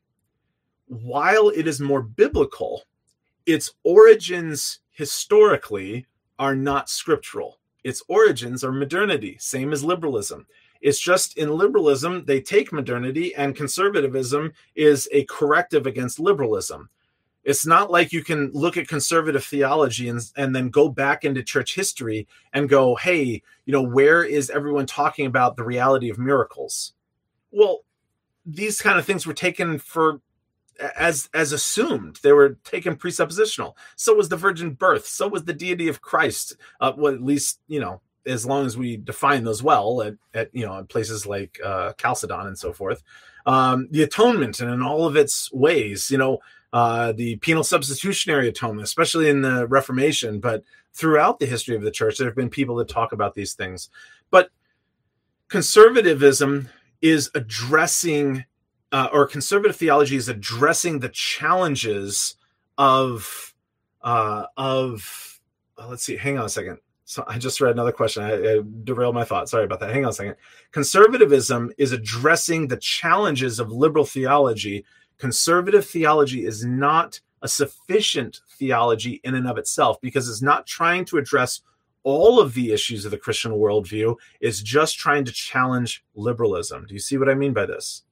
while 0.87 1.49
it 1.49 1.67
is 1.67 1.81
more 1.81 2.03
biblical, 2.03 2.83
its 3.45 3.73
origins 3.85 4.81
historically 4.93 6.07
are 6.39 6.57
not 6.57 6.89
scriptural. 6.89 7.59
Its 7.85 8.03
origins 8.09 8.65
are 8.65 8.73
modernity, 8.73 9.37
same 9.39 9.73
as 9.73 9.85
liberalism. 9.85 10.47
It's 10.81 11.01
just 11.01 11.39
in 11.39 11.51
liberalism, 11.51 12.25
they 12.25 12.41
take 12.41 12.73
modernity, 12.73 13.35
and 13.35 13.57
conservatism 13.57 14.53
is 14.75 15.09
a 15.13 15.25
corrective 15.25 15.87
against 15.87 16.19
liberalism. 16.19 16.89
It's 17.47 17.65
not 17.65 17.93
like 17.93 18.13
you 18.13 18.25
can 18.25 18.51
look 18.53 18.77
at 18.77 18.89
conservative 18.89 19.45
theology 19.45 20.09
and, 20.09 20.21
and 20.37 20.55
then 20.55 20.69
go 20.69 20.89
back 20.89 21.25
into 21.25 21.45
church 21.45 21.77
history 21.77 22.27
and 22.53 22.69
go, 22.69 22.97
hey, 22.97 23.41
you 23.65 23.73
know, 23.73 23.83
where 23.83 24.25
is 24.25 24.51
everyone 24.51 24.87
talking 24.87 25.27
about 25.27 25.57
the 25.57 25.63
reality 25.63 26.11
of 26.11 26.19
miracles? 26.19 26.93
Well, 27.53 27.85
these 28.45 28.81
kind 28.81 28.99
of 28.99 29.07
things 29.07 29.29
were 29.29 29.33
taken 29.33 29.79
for 29.79 30.21
as 30.99 31.29
as 31.35 31.53
assumed. 31.53 32.19
They 32.23 32.33
were 32.33 32.59
taken 32.65 32.97
presuppositional. 32.97 33.75
So 33.95 34.15
was 34.15 34.29
the 34.29 34.37
virgin 34.37 34.75
birth. 34.75 35.07
So 35.07 35.29
was 35.29 35.45
the 35.45 35.53
deity 35.53 35.89
of 35.89 36.01
christ. 36.01 36.57
Uh, 36.81 36.93
well 36.97 37.15
at 37.15 37.23
least 37.23 37.61
you 37.69 37.81
know 37.81 38.01
as 38.27 38.45
long 38.45 38.67
as 38.67 38.77
we 38.77 38.97
define 38.97 39.45
those 39.45 39.63
well 39.63 40.03
at, 40.03 40.15
at 40.35 40.51
you 40.53 40.67
know 40.67 40.85
places 40.85 41.27
like 41.27 41.61
uh, 41.65 41.93
chalcedon 41.95 42.49
and 42.49 42.59
so 42.59 42.73
forth. 42.73 43.03
Um, 43.47 43.87
the 43.93 44.03
atonement 44.03 44.61
and 44.61 44.73
in 44.73 44.83
all 44.83 45.07
of 45.07 45.17
its 45.17 45.53
ways 45.53 46.11
you 46.11 46.19
know 46.19 46.41
uh, 46.73 47.13
the 47.13 47.37
penal 47.37 47.65
substitutionary 47.65 48.49
atonement, 48.49 48.85
especially 48.85 49.29
in 49.29 49.43
the 49.43 49.67
Reformation, 49.67 50.41
but 50.41 50.65
throughout 50.93 51.39
the 51.39 51.47
history 51.47 51.77
of 51.77 51.83
the 51.83 51.91
church, 51.91 52.19
there 52.19 52.27
have 52.27 52.37
been 52.37 52.51
people 52.51 52.77
that 52.77 52.89
talk 52.89 53.13
about 53.13 53.35
these 53.35 53.55
things. 53.55 53.91
But 54.31 54.51
conservatism 55.49 56.69
is 57.03 57.31
addressing, 57.35 58.45
uh, 58.93 59.09
or 59.13 59.27
conservative 59.27 59.77
theology 59.77 60.17
is 60.17 60.29
addressing 60.29 60.99
the 60.99 61.11
challenges 61.11 62.37
of, 62.79 63.55
uh, 64.03 64.47
of, 64.57 65.41
uh, 65.79 65.89
let's 65.89 66.03
see, 66.03 66.17
hang 66.17 66.39
on 66.39 66.47
a 66.47 66.49
second. 66.49 66.79
So 67.05 67.25
I 67.29 67.39
just 67.39 67.61
read 67.61 67.71
another 67.71 67.93
question. 67.93 68.25
I, 68.25 68.33
I 68.33 68.63
derailed 68.83 69.15
my 69.15 69.23
thought. 69.23 69.49
Sorry 69.49 69.65
about 69.65 69.79
that. 69.81 69.91
Hang 69.91 70.05
on 70.05 70.11
a 70.11 70.13
second. 70.13 70.35
Conservatism 70.73 71.73
is 71.79 71.93
addressing 71.93 72.67
the 72.67 72.79
challenges 72.79 73.61
of 73.61 73.71
liberal 73.71 74.05
theology. 74.05 74.85
Conservative 75.19 75.85
theology 75.87 76.45
is 76.45 76.65
not 76.65 77.21
a 77.43 77.49
sufficient 77.49 78.41
theology 78.59 79.21
in 79.25 79.35
and 79.35 79.47
of 79.47 79.59
itself 79.59 80.01
because 80.01 80.29
it's 80.29 80.43
not 80.43 80.67
trying 80.67 81.05
to 81.07 81.19
address 81.19 81.61
all 82.03 82.39
of 82.41 82.55
the 82.55 82.73
issues 82.73 83.05
of 83.05 83.11
the 83.11 83.19
Christian 83.19 83.53
worldview. 83.53 84.15
It's 84.41 84.63
just 84.63 84.99
trying 84.99 85.25
to 85.25 85.33
challenge 85.33 86.05
liberalism. 86.15 86.87
Do 86.87 86.95
you 86.95 87.01
see 87.01 87.19
what 87.19 87.29
I 87.29 87.35
mean 87.35 87.53
by 87.53 87.67
this? 87.67 88.05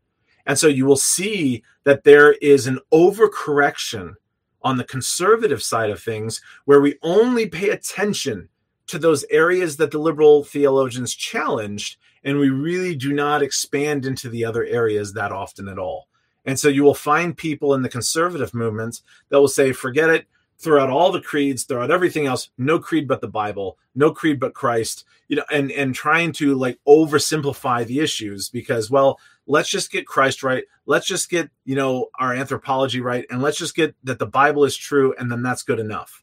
And 0.46 0.58
so 0.58 0.66
you 0.66 0.84
will 0.84 0.96
see 0.96 1.62
that 1.84 2.04
there 2.04 2.32
is 2.34 2.66
an 2.66 2.78
overcorrection 2.92 4.14
on 4.62 4.76
the 4.78 4.84
conservative 4.84 5.62
side 5.62 5.90
of 5.90 6.02
things 6.02 6.40
where 6.64 6.80
we 6.80 6.98
only 7.02 7.46
pay 7.46 7.70
attention 7.70 8.48
to 8.86 8.98
those 8.98 9.24
areas 9.30 9.76
that 9.76 9.90
the 9.90 9.98
liberal 9.98 10.44
theologians 10.44 11.14
challenged, 11.14 11.96
and 12.24 12.38
we 12.38 12.50
really 12.50 12.94
do 12.94 13.12
not 13.12 13.42
expand 13.42 14.06
into 14.06 14.28
the 14.28 14.44
other 14.44 14.64
areas 14.64 15.12
that 15.12 15.32
often 15.32 15.68
at 15.68 15.78
all. 15.78 16.08
And 16.44 16.58
so 16.58 16.68
you 16.68 16.84
will 16.84 16.94
find 16.94 17.36
people 17.36 17.74
in 17.74 17.82
the 17.82 17.88
conservative 17.88 18.54
movements 18.54 19.02
that 19.28 19.40
will 19.40 19.48
say, 19.48 19.72
forget 19.72 20.10
it, 20.10 20.26
throw 20.58 20.82
out 20.82 20.90
all 20.90 21.12
the 21.12 21.20
creeds, 21.20 21.64
throw 21.64 21.82
out 21.82 21.90
everything 21.90 22.26
else, 22.26 22.50
no 22.58 22.78
creed 22.78 23.08
but 23.08 23.20
the 23.20 23.28
Bible, 23.28 23.78
no 23.94 24.12
creed 24.12 24.40
but 24.40 24.54
Christ, 24.54 25.04
you 25.28 25.36
know, 25.36 25.44
and 25.50 25.70
and 25.72 25.94
trying 25.94 26.32
to 26.34 26.54
like 26.54 26.78
oversimplify 26.86 27.86
the 27.86 28.00
issues 28.00 28.48
because, 28.48 28.90
well, 28.90 29.18
let's 29.46 29.68
just 29.68 29.90
get 29.90 30.06
Christ 30.06 30.42
right, 30.42 30.64
let's 30.86 31.06
just 31.06 31.30
get, 31.30 31.50
you 31.64 31.76
know, 31.76 32.08
our 32.18 32.34
anthropology 32.34 33.00
right, 33.00 33.26
and 33.30 33.42
let's 33.42 33.58
just 33.58 33.74
get 33.74 33.94
that 34.04 34.18
the 34.18 34.26
Bible 34.26 34.64
is 34.64 34.76
true, 34.76 35.14
and 35.18 35.30
then 35.30 35.42
that's 35.42 35.62
good 35.62 35.80
enough. 35.80 36.22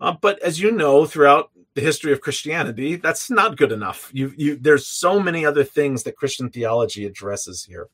Uh, 0.00 0.12
but 0.20 0.38
as 0.42 0.60
you 0.60 0.70
know, 0.70 1.06
throughout 1.06 1.50
the 1.74 1.80
history 1.80 2.12
of 2.12 2.20
Christianity, 2.20 2.96
that's 2.96 3.30
not 3.30 3.56
good 3.56 3.72
enough. 3.72 4.10
You, 4.12 4.32
you, 4.36 4.56
there's 4.56 4.86
so 4.86 5.18
many 5.18 5.44
other 5.44 5.64
things 5.64 6.02
that 6.02 6.16
Christian 6.16 6.50
theology 6.50 7.04
addresses 7.04 7.64
here. 7.64 7.88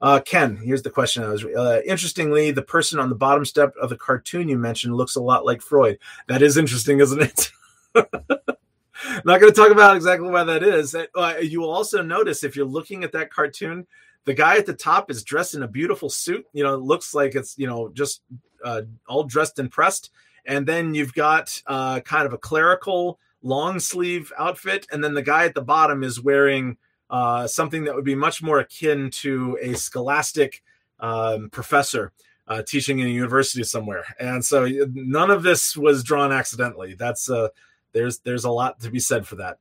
Uh, 0.00 0.20
Ken, 0.20 0.56
here's 0.56 0.82
the 0.82 0.90
question. 0.90 1.22
I 1.22 1.28
was 1.28 1.44
uh, 1.44 1.80
interestingly, 1.86 2.50
the 2.50 2.62
person 2.62 2.98
on 2.98 3.08
the 3.08 3.14
bottom 3.14 3.44
step 3.44 3.74
of 3.80 3.90
the 3.90 3.96
cartoon 3.96 4.48
you 4.48 4.56
mentioned 4.56 4.96
looks 4.96 5.16
a 5.16 5.20
lot 5.20 5.44
like 5.44 5.60
Freud. 5.60 5.98
That 6.28 6.42
is 6.42 6.56
interesting, 6.56 7.00
isn't 7.00 7.22
it? 7.22 7.52
not 7.94 9.40
going 9.40 9.52
to 9.52 9.52
talk 9.52 9.70
about 9.70 9.96
exactly 9.96 10.30
why 10.30 10.44
that 10.44 10.62
is. 10.62 10.94
Uh, 10.94 11.34
you 11.42 11.60
will 11.60 11.70
also 11.70 12.02
notice 12.02 12.44
if 12.44 12.56
you're 12.56 12.64
looking 12.64 13.04
at 13.04 13.12
that 13.12 13.30
cartoon, 13.30 13.86
the 14.24 14.34
guy 14.34 14.56
at 14.56 14.66
the 14.66 14.74
top 14.74 15.10
is 15.10 15.22
dressed 15.22 15.54
in 15.54 15.62
a 15.62 15.68
beautiful 15.68 16.08
suit. 16.08 16.46
You 16.52 16.64
know, 16.64 16.74
it 16.74 16.80
looks 16.80 17.14
like 17.14 17.34
it's 17.34 17.58
you 17.58 17.66
know 17.66 17.90
just 17.92 18.22
uh, 18.64 18.82
all 19.06 19.24
dressed 19.24 19.58
and 19.58 19.70
pressed 19.70 20.10
and 20.46 20.66
then 20.66 20.94
you've 20.94 21.14
got 21.14 21.60
uh, 21.66 22.00
kind 22.00 22.26
of 22.26 22.32
a 22.32 22.38
clerical 22.38 23.18
long 23.42 23.78
sleeve 23.78 24.32
outfit, 24.38 24.86
and 24.90 25.02
then 25.02 25.14
the 25.14 25.22
guy 25.22 25.44
at 25.44 25.54
the 25.54 25.62
bottom 25.62 26.02
is 26.02 26.20
wearing 26.20 26.76
uh, 27.10 27.46
something 27.46 27.84
that 27.84 27.94
would 27.94 28.04
be 28.04 28.14
much 28.14 28.42
more 28.42 28.60
akin 28.60 29.10
to 29.10 29.58
a 29.60 29.74
scholastic 29.74 30.62
um, 31.00 31.50
professor 31.50 32.12
uh, 32.48 32.62
teaching 32.62 32.98
in 32.98 33.06
a 33.06 33.10
university 33.10 33.62
somewhere. 33.64 34.04
And 34.18 34.44
so 34.44 34.68
none 34.92 35.30
of 35.30 35.42
this 35.42 35.76
was 35.76 36.04
drawn 36.04 36.32
accidentally. 36.32 36.94
That's 36.94 37.30
uh, 37.30 37.48
there's 37.92 38.18
there's 38.20 38.44
a 38.44 38.50
lot 38.50 38.80
to 38.80 38.90
be 38.90 39.00
said 39.00 39.26
for 39.26 39.36
that. 39.36 39.58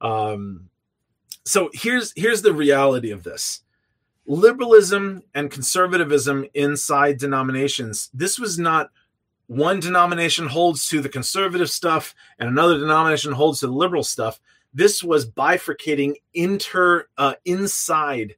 Um, 0.00 0.68
so 1.44 1.70
here's 1.72 2.12
here's 2.16 2.42
the 2.42 2.52
reality 2.52 3.10
of 3.10 3.22
this 3.22 3.62
liberalism 4.26 5.22
and 5.34 5.50
conservatism 5.50 6.44
inside 6.52 7.16
denominations 7.16 8.10
this 8.12 8.38
was 8.38 8.58
not 8.58 8.90
one 9.48 9.80
denomination 9.80 10.46
holds 10.46 10.86
to 10.86 11.00
the 11.00 11.08
conservative 11.08 11.70
stuff 11.70 12.14
and 12.38 12.48
another 12.48 12.78
denomination 12.78 13.32
holds 13.32 13.60
to 13.60 13.66
the 13.66 13.72
liberal 13.72 14.04
stuff. 14.04 14.40
This 14.74 15.02
was 15.02 15.28
bifurcating 15.28 16.14
inter 16.34 17.06
uh, 17.16 17.34
inside 17.44 18.36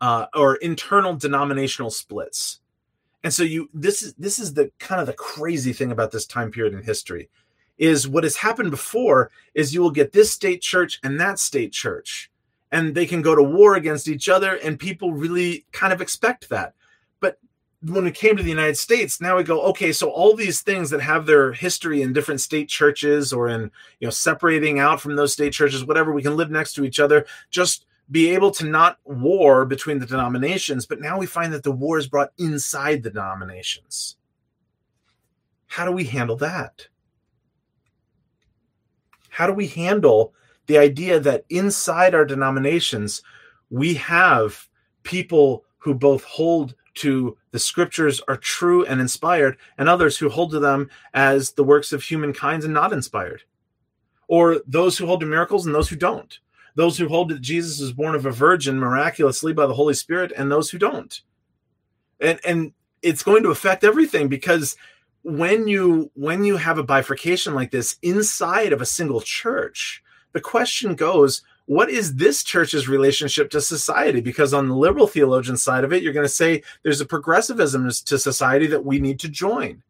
uh, 0.00 0.26
or 0.34 0.56
internal 0.56 1.14
denominational 1.14 1.90
splits. 1.90 2.60
And 3.24 3.32
so 3.32 3.42
you 3.44 3.70
this 3.72 4.02
is 4.02 4.14
this 4.14 4.38
is 4.38 4.54
the 4.54 4.70
kind 4.78 5.00
of 5.00 5.06
the 5.06 5.12
crazy 5.12 5.72
thing 5.72 5.92
about 5.92 6.10
this 6.10 6.26
time 6.26 6.50
period 6.50 6.74
in 6.74 6.82
history 6.82 7.30
is 7.78 8.06
what 8.06 8.24
has 8.24 8.36
happened 8.36 8.70
before 8.70 9.30
is 9.54 9.72
you 9.72 9.80
will 9.80 9.90
get 9.90 10.12
this 10.12 10.30
state 10.30 10.60
church 10.60 10.98
and 11.02 11.18
that 11.20 11.38
state 11.38 11.72
church 11.72 12.30
and 12.70 12.94
they 12.94 13.06
can 13.06 13.22
go 13.22 13.34
to 13.34 13.42
war 13.42 13.74
against 13.74 14.08
each 14.08 14.28
other 14.28 14.56
and 14.56 14.78
people 14.78 15.12
really 15.12 15.64
kind 15.72 15.92
of 15.92 16.00
expect 16.00 16.48
that 16.48 16.74
when 17.84 18.06
it 18.06 18.14
came 18.14 18.36
to 18.36 18.42
the 18.42 18.48
United 18.48 18.76
States, 18.76 19.20
now 19.20 19.36
we 19.36 19.42
go, 19.42 19.60
okay, 19.62 19.92
so 19.92 20.08
all 20.08 20.36
these 20.36 20.60
things 20.60 20.90
that 20.90 21.00
have 21.00 21.26
their 21.26 21.52
history 21.52 22.02
in 22.02 22.12
different 22.12 22.40
state 22.40 22.68
churches 22.68 23.32
or 23.32 23.48
in, 23.48 23.70
you 23.98 24.06
know, 24.06 24.10
separating 24.10 24.78
out 24.78 25.00
from 25.00 25.16
those 25.16 25.32
state 25.32 25.52
churches, 25.52 25.84
whatever, 25.84 26.12
we 26.12 26.22
can 26.22 26.36
live 26.36 26.50
next 26.50 26.74
to 26.74 26.84
each 26.84 27.00
other, 27.00 27.26
just 27.50 27.86
be 28.10 28.30
able 28.30 28.52
to 28.52 28.66
not 28.66 28.98
war 29.04 29.64
between 29.64 29.98
the 29.98 30.06
denominations. 30.06 30.86
But 30.86 31.00
now 31.00 31.18
we 31.18 31.26
find 31.26 31.52
that 31.52 31.64
the 31.64 31.72
war 31.72 31.98
is 31.98 32.06
brought 32.06 32.32
inside 32.38 33.02
the 33.02 33.10
denominations. 33.10 34.16
How 35.66 35.84
do 35.84 35.92
we 35.92 36.04
handle 36.04 36.36
that? 36.36 36.86
How 39.28 39.46
do 39.46 39.54
we 39.54 39.66
handle 39.66 40.34
the 40.66 40.78
idea 40.78 41.18
that 41.18 41.46
inside 41.48 42.14
our 42.14 42.24
denominations, 42.24 43.22
we 43.70 43.94
have 43.94 44.68
people 45.02 45.64
who 45.78 45.94
both 45.94 46.22
hold 46.22 46.74
to 46.94 47.36
the 47.50 47.58
scriptures 47.58 48.20
are 48.28 48.36
true 48.36 48.84
and 48.84 49.00
inspired, 49.00 49.56
and 49.78 49.88
others 49.88 50.18
who 50.18 50.28
hold 50.28 50.50
to 50.52 50.60
them 50.60 50.90
as 51.14 51.52
the 51.52 51.64
works 51.64 51.92
of 51.92 52.02
humankind 52.02 52.64
and 52.64 52.74
not 52.74 52.92
inspired. 52.92 53.42
Or 54.28 54.60
those 54.66 54.98
who 54.98 55.06
hold 55.06 55.20
to 55.20 55.26
miracles 55.26 55.66
and 55.66 55.74
those 55.74 55.88
who 55.88 55.96
don't. 55.96 56.38
Those 56.74 56.96
who 56.96 57.08
hold 57.08 57.28
that 57.30 57.40
Jesus 57.40 57.80
was 57.80 57.92
born 57.92 58.14
of 58.14 58.24
a 58.24 58.30
virgin 58.30 58.78
miraculously 58.78 59.52
by 59.52 59.66
the 59.66 59.74
Holy 59.74 59.94
Spirit, 59.94 60.32
and 60.36 60.50
those 60.50 60.70
who 60.70 60.78
don't. 60.78 61.20
And 62.20 62.40
and 62.44 62.72
it's 63.02 63.22
going 63.22 63.42
to 63.42 63.50
affect 63.50 63.84
everything 63.84 64.28
because 64.28 64.76
when 65.22 65.68
you 65.68 66.10
when 66.14 66.44
you 66.44 66.56
have 66.56 66.78
a 66.78 66.82
bifurcation 66.82 67.54
like 67.54 67.70
this 67.70 67.96
inside 68.02 68.72
of 68.72 68.80
a 68.80 68.86
single 68.86 69.20
church, 69.20 70.02
the 70.32 70.40
question 70.40 70.94
goes, 70.94 71.42
what 71.66 71.90
is 71.90 72.16
this 72.16 72.42
church's 72.42 72.88
relationship 72.88 73.50
to 73.50 73.60
society? 73.60 74.20
Because 74.20 74.52
on 74.52 74.68
the 74.68 74.76
liberal 74.76 75.06
theologian 75.06 75.56
side 75.56 75.84
of 75.84 75.92
it, 75.92 76.02
you're 76.02 76.12
going 76.12 76.24
to 76.24 76.28
say 76.28 76.62
there's 76.82 77.00
a 77.00 77.06
progressivism 77.06 77.88
to 77.88 78.18
society 78.18 78.66
that 78.66 78.84
we 78.84 78.98
need 78.98 79.20
to 79.20 79.28
join. 79.28 79.82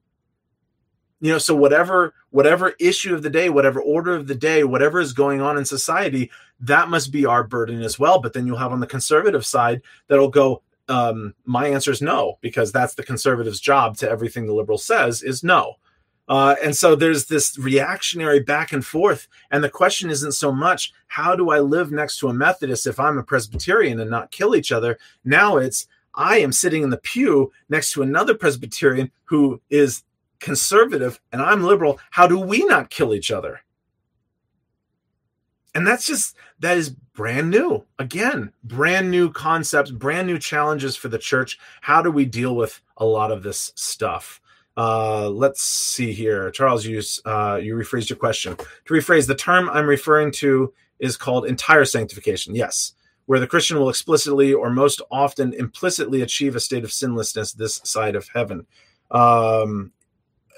You 1.20 1.30
know, 1.32 1.38
so 1.38 1.54
whatever 1.54 2.14
whatever 2.30 2.74
issue 2.80 3.14
of 3.14 3.22
the 3.22 3.30
day, 3.30 3.48
whatever 3.48 3.80
order 3.80 4.14
of 4.14 4.26
the 4.26 4.34
day, 4.34 4.64
whatever 4.64 5.00
is 5.00 5.12
going 5.12 5.40
on 5.40 5.56
in 5.56 5.64
society, 5.64 6.30
that 6.60 6.88
must 6.88 7.12
be 7.12 7.24
our 7.24 7.44
burden 7.44 7.80
as 7.82 7.98
well. 7.98 8.20
But 8.20 8.32
then 8.32 8.46
you'll 8.46 8.56
have 8.56 8.72
on 8.72 8.80
the 8.80 8.86
conservative 8.86 9.46
side 9.46 9.82
that'll 10.08 10.28
go, 10.28 10.62
um, 10.88 11.34
my 11.44 11.68
answer 11.68 11.92
is 11.92 12.02
no, 12.02 12.38
because 12.40 12.72
that's 12.72 12.94
the 12.94 13.04
conservative's 13.04 13.60
job 13.60 13.96
to 13.98 14.10
everything 14.10 14.46
the 14.46 14.52
liberal 14.52 14.78
says 14.78 15.22
is 15.22 15.44
no. 15.44 15.76
Uh, 16.32 16.56
and 16.64 16.74
so 16.74 16.96
there's 16.96 17.26
this 17.26 17.58
reactionary 17.58 18.40
back 18.40 18.72
and 18.72 18.86
forth. 18.86 19.28
And 19.50 19.62
the 19.62 19.68
question 19.68 20.08
isn't 20.08 20.32
so 20.32 20.50
much, 20.50 20.90
how 21.08 21.36
do 21.36 21.50
I 21.50 21.58
live 21.58 21.92
next 21.92 22.18
to 22.20 22.28
a 22.28 22.32
Methodist 22.32 22.86
if 22.86 22.98
I'm 22.98 23.18
a 23.18 23.22
Presbyterian 23.22 24.00
and 24.00 24.10
not 24.10 24.30
kill 24.30 24.56
each 24.56 24.72
other? 24.72 24.96
Now 25.26 25.58
it's, 25.58 25.86
I 26.14 26.38
am 26.38 26.50
sitting 26.50 26.82
in 26.82 26.88
the 26.88 26.96
pew 26.96 27.52
next 27.68 27.92
to 27.92 28.02
another 28.02 28.34
Presbyterian 28.34 29.10
who 29.24 29.60
is 29.68 30.04
conservative 30.40 31.20
and 31.32 31.42
I'm 31.42 31.64
liberal. 31.64 32.00
How 32.12 32.26
do 32.26 32.38
we 32.38 32.64
not 32.64 32.88
kill 32.88 33.12
each 33.12 33.30
other? 33.30 33.60
And 35.74 35.86
that's 35.86 36.06
just, 36.06 36.34
that 36.60 36.78
is 36.78 36.88
brand 36.88 37.50
new. 37.50 37.84
Again, 37.98 38.54
brand 38.64 39.10
new 39.10 39.30
concepts, 39.30 39.90
brand 39.90 40.28
new 40.28 40.38
challenges 40.38 40.96
for 40.96 41.08
the 41.08 41.18
church. 41.18 41.58
How 41.82 42.00
do 42.00 42.10
we 42.10 42.24
deal 42.24 42.56
with 42.56 42.80
a 42.96 43.04
lot 43.04 43.30
of 43.30 43.42
this 43.42 43.72
stuff? 43.74 44.40
Uh, 44.76 45.28
let's 45.28 45.62
see 45.62 46.12
here. 46.12 46.50
Charles, 46.50 46.86
you, 46.86 47.02
uh, 47.24 47.60
you 47.62 47.74
rephrased 47.74 48.08
your 48.08 48.16
question. 48.16 48.56
To 48.56 48.94
rephrase, 48.94 49.26
the 49.26 49.34
term 49.34 49.68
I'm 49.70 49.86
referring 49.86 50.32
to 50.32 50.72
is 50.98 51.16
called 51.16 51.46
entire 51.46 51.84
sanctification. 51.84 52.54
Yes, 52.54 52.94
where 53.26 53.40
the 53.40 53.46
Christian 53.46 53.78
will 53.78 53.90
explicitly 53.90 54.54
or 54.54 54.70
most 54.70 55.02
often 55.10 55.52
implicitly 55.54 56.22
achieve 56.22 56.56
a 56.56 56.60
state 56.60 56.84
of 56.84 56.90
sinlessness 56.90 57.52
this 57.52 57.80
side 57.84 58.16
of 58.16 58.28
heaven. 58.32 58.66
Um, 59.10 59.92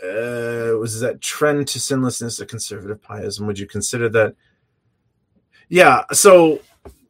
uh, 0.03 0.77
was 0.79 1.01
that 1.01 1.21
trend 1.21 1.67
to 1.69 1.79
sinlessness 1.79 2.41
a 2.41 2.47
conservative 2.47 3.03
pietism? 3.03 3.47
Would 3.47 3.59
you 3.59 3.67
consider 3.67 4.09
that? 4.11 4.35
Yeah. 5.69 6.03
So 6.12 6.61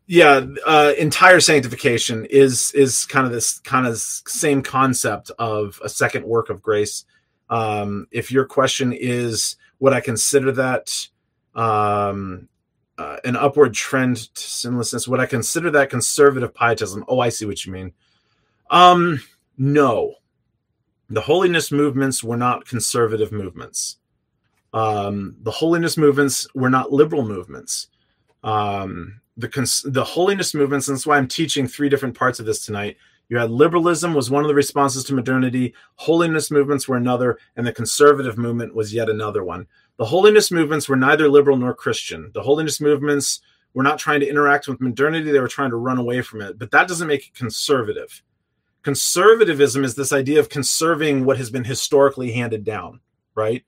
yeah 0.07 0.45
uh, 0.67 0.93
entire 0.99 1.41
sanctification 1.41 2.25
is 2.27 2.73
is 2.73 3.07
kind 3.07 3.27
of 3.27 3.33
this 3.33 3.59
kind 3.61 3.87
of 3.87 3.99
same 3.99 4.63
concept 4.63 5.31
of 5.39 5.81
a 5.85 5.89
second 5.89 6.25
work 6.25 6.51
of 6.51 6.63
grace 6.63 7.05
um, 7.51 8.07
if 8.11 8.31
your 8.31 8.45
question 8.45 8.93
is 8.93 9.57
would 9.79 9.93
i 9.93 10.01
consider 10.01 10.53
that 10.53 11.09
um, 11.55 12.49
uh, 12.99 13.17
an 13.25 13.37
upward 13.37 13.75
trend 13.75 14.17
to 14.35 14.43
sinlessness. 14.43 15.09
Would 15.09 15.21
I 15.21 15.27
consider 15.27 15.71
that 15.73 15.91
conservative 15.91 16.55
pietism? 16.55 17.05
Oh, 17.09 17.21
I 17.21 17.29
see 17.29 17.45
what 17.45 17.65
you 17.65 17.73
mean. 17.73 17.93
Um, 18.71 19.21
no, 19.59 20.15
the 21.09 21.21
holiness 21.21 21.73
movements 21.73 22.23
were 22.23 22.37
not 22.37 22.67
conservative 22.67 23.33
movements. 23.33 23.99
Um, 24.73 25.37
the 25.43 25.51
holiness 25.51 25.97
movements 25.97 26.47
were 26.55 26.71
not 26.71 26.93
liberal 26.93 27.25
movements. 27.25 27.89
Um, 28.43 29.21
the 29.37 29.49
cons- 29.49 29.85
the 29.87 30.05
holiness 30.05 30.55
movements, 30.55 30.89
and 30.89 30.97
that's 30.97 31.07
why 31.07 31.17
I'm 31.17 31.29
teaching 31.29 31.67
three 31.67 31.89
different 31.89 32.17
parts 32.17 32.41
of 32.41 32.47
this 32.47 32.65
tonight. 32.65 32.97
You 33.29 33.39
had 33.39 33.51
liberalism 33.51 34.15
was 34.15 34.31
one 34.31 34.45
of 34.45 34.49
the 34.49 34.55
responses 34.55 35.03
to 35.05 35.15
modernity, 35.15 35.75
holiness 35.97 36.51
movements 36.51 36.87
were 36.87 36.97
another, 36.97 37.39
and 37.57 37.67
the 37.67 37.73
conservative 37.73 38.37
movement 38.37 38.75
was 38.75 38.93
yet 38.93 39.09
another 39.09 39.43
one. 39.43 39.67
The 39.97 40.05
holiness 40.05 40.51
movements 40.51 40.89
were 40.89 40.97
neither 40.97 41.29
liberal 41.29 41.57
nor 41.57 41.75
Christian. 41.75 42.31
The 42.35 42.43
holiness 42.43 42.81
movements 42.81 43.41
were 43.73 43.83
not 43.83 43.99
trying 43.99 44.21
to 44.21 44.29
interact 44.29 44.69
with 44.69 44.81
modernity, 44.81 45.33
they 45.33 45.41
were 45.41 45.49
trying 45.49 45.71
to 45.71 45.77
run 45.77 45.99
away 45.99 46.21
from 46.23 46.41
it. 46.43 46.59
But 46.59 46.71
that 46.71 46.87
doesn't 46.87 47.09
make 47.09 47.29
it 47.29 47.35
conservative. 47.35 48.23
Conservatism 48.83 49.83
is 49.85 49.95
this 49.95 50.13
idea 50.13 50.39
of 50.39 50.51
conserving 50.51 51.25
what 51.25 51.39
has 51.39 51.51
been 51.51 51.65
historically 51.65 52.33
handed 52.33 52.65
down, 52.65 53.01
right? 53.35 53.65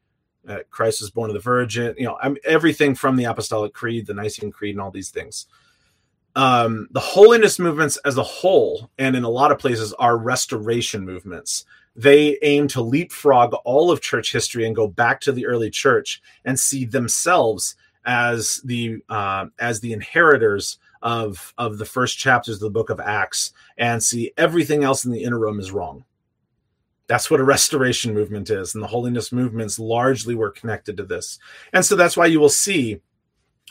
Uh, 0.49 0.59
Christ 0.71 1.01
was 1.01 1.11
born 1.11 1.31
of 1.31 1.35
the 1.35 1.41
Virgin, 1.41 1.95
you 1.99 2.05
know, 2.05 2.17
I'm, 2.23 2.37
everything 2.45 2.95
from 2.95 3.17
the 3.17 3.25
Apostolic 3.25 3.73
Creed, 3.73 4.07
the 4.07 4.15
Nicene 4.15 4.53
Creed, 4.53 4.75
and 4.75 4.81
all 4.81 4.91
these 4.91 5.11
things. 5.11 5.47
Um, 6.37 6.89
the 6.91 7.01
holiness 7.01 7.59
movements 7.59 7.97
as 8.05 8.17
a 8.17 8.23
whole, 8.23 8.91
and 8.99 9.17
in 9.17 9.25
a 9.25 9.29
lot 9.29 9.51
of 9.51 9.59
places, 9.59 9.93
are 9.95 10.17
restoration 10.17 11.05
movements 11.05 11.65
they 11.97 12.39
aim 12.43 12.69
to 12.69 12.83
leapfrog 12.83 13.55
all 13.65 13.91
of 13.91 14.03
church 14.03 14.33
history 14.33 14.67
and 14.67 14.77
go 14.77 14.87
back 14.87 15.21
to 15.23 15.33
the 15.33 15.47
early 15.47 15.71
church 15.71 16.23
and 16.45 16.61
see 16.61 16.85
themselves 16.85 17.75
as 18.05 18.61
the 18.65 18.99
uh, 19.09 19.47
as 19.59 19.81
the 19.81 19.93
inheritors 19.93 20.79
of 21.03 21.55
of 21.57 21.79
the 21.79 21.85
first 21.85 22.19
chapters 22.19 22.57
of 22.57 22.61
the 22.61 22.71
book 22.71 22.91
of 22.91 23.01
acts 23.01 23.53
and 23.79 24.03
see 24.03 24.33
everything 24.37 24.85
else 24.85 25.05
in 25.05 25.11
the 25.11 25.25
interim 25.25 25.59
is 25.59 25.73
wrong 25.73 26.05
that's 27.09 27.31
what 27.31 27.41
a 27.41 27.45
restoration 27.45 28.13
movement 28.13 28.51
is 28.51 28.75
and 28.75 28.83
the 28.83 28.89
holiness 28.89 29.31
movements 29.33 29.79
largely 29.79 30.35
were 30.35 30.51
connected 30.51 30.97
to 30.97 31.05
this. 31.05 31.39
And 31.73 31.85
so 31.85 31.97
that's 31.97 32.17
why 32.17 32.27
you 32.27 32.41
will 32.41 32.49
see 32.49 33.01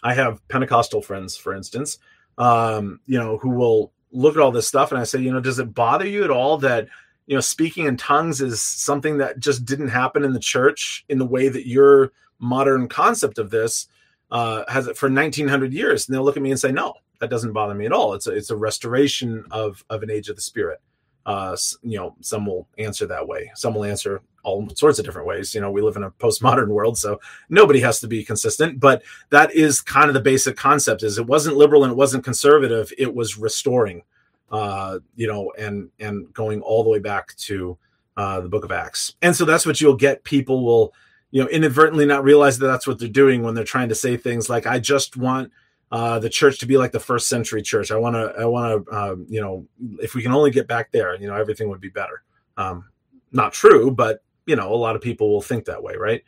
i 0.03 0.13
have 0.13 0.45
pentecostal 0.49 1.01
friends 1.01 1.38
for 1.38 1.55
instance 1.55 1.99
um, 2.38 2.99
you 3.05 3.17
know 3.17 3.38
who 3.38 3.49
will 3.49 3.93
look 4.11 4.36
at 4.36 4.41
all 4.41 4.51
this 4.51 4.67
stuff 4.67 4.91
and 4.91 4.99
i 4.99 5.05
say 5.05 5.19
you 5.19 5.31
know 5.31 5.39
does 5.39 5.57
it 5.57 5.73
bother 5.73 6.05
you 6.05 6.21
at 6.23 6.29
all 6.29 6.57
that 6.57 6.89
you 7.27 7.33
know 7.33 7.39
speaking 7.39 7.86
in 7.86 7.95
tongues 7.95 8.41
is 8.41 8.61
something 8.61 9.17
that 9.19 9.39
just 9.39 9.63
didn't 9.63 9.88
happen 9.88 10.25
in 10.25 10.33
the 10.33 10.39
church 10.39 11.05
in 11.07 11.17
the 11.17 11.25
way 11.25 11.47
that 11.47 11.65
your 11.65 12.11
modern 12.39 12.88
concept 12.88 13.38
of 13.38 13.49
this 13.49 13.88
uh, 14.31 14.63
has 14.67 14.88
it 14.88 14.97
for 14.97 15.09
1900 15.09 15.73
years? 15.73 16.07
And 16.07 16.15
they'll 16.15 16.23
look 16.23 16.38
at 16.38 16.43
me 16.43 16.51
and 16.51 16.59
say 16.59 16.71
no 16.71 16.95
that 17.19 17.29
doesn't 17.29 17.53
bother 17.53 17.73
me 17.73 17.86
at 17.86 17.93
all. 17.93 18.13
It's 18.13 18.27
a, 18.27 18.31
it's 18.31 18.49
a 18.49 18.57
restoration 18.57 19.45
of 19.51 19.83
of 19.89 20.03
an 20.03 20.11
age 20.11 20.29
of 20.29 20.36
the 20.36 20.41
spirit 20.41 20.81
uh, 21.26 21.55
you 21.82 21.97
know 21.97 22.15
some 22.21 22.45
will 22.45 22.67
answer 22.78 23.05
that 23.07 23.28
way 23.28 23.51
some 23.55 23.73
will 23.73 23.84
answer 23.84 24.21
all 24.43 24.67
sorts 24.76 24.99
of 24.99 25.05
different 25.05 25.28
ways 25.28 25.55
you 25.55 25.61
know 25.61 25.71
we 25.71 25.82
live 25.82 25.95
in 25.95 26.03
a 26.03 26.11
postmodern 26.11 26.67
world 26.78 26.97
so 26.97 27.19
nobody 27.49 27.80
has 27.80 27.99
to 27.99 28.07
be 28.07 28.23
consistent 28.23 28.80
but 28.80 29.01
that 29.30 29.53
is 29.53 29.82
kind 29.82 30.07
of 30.07 30.13
the 30.13 30.21
basic 30.21 30.55
concept 30.55 31.01
is 31.01 31.17
it 31.17 31.26
wasn't 31.26 31.57
liberal 31.57 31.84
and 31.84 31.91
it 31.91 31.97
wasn't 31.97 32.23
conservative 32.23 32.91
it 32.97 33.13
was 33.13 33.38
restoring 33.38 34.03
uh, 34.51 34.99
you 35.15 35.28
know, 35.28 35.51
and 35.57 35.89
and 35.99 36.32
going 36.34 36.61
all 36.61 36.84
the 36.84 36.89
way 36.89 36.99
back 36.99 37.36
to 37.36 37.78
uh, 38.17 38.39
the 38.41 38.49
Book 38.49 38.63
of 38.63 38.71
Acts. 38.71 39.15
And 39.21 39.36
so 39.36 39.45
that's 39.45 39.65
what 39.65 39.82
you'll 39.82 39.95
get. 39.95 40.23
People 40.23 40.63
will, 40.63 40.93
you 41.32 41.41
know, 41.41 41.49
inadvertently 41.49 42.05
not 42.05 42.23
realize 42.23 42.57
that 42.59 42.67
that's 42.67 42.88
what 42.88 42.99
they're 42.99 43.09
doing 43.09 43.43
when 43.43 43.55
they're 43.55 43.63
trying 43.63 43.89
to 43.89 43.95
say 43.95 44.17
things 44.17 44.49
like, 44.49 44.67
"I 44.67 44.80
just 44.80 45.17
want." 45.17 45.51
Uh, 45.96 46.20
the 46.20 46.30
church 46.30 46.60
to 46.60 46.66
be 46.66 46.76
like 46.76 46.91
the 46.91 47.00
first 47.00 47.30
century 47.30 47.62
church. 47.62 47.89
I 47.89 47.96
want 47.96 48.18
to, 48.18 48.34
I 48.38 48.43
want 48.43 48.86
to, 48.86 48.91
uh, 48.91 49.16
you 49.30 49.39
know, 49.39 49.66
if 50.02 50.14
we 50.14 50.22
can 50.22 50.34
only 50.34 50.52
get 50.52 50.68
back 50.68 50.91
there, 50.91 51.16
you 51.16 51.26
know, 51.26 51.38
everything 51.38 51.70
would 51.70 51.80
be 51.80 51.88
better. 51.88 52.22
Um, 52.58 52.89
not 53.32 53.54
true, 53.54 53.91
but 53.91 54.22
you 54.46 54.58
know, 54.58 54.74
a 54.74 54.76
lot 54.76 54.98
of 54.98 55.02
people 55.02 55.32
will 55.32 55.41
think 55.41 55.64
that 55.64 55.82
way, 55.82 55.96
right? 55.96 56.22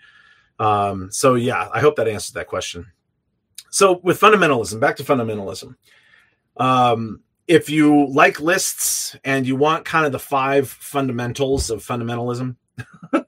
Um, 0.57 1.11
so 1.11 1.35
yeah, 1.35 1.67
I 1.73 1.81
hope 1.81 1.97
that 1.97 2.07
answers 2.07 2.31
that 2.35 2.47
question. 2.47 2.85
So 3.69 3.99
with 4.03 4.21
fundamentalism, 4.21 4.79
back 4.79 4.95
to 4.95 5.03
fundamentalism. 5.03 5.75
Um, 6.55 7.19
if 7.49 7.69
you 7.69 8.07
like 8.07 8.39
lists 8.39 9.17
and 9.25 9.45
you 9.45 9.57
want 9.57 9.83
kind 9.83 10.05
of 10.05 10.13
the 10.13 10.19
five 10.19 10.69
fundamentals 10.69 11.71
of 11.71 11.85
fundamentalism, 11.85 12.55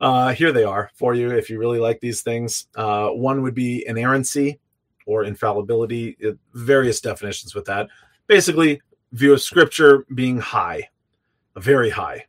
uh, 0.00 0.32
here 0.32 0.52
they 0.52 0.62
are 0.62 0.92
for 0.94 1.12
you 1.12 1.32
if 1.32 1.50
you 1.50 1.58
really 1.58 1.80
like 1.80 1.98
these 1.98 2.22
things. 2.22 2.68
Uh, 2.76 3.08
one 3.08 3.42
would 3.42 3.56
be 3.56 3.84
inerrancy 3.84 4.60
or 5.06 5.24
infallibility, 5.24 6.16
various 6.54 7.00
definitions 7.00 7.54
with 7.54 7.64
that. 7.66 7.88
Basically, 8.26 8.80
view 9.12 9.32
of 9.32 9.40
scripture 9.40 10.06
being 10.14 10.38
high, 10.38 10.88
very 11.56 11.90
high. 11.90 12.26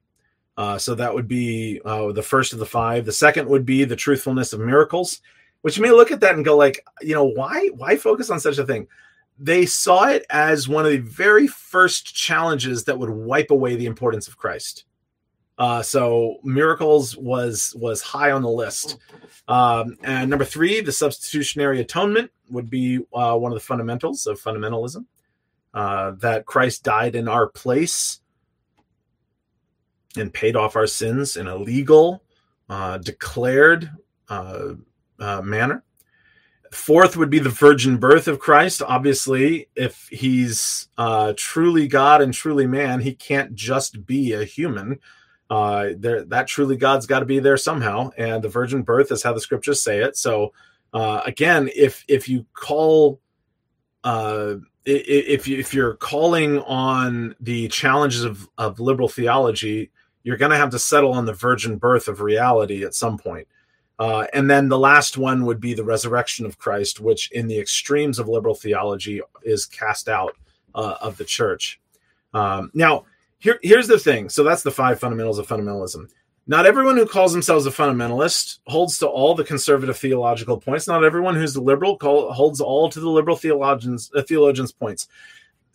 Uh, 0.55 0.77
so 0.77 0.93
that 0.93 1.13
would 1.13 1.27
be 1.27 1.81
uh, 1.85 2.11
the 2.11 2.21
first 2.21 2.53
of 2.53 2.59
the 2.59 2.65
five. 2.65 3.05
The 3.05 3.11
second 3.11 3.47
would 3.49 3.65
be 3.65 3.83
the 3.85 3.95
truthfulness 3.95 4.53
of 4.53 4.59
miracles, 4.59 5.21
which 5.61 5.77
you 5.77 5.83
may 5.83 5.91
look 5.91 6.11
at 6.11 6.19
that 6.19 6.35
and 6.35 6.45
go 6.45 6.55
like, 6.55 6.85
you 7.01 7.15
know, 7.15 7.25
why 7.25 7.69
why 7.75 7.95
focus 7.95 8.29
on 8.29 8.39
such 8.39 8.57
a 8.57 8.65
thing? 8.65 8.87
they 9.39 9.65
saw 9.65 10.05
it 10.05 10.25
as 10.29 10.67
one 10.67 10.85
of 10.85 10.91
the 10.91 10.99
very 10.99 11.47
first 11.47 12.13
challenges 12.13 12.83
that 12.85 12.97
would 12.97 13.09
wipe 13.09 13.51
away 13.51 13.75
the 13.75 13.85
importance 13.85 14.27
of 14.27 14.37
Christ. 14.37 14.85
Uh, 15.57 15.81
so 15.81 16.37
miracles 16.43 17.15
was 17.15 17.75
was 17.79 18.01
high 18.01 18.31
on 18.31 18.41
the 18.41 18.49
list. 18.49 18.97
Um, 19.47 19.97
and 20.03 20.29
number 20.29 20.45
three, 20.45 20.81
the 20.81 20.91
substitutionary 20.91 21.79
atonement 21.79 22.31
would 22.49 22.69
be 22.69 22.99
uh, 23.13 23.37
one 23.37 23.51
of 23.51 23.55
the 23.55 23.65
fundamentals 23.65 24.25
of 24.25 24.41
fundamentalism. 24.41 25.05
Uh, 25.73 26.11
that 26.19 26.45
Christ 26.45 26.83
died 26.83 27.15
in 27.15 27.27
our 27.27 27.47
place 27.47 28.19
and 30.15 30.31
paid 30.31 30.55
off 30.55 30.75
our 30.75 30.85
sins 30.85 31.35
in 31.35 31.47
a 31.47 31.55
legal, 31.55 32.23
uh, 32.69 32.99
declared 32.99 33.89
uh, 34.29 34.73
uh, 35.19 35.41
manner. 35.41 35.83
Fourth 36.71 37.17
would 37.17 37.29
be 37.29 37.39
the 37.39 37.49
virgin 37.49 37.97
birth 37.97 38.27
of 38.27 38.39
Christ. 38.39 38.81
Obviously, 38.81 39.67
if 39.75 40.07
he's 40.09 40.89
uh, 40.97 41.33
truly 41.37 41.87
God 41.87 42.21
and 42.21 42.33
truly 42.33 42.67
man, 42.67 42.99
he 42.99 43.13
can't 43.13 43.53
just 43.53 44.05
be 44.05 44.33
a 44.33 44.43
human. 44.43 44.99
Uh, 45.49 45.89
there, 45.97 46.23
that 46.25 46.47
truly 46.47 46.77
God's 46.77 47.05
got 47.05 47.19
to 47.19 47.25
be 47.25 47.39
there 47.39 47.57
somehow, 47.57 48.09
and 48.17 48.43
the 48.43 48.49
virgin 48.49 48.81
birth 48.81 49.11
is 49.11 49.21
how 49.21 49.33
the 49.33 49.41
scriptures 49.41 49.81
say 49.81 49.99
it. 49.99 50.17
So, 50.17 50.53
uh, 50.93 51.21
again, 51.25 51.69
if 51.75 52.03
if 52.07 52.27
you 52.27 52.45
call, 52.53 53.19
uh, 54.03 54.55
if 54.85 55.47
if 55.47 55.73
you're 55.73 55.95
calling 55.95 56.59
on 56.59 57.35
the 57.39 57.67
challenges 57.67 58.23
of 58.23 58.49
of 58.57 58.79
liberal 58.79 59.09
theology, 59.09 59.91
you're 60.23 60.37
going 60.37 60.51
to 60.51 60.57
have 60.57 60.71
to 60.71 60.79
settle 60.79 61.13
on 61.13 61.25
the 61.25 61.33
virgin 61.33 61.77
birth 61.77 62.07
of 62.07 62.21
reality 62.21 62.83
at 62.83 62.95
some 62.95 63.17
point. 63.17 63.47
Uh, 63.99 64.25
and 64.33 64.49
then 64.49 64.69
the 64.69 64.79
last 64.79 65.17
one 65.17 65.45
would 65.45 65.59
be 65.59 65.73
the 65.73 65.83
resurrection 65.83 66.45
of 66.45 66.57
Christ, 66.57 66.99
which 66.99 67.31
in 67.31 67.47
the 67.47 67.59
extremes 67.59 68.17
of 68.17 68.27
liberal 68.27 68.55
theology 68.55 69.21
is 69.43 69.65
cast 69.65 70.09
out 70.09 70.35
uh, 70.73 70.95
of 70.99 71.17
the 71.17 71.25
church. 71.25 71.79
Um, 72.33 72.71
now, 72.73 73.05
here, 73.43 73.59
here's 73.61 73.87
the 73.87 73.99
thing. 73.99 74.29
So 74.29 74.43
that's 74.43 74.63
the 74.63 74.71
five 74.71 74.99
fundamentals 74.99 75.37
of 75.37 75.47
fundamentalism. 75.47 76.09
Not 76.47 76.65
everyone 76.65 76.97
who 76.97 77.05
calls 77.05 77.31
themselves 77.31 77.65
a 77.65 77.71
fundamentalist 77.71 78.59
holds 78.67 78.97
to 78.99 79.07
all 79.07 79.35
the 79.35 79.43
conservative 79.43 79.97
theological 79.97 80.57
points. 80.59 80.87
Not 80.87 81.03
everyone 81.03 81.35
who's 81.35 81.53
the 81.53 81.61
liberal 81.61 81.97
call, 81.97 82.31
holds 82.33 82.59
all 82.59 82.89
to 82.89 82.99
the 82.99 83.09
liberal 83.09 83.35
theologians 83.35 84.11
uh, 84.15 84.21
theologians 84.21 84.71
points. 84.71 85.07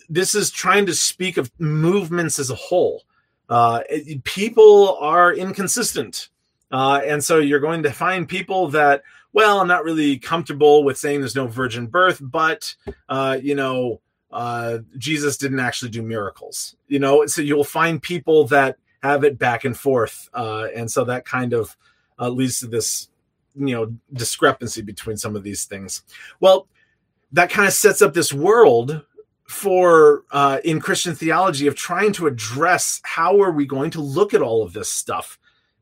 This 0.09 0.35
is 0.35 0.51
trying 0.51 0.87
to 0.87 0.95
speak 0.95 1.37
of 1.37 1.51
movements 1.59 2.39
as 2.39 2.51
a 2.51 2.55
whole. 2.55 3.05
Uh, 3.49 3.83
people 4.25 4.99
are 5.01 5.33
inconsistent 5.33 6.31
uh, 6.71 7.01
and 7.05 7.23
so 7.23 7.39
you're 7.39 7.61
going 7.61 7.83
to 7.83 7.93
find 7.93 8.29
people 8.29 8.69
that, 8.69 9.03
well, 9.33 9.61
I'm 9.61 9.69
not 9.69 9.85
really 9.85 10.19
comfortable 10.19 10.85
with 10.85 10.99
saying 10.99 11.21
there's 11.21 11.35
no 11.35 11.47
virgin 11.47 11.87
birth, 11.87 12.19
but, 12.21 12.75
uh, 13.09 13.39
you 13.41 13.55
know, 13.55 14.01
uh, 14.31 14.79
Jesus 14.97 15.37
didn't 15.37 15.61
actually 15.61 15.91
do 15.91 16.03
miracles, 16.03 16.77
you 16.87 16.99
know, 16.99 17.27
so 17.27 17.43
you'll 17.43 17.65
find 17.65 18.03
people 18.03 18.47
that 18.49 18.77
have 19.03 19.25
it 19.25 19.39
back 19.39 19.65
and 19.65 19.77
forth. 19.77 20.29
Uh, 20.35 20.67
and 20.75 20.91
so 20.91 21.05
that 21.05 21.25
kind 21.25 21.53
of 21.53 21.77
uh, 22.19 22.29
leads 22.29 22.61
to 22.61 22.67
this, 22.67 23.09
you 23.55 23.75
know, 23.75 23.95
discrepancy 24.13 24.83
between 24.83 25.17
some 25.17 25.37
of 25.37 25.43
these 25.43 25.65
things. 25.65 26.03
Well, 26.41 26.67
that 27.33 27.51
kind 27.51 27.67
of 27.69 27.75
sets 27.75 28.03
up 28.03 28.15
this 28.15 28.33
world 28.33 29.05
for 29.47 30.25
uh, 30.31 30.59
in 30.65 30.81
Christian 30.81 31.15
theology 31.15 31.67
of 31.67 31.75
trying 31.75 32.13
to 32.15 32.27
address 32.27 33.01
how 33.05 33.41
are 33.41 33.53
we 33.53 33.67
going 33.67 33.91
to 33.93 34.01
look 34.01 34.35
at 34.35 34.43
all 34.43 34.63
of 34.63 34.73
this 34.73 34.91
stuff 34.91 35.39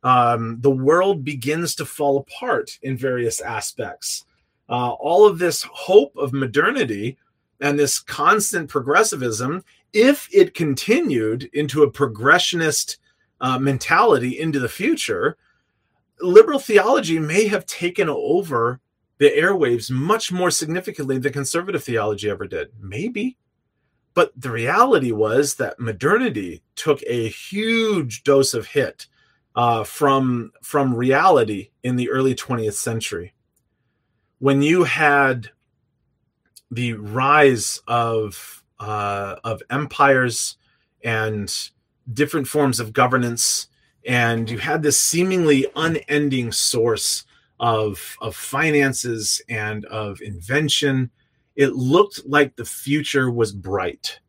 um, 0.06 0.58
the 0.60 0.70
world 0.70 1.24
begins 1.24 1.74
to 1.74 1.84
fall 1.84 2.18
apart 2.18 2.78
in 2.80 2.96
various 2.96 3.40
aspects. 3.40 4.24
Uh, 4.68 4.90
all 4.90 5.26
of 5.26 5.40
this 5.40 5.64
hope 5.64 6.16
of 6.16 6.32
modernity 6.32 7.18
and 7.60 7.78
this 7.78 7.98
constant 7.98 8.68
progressivism, 8.68 9.64
if 9.92 10.28
it 10.32 10.54
continued 10.54 11.44
into 11.52 11.82
a 11.82 11.90
progressionist 11.90 12.98
uh, 13.40 13.58
mentality 13.58 14.38
into 14.38 14.58
the 14.58 14.68
future, 14.68 15.36
liberal 16.20 16.58
theology 16.58 17.18
may 17.18 17.46
have 17.46 17.66
taken 17.66 18.08
over 18.08 18.80
the 19.18 19.30
airwaves 19.30 19.90
much 19.90 20.30
more 20.30 20.50
significantly 20.50 21.18
than 21.18 21.32
conservative 21.32 21.82
theology 21.82 22.28
ever 22.28 22.46
did. 22.46 22.68
Maybe. 22.80 23.36
But 24.14 24.32
the 24.36 24.50
reality 24.50 25.12
was 25.12 25.56
that 25.56 25.78
modernity 25.78 26.62
took 26.74 27.02
a 27.06 27.28
huge 27.28 28.24
dose 28.24 28.54
of 28.54 28.66
hit 28.66 29.06
uh, 29.54 29.84
from, 29.84 30.52
from 30.62 30.94
reality 30.94 31.70
in 31.82 31.96
the 31.96 32.10
early 32.10 32.34
20th 32.34 32.74
century. 32.74 33.34
When 34.38 34.60
you 34.62 34.84
had 34.84 35.50
the 36.70 36.94
rise 36.94 37.80
of, 37.86 38.64
uh, 38.78 39.36
of 39.44 39.62
empires 39.70 40.56
and 41.04 41.70
different 42.12 42.48
forms 42.48 42.80
of 42.80 42.92
governance, 42.92 43.68
and 44.06 44.48
you 44.50 44.58
had 44.58 44.82
this 44.82 44.98
seemingly 44.98 45.66
unending 45.74 46.52
source 46.52 47.24
of 47.58 48.16
of 48.20 48.36
finances 48.36 49.40
and 49.48 49.84
of 49.86 50.20
invention. 50.20 51.10
It 51.54 51.72
looked 51.72 52.26
like 52.26 52.54
the 52.54 52.64
future 52.64 53.30
was 53.30 53.52
bright. 53.52 54.20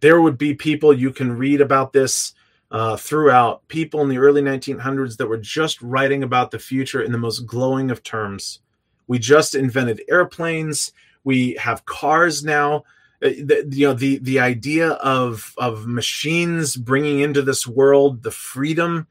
There 0.00 0.20
would 0.20 0.36
be 0.36 0.54
people 0.54 0.92
you 0.92 1.10
can 1.10 1.32
read 1.32 1.62
about 1.62 1.92
this 1.92 2.34
uh, 2.70 2.96
throughout 2.96 3.66
people 3.68 4.02
in 4.02 4.08
the 4.08 4.18
early 4.18 4.42
1900s 4.42 5.16
that 5.16 5.26
were 5.26 5.38
just 5.38 5.80
writing 5.80 6.22
about 6.22 6.50
the 6.50 6.58
future 6.58 7.02
in 7.02 7.12
the 7.12 7.18
most 7.18 7.46
glowing 7.46 7.90
of 7.90 8.02
terms 8.02 8.60
we 9.06 9.18
just 9.18 9.54
invented 9.54 10.02
airplanes 10.08 10.92
we 11.24 11.54
have 11.54 11.84
cars 11.86 12.44
now 12.44 12.76
uh, 13.22 13.28
the, 13.28 13.66
you 13.70 13.86
know 13.86 13.94
the 13.94 14.18
the 14.18 14.40
idea 14.40 14.90
of 14.90 15.54
of 15.58 15.86
machines 15.86 16.76
bringing 16.76 17.20
into 17.20 17.42
this 17.42 17.66
world 17.66 18.22
the 18.22 18.30
freedom 18.30 19.06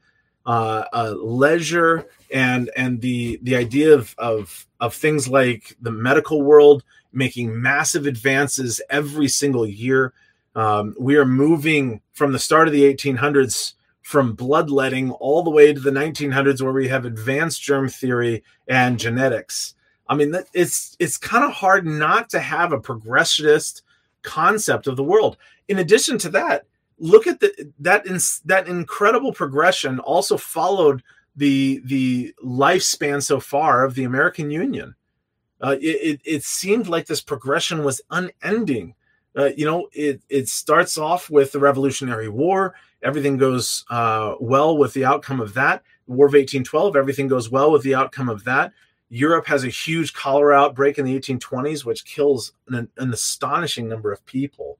uh, 0.46 0.84
uh, 0.92 1.14
leisure 1.16 2.06
and 2.30 2.70
and 2.76 3.00
the 3.00 3.38
the 3.42 3.56
idea 3.56 3.94
of, 3.94 4.14
of 4.18 4.66
of 4.80 4.94
things 4.94 5.28
like 5.28 5.76
the 5.80 5.90
medical 5.90 6.42
world 6.42 6.84
making 7.12 7.60
massive 7.60 8.06
advances 8.06 8.80
every 8.90 9.28
single 9.28 9.66
year. 9.66 10.12
Um, 10.54 10.94
we 10.98 11.16
are 11.16 11.24
moving 11.24 12.00
from 12.12 12.32
the 12.32 12.38
start 12.38 12.68
of 12.68 12.74
the 12.74 12.82
1800s 12.82 13.74
from 14.02 14.34
bloodletting 14.34 15.10
all 15.12 15.42
the 15.42 15.50
way 15.50 15.72
to 15.72 15.80
the 15.80 15.90
1900s, 15.90 16.60
where 16.60 16.72
we 16.72 16.88
have 16.88 17.06
advanced 17.06 17.62
germ 17.62 17.88
theory 17.88 18.44
and 18.68 18.98
genetics. 18.98 19.74
I 20.08 20.14
mean, 20.14 20.34
it's 20.52 20.96
it's 20.98 21.16
kind 21.16 21.44
of 21.44 21.52
hard 21.52 21.86
not 21.86 22.28
to 22.30 22.40
have 22.40 22.72
a 22.72 22.80
progressivist 22.80 23.82
concept 24.22 24.86
of 24.86 24.96
the 24.96 25.04
world. 25.04 25.36
In 25.68 25.78
addition 25.78 26.18
to 26.18 26.28
that, 26.30 26.66
look 26.98 27.26
at 27.26 27.40
the 27.40 27.72
that 27.80 28.06
in, 28.06 28.18
that 28.44 28.68
incredible 28.68 29.32
progression 29.32 30.00
also 30.00 30.36
followed 30.36 31.02
the 31.36 31.80
the 31.84 32.34
lifespan 32.44 33.22
so 33.22 33.40
far 33.40 33.84
of 33.84 33.94
the 33.94 34.04
American 34.04 34.50
Union. 34.50 34.94
Uh, 35.60 35.76
it, 35.80 35.86
it, 35.86 36.20
it 36.24 36.44
seemed 36.44 36.88
like 36.88 37.06
this 37.06 37.22
progression 37.22 37.84
was 37.84 38.00
unending. 38.10 38.94
Uh, 39.36 39.50
you 39.56 39.64
know, 39.64 39.88
it 39.92 40.20
it 40.28 40.48
starts 40.48 40.98
off 40.98 41.30
with 41.30 41.52
the 41.52 41.58
Revolutionary 41.58 42.28
War. 42.28 42.74
Everything 43.02 43.36
goes 43.36 43.84
uh, 43.90 44.34
well 44.40 44.76
with 44.76 44.92
the 44.92 45.04
outcome 45.04 45.40
of 45.40 45.54
that. 45.54 45.82
War 46.06 46.26
of 46.26 46.32
1812. 46.32 46.96
Everything 46.96 47.28
goes 47.28 47.50
well 47.50 47.72
with 47.72 47.82
the 47.82 47.94
outcome 47.94 48.28
of 48.28 48.44
that. 48.44 48.72
Europe 49.14 49.46
has 49.46 49.62
a 49.62 49.68
huge 49.68 50.12
cholera 50.12 50.56
outbreak 50.56 50.98
in 50.98 51.04
the 51.04 51.18
1820s, 51.18 51.84
which 51.84 52.04
kills 52.04 52.52
an, 52.68 52.88
an 52.96 53.12
astonishing 53.12 53.88
number 53.88 54.10
of 54.10 54.26
people. 54.26 54.76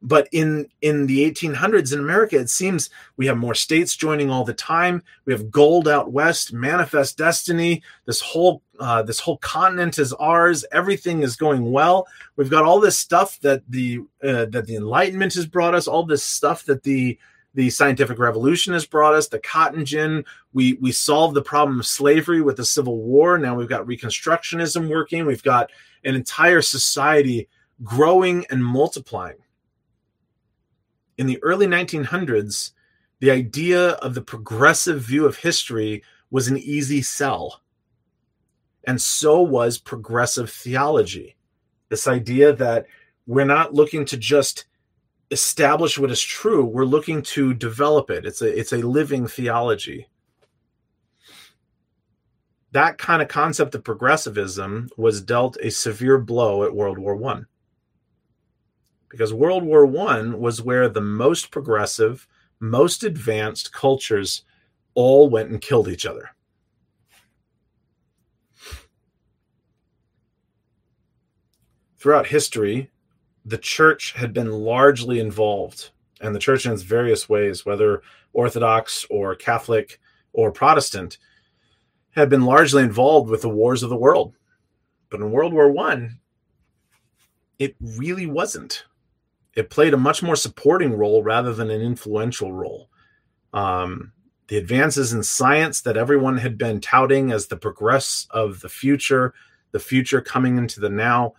But 0.00 0.28
in 0.32 0.68
in 0.82 1.06
the 1.06 1.30
1800s 1.30 1.94
in 1.94 1.98
america 1.98 2.38
it 2.38 2.50
seems 2.50 2.90
we 3.16 3.24
have 3.24 3.38
more 3.38 3.54
states 3.54 3.96
joining 3.96 4.30
all 4.30 4.44
the 4.44 4.52
time. 4.52 5.02
We 5.24 5.32
have 5.32 5.50
gold 5.50 5.88
out 5.88 6.12
west 6.12 6.52
manifest 6.52 7.16
destiny. 7.16 7.82
This 8.04 8.20
whole 8.20 8.62
uh, 8.78 9.02
this 9.02 9.18
whole 9.18 9.38
continent 9.38 9.98
is 9.98 10.12
ours. 10.12 10.64
Everything 10.70 11.22
is 11.22 11.36
going 11.36 11.72
well. 11.72 12.06
We've 12.36 12.50
got 12.50 12.64
all 12.64 12.80
this 12.80 12.98
stuff 12.98 13.40
that 13.40 13.62
the 13.68 14.00
uh, 14.22 14.44
that 14.46 14.66
the 14.66 14.76
enlightenment 14.76 15.34
has 15.34 15.46
brought 15.46 15.74
us 15.74 15.88
all 15.88 16.04
this 16.04 16.22
stuff 16.22 16.64
that 16.66 16.82
the 16.82 17.18
the 17.54 17.70
scientific 17.70 18.18
revolution 18.18 18.72
has 18.72 18.84
brought 18.84 19.14
us 19.14 19.28
the 19.28 19.38
cotton 19.38 19.84
gin 19.84 20.24
we 20.52 20.74
we 20.74 20.90
solved 20.92 21.34
the 21.34 21.42
problem 21.42 21.80
of 21.80 21.86
slavery 21.86 22.42
with 22.42 22.56
the 22.56 22.64
civil 22.64 22.98
war 22.98 23.38
now 23.38 23.54
we've 23.54 23.68
got 23.68 23.86
reconstructionism 23.86 24.88
working 24.88 25.24
we've 25.24 25.42
got 25.42 25.70
an 26.04 26.14
entire 26.14 26.60
society 26.60 27.48
growing 27.82 28.44
and 28.50 28.64
multiplying 28.64 29.36
in 31.16 31.26
the 31.26 31.42
early 31.42 31.66
1900s, 31.66 32.72
the 33.20 33.30
idea 33.30 33.90
of 33.90 34.14
the 34.14 34.22
progressive 34.22 35.02
view 35.02 35.26
of 35.26 35.36
history 35.36 36.02
was 36.30 36.48
an 36.48 36.58
easy 36.58 37.02
sell. 37.02 37.62
And 38.86 39.00
so 39.00 39.40
was 39.40 39.78
progressive 39.78 40.50
theology. 40.50 41.36
This 41.88 42.06
idea 42.06 42.52
that 42.54 42.86
we're 43.26 43.44
not 43.44 43.72
looking 43.72 44.04
to 44.06 44.16
just 44.16 44.66
establish 45.34 45.98
what 45.98 46.10
is 46.10 46.22
true, 46.22 46.64
we're 46.64 46.84
looking 46.84 47.20
to 47.22 47.52
develop 47.52 48.08
it. 48.08 48.24
It's 48.24 48.40
a, 48.40 48.58
it's 48.58 48.72
a 48.72 48.78
living 48.78 49.26
theology. 49.26 50.08
That 52.72 52.98
kind 52.98 53.20
of 53.20 53.28
concept 53.28 53.74
of 53.74 53.84
progressivism 53.84 54.88
was 54.96 55.20
dealt 55.20 55.58
a 55.60 55.70
severe 55.70 56.18
blow 56.18 56.64
at 56.64 56.74
World 56.74 56.98
War 56.98 57.14
One 57.14 57.46
because 59.14 59.32
World 59.32 59.62
War 59.62 59.86
One 59.86 60.40
was 60.40 60.60
where 60.60 60.88
the 60.88 61.00
most 61.00 61.52
progressive, 61.52 62.26
most 62.58 63.04
advanced 63.04 63.72
cultures 63.72 64.42
all 64.94 65.30
went 65.30 65.50
and 65.50 65.60
killed 65.60 65.86
each 65.86 66.04
other. 66.04 66.30
Throughout 71.96 72.26
history, 72.26 72.90
the 73.44 73.58
church 73.58 74.12
had 74.12 74.32
been 74.32 74.50
largely 74.50 75.20
involved, 75.20 75.90
and 76.20 76.34
the 76.34 76.40
church 76.40 76.66
in 76.66 76.72
its 76.72 76.82
various 76.82 77.28
ways, 77.28 77.66
whether 77.66 78.02
Orthodox 78.32 79.04
or 79.10 79.34
Catholic 79.34 80.00
or 80.32 80.50
Protestant, 80.50 81.18
had 82.10 82.28
been 82.28 82.44
largely 82.44 82.82
involved 82.82 83.28
with 83.28 83.42
the 83.42 83.48
wars 83.48 83.82
of 83.82 83.90
the 83.90 83.96
world. 83.96 84.34
But 85.10 85.20
in 85.20 85.30
World 85.30 85.52
War 85.52 85.70
One, 85.70 86.20
it 87.58 87.76
really 87.80 88.26
wasn't 88.26 88.84
it 89.56 89.70
played 89.70 89.94
a 89.94 89.98
much 89.98 90.22
more 90.22 90.36
supporting 90.36 90.94
role 90.94 91.22
rather 91.22 91.52
than 91.54 91.70
an 91.70 91.80
influential 91.80 92.52
role. 92.52 92.88
Um, 93.52 94.12
the 94.48 94.56
advances 94.56 95.12
in 95.12 95.22
science 95.22 95.80
that 95.82 95.96
everyone 95.96 96.38
had 96.38 96.58
been 96.58 96.80
touting 96.80 97.30
as 97.30 97.46
the 97.46 97.56
progress 97.56 98.26
of 98.30 98.60
the 98.60 98.68
future, 98.68 99.32
the 99.70 99.78
future 99.78 100.20
coming 100.20 100.58
into 100.58 100.80
the 100.80 100.90
now, 100.90 101.34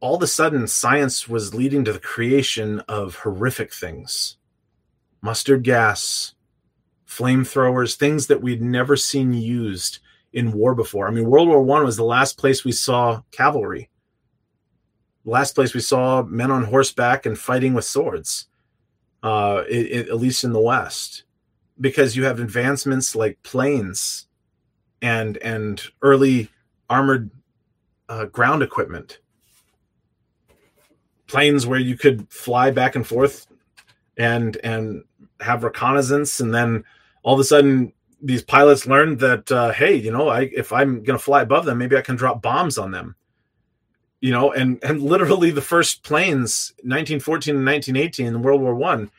all 0.00 0.16
of 0.16 0.22
a 0.22 0.26
sudden 0.26 0.66
science 0.66 1.28
was 1.28 1.54
leading 1.54 1.84
to 1.84 1.92
the 1.92 1.98
creation 1.98 2.80
of 2.80 3.16
horrific 3.16 3.72
things. 3.72 4.36
Mustard 5.20 5.64
gas, 5.64 6.34
flamethrowers, 7.06 7.96
things 7.96 8.28
that 8.28 8.40
we'd 8.40 8.62
never 8.62 8.96
seen 8.96 9.32
used 9.32 9.98
in 10.32 10.52
war 10.52 10.74
before. 10.74 11.08
I 11.08 11.10
mean, 11.10 11.28
World 11.28 11.48
War 11.48 11.62
One 11.62 11.84
was 11.84 11.96
the 11.96 12.04
last 12.04 12.38
place 12.38 12.64
we 12.64 12.72
saw 12.72 13.22
cavalry. 13.32 13.90
Last 15.24 15.54
place 15.54 15.74
we 15.74 15.80
saw 15.80 16.22
men 16.22 16.50
on 16.50 16.64
horseback 16.64 17.26
and 17.26 17.38
fighting 17.38 17.74
with 17.74 17.84
swords, 17.84 18.46
uh, 19.22 19.64
it, 19.68 19.86
it, 19.86 20.08
at 20.08 20.18
least 20.18 20.44
in 20.44 20.52
the 20.52 20.60
West, 20.60 21.24
because 21.80 22.16
you 22.16 22.24
have 22.24 22.40
advancements 22.40 23.16
like 23.16 23.42
planes 23.42 24.26
and 25.02 25.36
and 25.38 25.82
early 26.02 26.50
armored 26.88 27.30
uh, 28.08 28.24
ground 28.26 28.62
equipment, 28.62 29.18
planes 31.28 31.66
where 31.66 31.78
you 31.78 31.96
could 31.96 32.30
fly 32.32 32.70
back 32.70 32.96
and 32.96 33.06
forth 33.06 33.46
and 34.16 34.56
and 34.64 35.04
have 35.40 35.62
reconnaissance, 35.62 36.40
and 36.40 36.52
then 36.52 36.84
all 37.22 37.34
of 37.34 37.40
a 37.40 37.44
sudden 37.44 37.92
these 38.20 38.42
pilots 38.42 38.86
learned 38.86 39.20
that 39.20 39.50
uh, 39.52 39.72
hey, 39.72 39.94
you 39.94 40.10
know, 40.10 40.28
I 40.28 40.50
if 40.54 40.72
I'm 40.72 41.04
going 41.04 41.18
to 41.18 41.24
fly 41.24 41.42
above 41.42 41.64
them, 41.64 41.78
maybe 41.78 41.96
I 41.96 42.02
can 42.02 42.16
drop 42.16 42.42
bombs 42.42 42.78
on 42.78 42.90
them. 42.90 43.14
You 44.20 44.32
know, 44.32 44.52
and 44.52 44.82
and 44.82 45.00
literally 45.00 45.52
the 45.52 45.62
first 45.62 46.02
planes, 46.02 46.72
1914 46.78 47.54
and 47.54 47.64
1918 47.64 48.26
in 48.26 48.42
World 48.42 48.60
War 48.60 48.74
One, 48.74 49.10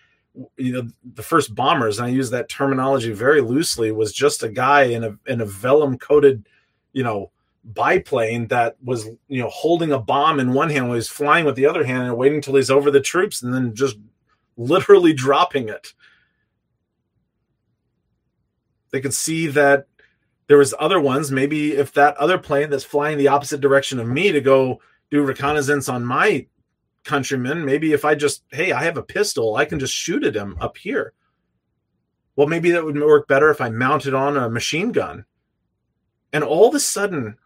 you 0.58 0.74
know, 0.74 0.88
the 1.14 1.24
first 1.24 1.56
bombers, 1.56 2.00
and 2.00 2.08
I 2.08 2.10
use 2.10 2.30
that 2.32 2.50
terminology 2.50 3.14
very 3.14 3.40
loosely, 3.40 3.92
was 3.92 4.12
just 4.12 4.44
a 4.44 4.50
guy 4.50 4.84
in 4.84 5.06
a 5.06 5.18
in 5.26 5.40
a 5.40 5.46
vellum 5.46 5.98
coated, 5.98 6.46
you 6.92 7.04
know, 7.04 7.32
biplane 7.64 8.48
that 8.48 8.78
was 8.84 9.06
you 9.28 9.42
know 9.42 9.50
holding 9.50 9.92
a 9.92 10.00
bomb 10.00 10.40
in 10.40 10.54
one 10.54 10.70
hand 10.70 10.88
while 10.88 10.96
he's 10.96 11.08
flying 11.10 11.46
with 11.46 11.56
the 11.56 11.66
other 11.66 11.84
hand 11.84 12.04
and 12.04 12.18
waiting 12.18 12.38
until 12.38 12.56
he's 12.56 12.72
over 12.72 12.90
the 12.90 13.02
troops 13.02 13.42
and 13.42 13.54
then 13.54 13.76
just 13.76 13.98
literally 14.58 15.14
dropping 15.14 15.70
it. 15.70 15.94
They 18.92 19.02
could 19.02 19.14
see 19.14 19.48
that 19.48 19.88
there 20.48 20.58
was 20.58 20.74
other 20.80 21.00
ones 21.00 21.32
maybe 21.32 21.74
if 21.74 21.94
that 21.94 22.18
other 22.18 22.38
plane 22.38 22.70
that's 22.70 22.84
flying 22.84 23.18
the 23.18 23.28
opposite 23.28 23.62
direction 23.62 24.00
of 24.00 24.08
me 24.08 24.32
to 24.32 24.42
go 24.42 24.82
do 25.12 25.24
reconnaissance 25.24 25.88
on 25.88 26.04
my 26.04 26.48
countrymen. 27.04 27.66
Maybe 27.66 27.94
if 27.94 28.04
I 28.04 28.16
just, 28.16 28.44
hey, 28.52 28.72
I 28.72 28.84
have 28.84 28.98
a 28.98 29.04
pistol, 29.04 29.56
I 29.56 29.66
can 29.66 29.80
just 29.80 29.94
shoot 29.94 30.24
at 30.24 30.36
him 30.36 30.58
up 30.60 30.78
here. 30.78 31.14
Well, 32.36 32.48
maybe 32.48 32.72
that 32.72 32.84
would 32.84 33.00
work 33.00 33.28
better 33.28 33.52
if 33.52 33.62
I 33.62 33.70
mounted 33.70 34.14
on 34.14 34.38
a 34.38 34.50
machine 34.50 34.92
gun. 34.92 35.26
And 36.32 36.44
all 36.44 36.68
of 36.68 36.76
a 36.76 36.80
sudden, 36.80 37.38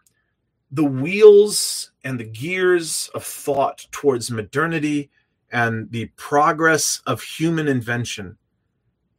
the 0.74 0.84
wheels 0.84 1.92
and 2.02 2.18
the 2.18 2.24
gears 2.24 3.08
of 3.14 3.24
thought 3.24 3.86
towards 3.92 4.28
modernity 4.28 5.08
and 5.52 5.88
the 5.92 6.06
progress 6.16 7.00
of 7.06 7.22
human 7.22 7.68
invention, 7.68 8.36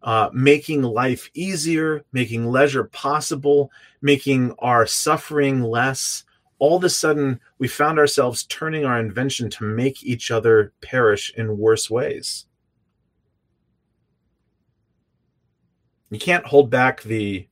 uh, 0.04 0.30
making 0.34 0.82
life 0.82 1.30
easier, 1.34 2.04
making 2.12 2.46
leisure 2.46 2.84
possible, 2.84 3.72
making 4.02 4.54
our 4.60 4.86
suffering 4.86 5.64
less. 5.64 6.26
All 6.60 6.76
of 6.76 6.84
a 6.84 6.90
sudden, 6.90 7.40
we 7.58 7.70
found 7.70 8.00
ourselves 8.00 8.44
turning 8.44 8.84
our 8.84 9.00
invention 9.00 9.50
to 9.52 9.64
make 9.64 10.04
each 10.04 10.32
other 10.32 10.74
perish 10.82 11.34
in 11.38 11.58
worse 11.58 11.90
ways. 11.90 12.48
You 16.10 16.20
can't 16.20 16.46
hold 16.46 16.70
back 16.70 17.02
the 17.04 17.48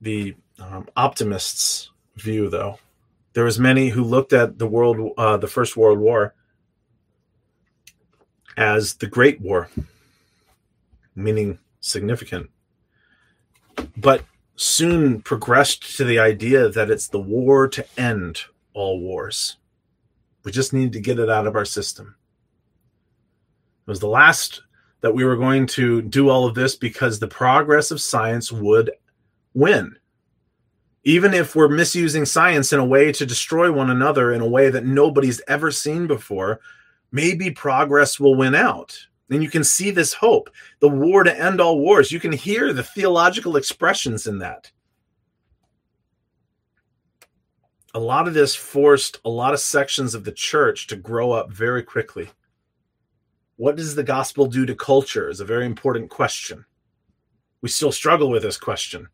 the 0.00 0.34
um, 0.60 0.88
optimists' 0.96 1.90
view, 2.16 2.48
though. 2.48 2.78
There 3.32 3.44
was 3.44 3.58
many 3.58 3.88
who 3.88 4.02
looked 4.02 4.32
at 4.32 4.58
the 4.58 4.66
world, 4.66 5.12
uh, 5.18 5.36
the 5.36 5.46
First 5.46 5.76
World 5.76 5.98
War, 5.98 6.34
as 8.56 8.94
the 8.94 9.06
Great 9.06 9.40
War, 9.40 9.68
meaning 11.14 11.58
significant, 11.80 12.48
but 13.98 14.24
soon 14.56 15.20
progressed 15.20 15.96
to 15.98 16.04
the 16.04 16.18
idea 16.18 16.68
that 16.70 16.90
it's 16.90 17.08
the 17.08 17.20
war 17.20 17.68
to 17.68 17.84
end 17.98 18.40
all 18.72 19.00
wars. 19.00 19.58
We 20.44 20.52
just 20.52 20.72
need 20.72 20.92
to 20.94 21.00
get 21.00 21.18
it 21.18 21.28
out 21.28 21.46
of 21.46 21.56
our 21.56 21.64
system. 21.64 22.14
It 23.86 23.90
was 23.90 24.00
the 24.00 24.08
last 24.08 24.62
that 25.02 25.14
we 25.14 25.24
were 25.24 25.36
going 25.36 25.66
to 25.66 26.02
do 26.02 26.30
all 26.30 26.46
of 26.46 26.54
this 26.54 26.74
because 26.74 27.18
the 27.18 27.28
progress 27.28 27.90
of 27.90 28.00
science 28.00 28.50
would 28.50 28.90
win. 29.54 29.94
Even 31.06 31.34
if 31.34 31.54
we're 31.54 31.68
misusing 31.68 32.24
science 32.24 32.72
in 32.72 32.80
a 32.80 32.84
way 32.84 33.12
to 33.12 33.24
destroy 33.24 33.70
one 33.70 33.90
another 33.90 34.32
in 34.32 34.40
a 34.40 34.48
way 34.48 34.70
that 34.70 34.84
nobody's 34.84 35.40
ever 35.46 35.70
seen 35.70 36.08
before, 36.08 36.58
maybe 37.12 37.48
progress 37.48 38.18
will 38.18 38.34
win 38.34 38.56
out. 38.56 38.98
And 39.30 39.40
you 39.40 39.48
can 39.48 39.62
see 39.62 39.92
this 39.92 40.12
hope, 40.12 40.50
the 40.80 40.88
war 40.88 41.22
to 41.22 41.40
end 41.40 41.60
all 41.60 41.78
wars. 41.78 42.10
You 42.10 42.18
can 42.18 42.32
hear 42.32 42.72
the 42.72 42.82
theological 42.82 43.54
expressions 43.54 44.26
in 44.26 44.40
that. 44.40 44.72
A 47.94 48.00
lot 48.00 48.26
of 48.26 48.34
this 48.34 48.56
forced 48.56 49.20
a 49.24 49.30
lot 49.30 49.54
of 49.54 49.60
sections 49.60 50.12
of 50.12 50.24
the 50.24 50.32
church 50.32 50.88
to 50.88 50.96
grow 50.96 51.30
up 51.30 51.52
very 51.52 51.84
quickly. 51.84 52.30
What 53.54 53.76
does 53.76 53.94
the 53.94 54.02
gospel 54.02 54.46
do 54.46 54.66
to 54.66 54.74
culture 54.74 55.30
is 55.30 55.38
a 55.38 55.44
very 55.44 55.66
important 55.66 56.10
question. 56.10 56.64
We 57.60 57.68
still 57.68 57.92
struggle 57.92 58.28
with 58.28 58.42
this 58.42 58.58
question. 58.58 59.06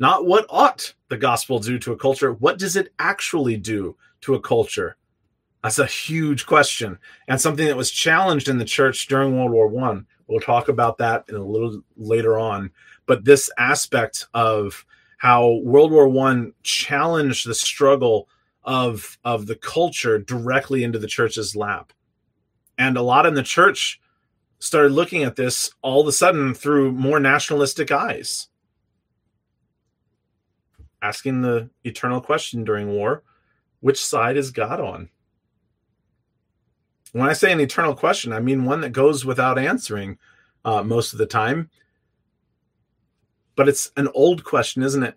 Not 0.00 0.24
what 0.26 0.46
ought 0.48 0.94
the 1.08 1.18
gospel 1.18 1.60
do 1.60 1.78
to 1.78 1.92
a 1.92 1.96
culture, 1.96 2.32
what 2.32 2.58
does 2.58 2.74
it 2.74 2.92
actually 2.98 3.58
do 3.58 3.96
to 4.22 4.34
a 4.34 4.40
culture? 4.40 4.96
That's 5.62 5.78
a 5.78 5.86
huge 5.86 6.46
question 6.46 6.98
and 7.28 7.38
something 7.38 7.66
that 7.66 7.76
was 7.76 7.90
challenged 7.90 8.48
in 8.48 8.56
the 8.56 8.64
church 8.64 9.06
during 9.08 9.36
World 9.36 9.52
War 9.52 9.68
One. 9.68 10.06
We'll 10.26 10.40
talk 10.40 10.68
about 10.68 10.96
that 10.98 11.24
in 11.28 11.34
a 11.34 11.44
little 11.44 11.82
later 11.96 12.38
on. 12.38 12.70
But 13.04 13.26
this 13.26 13.50
aspect 13.58 14.26
of 14.32 14.86
how 15.18 15.60
World 15.64 15.92
War 15.92 16.08
One 16.08 16.54
challenged 16.62 17.46
the 17.46 17.54
struggle 17.54 18.26
of 18.64 19.18
of 19.22 19.46
the 19.46 19.56
culture 19.56 20.18
directly 20.18 20.82
into 20.82 20.98
the 20.98 21.06
church's 21.06 21.54
lap. 21.54 21.92
And 22.78 22.96
a 22.96 23.02
lot 23.02 23.26
in 23.26 23.34
the 23.34 23.42
church 23.42 24.00
started 24.60 24.92
looking 24.92 25.24
at 25.24 25.36
this 25.36 25.70
all 25.82 26.00
of 26.00 26.06
a 26.06 26.12
sudden 26.12 26.54
through 26.54 26.92
more 26.92 27.20
nationalistic 27.20 27.92
eyes. 27.92 28.48
Asking 31.02 31.42
the 31.42 31.70
eternal 31.84 32.20
question 32.20 32.64
during 32.64 32.88
war 32.88 33.22
which 33.80 34.04
side 34.04 34.36
is 34.36 34.50
God 34.50 34.78
on? 34.78 35.08
When 37.12 37.28
I 37.28 37.32
say 37.32 37.50
an 37.50 37.60
eternal 37.60 37.94
question, 37.94 38.32
I 38.32 38.40
mean 38.40 38.64
one 38.64 38.82
that 38.82 38.90
goes 38.90 39.24
without 39.24 39.58
answering 39.58 40.18
uh, 40.64 40.82
most 40.82 41.12
of 41.12 41.18
the 41.18 41.26
time. 41.26 41.70
But 43.56 43.68
it's 43.68 43.90
an 43.96 44.08
old 44.14 44.44
question, 44.44 44.82
isn't 44.82 45.02
it? 45.02 45.16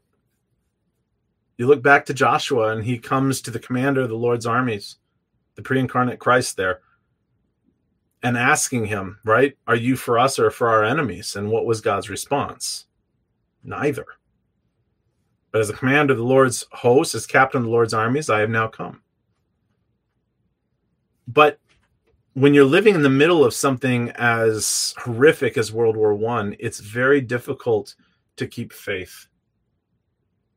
You 1.58 1.68
look 1.68 1.84
back 1.84 2.06
to 2.06 2.14
Joshua 2.14 2.70
and 2.70 2.84
he 2.84 2.98
comes 2.98 3.42
to 3.42 3.52
the 3.52 3.60
commander 3.60 4.02
of 4.02 4.10
the 4.10 4.16
Lord's 4.16 4.46
armies, 4.46 4.98
the 5.56 5.62
pre 5.62 5.80
incarnate 5.80 6.20
Christ 6.20 6.58
there 6.58 6.80
and 8.24 8.38
asking 8.38 8.86
him, 8.86 9.20
right, 9.26 9.56
are 9.68 9.76
you 9.76 9.98
for 9.98 10.18
us 10.18 10.40
or 10.40 10.50
for 10.50 10.70
our 10.70 10.84
enemies? 10.84 11.36
And 11.36 11.52
what 11.52 11.66
was 11.66 11.82
God's 11.82 12.10
response? 12.10 12.86
Neither. 13.64 14.06
But 15.54 15.62
as 15.62 15.70
a 15.70 15.74
commander 15.74 16.12
of 16.12 16.18
the 16.18 16.26
Lord's 16.26 16.66
host, 16.74 17.16
as 17.16 17.26
captain 17.26 17.60
of 17.60 17.64
the 17.64 17.70
Lord's 17.70 17.94
armies, 17.94 18.30
I 18.30 18.42
have 18.42 18.50
now 18.50 18.68
come. 18.68 19.02
But 21.26 21.60
when 22.34 22.54
you're 22.54 22.66
living 22.66 22.96
in 22.96 23.04
the 23.04 23.10
middle 23.10 23.46
of 23.46 23.54
something 23.54 24.10
as 24.16 24.94
horrific 24.98 25.58
as 25.58 25.72
World 25.72 25.96
War 25.96 26.14
One, 26.14 26.56
it's 26.60 26.82
very 26.82 27.22
difficult 27.22 27.96
to 28.36 28.48
keep 28.48 28.74
faith. 28.74 29.28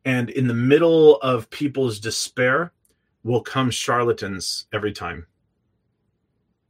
And 0.04 0.30
in 0.30 0.48
the 0.48 0.54
middle 0.54 1.16
of 1.18 1.50
people's 1.50 2.00
despair 2.00 2.72
will 3.22 3.42
come 3.42 3.70
charlatans 3.70 4.66
every 4.72 4.92
time 4.92 5.28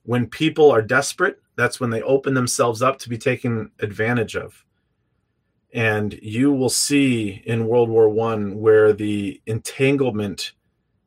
when 0.06 0.26
people 0.28 0.70
are 0.70 0.82
desperate, 0.82 1.40
that's 1.56 1.80
when 1.80 1.90
they 1.90 2.02
open 2.02 2.32
themselves 2.32 2.80
up 2.80 2.98
to 3.00 3.08
be 3.08 3.18
taken 3.18 3.70
advantage 3.80 4.36
of. 4.36 4.64
And 5.76 6.18
you 6.22 6.52
will 6.52 6.70
see 6.70 7.42
in 7.44 7.66
World 7.66 7.90
War 7.90 8.08
One 8.08 8.58
where 8.58 8.94
the 8.94 9.42
entanglement 9.44 10.52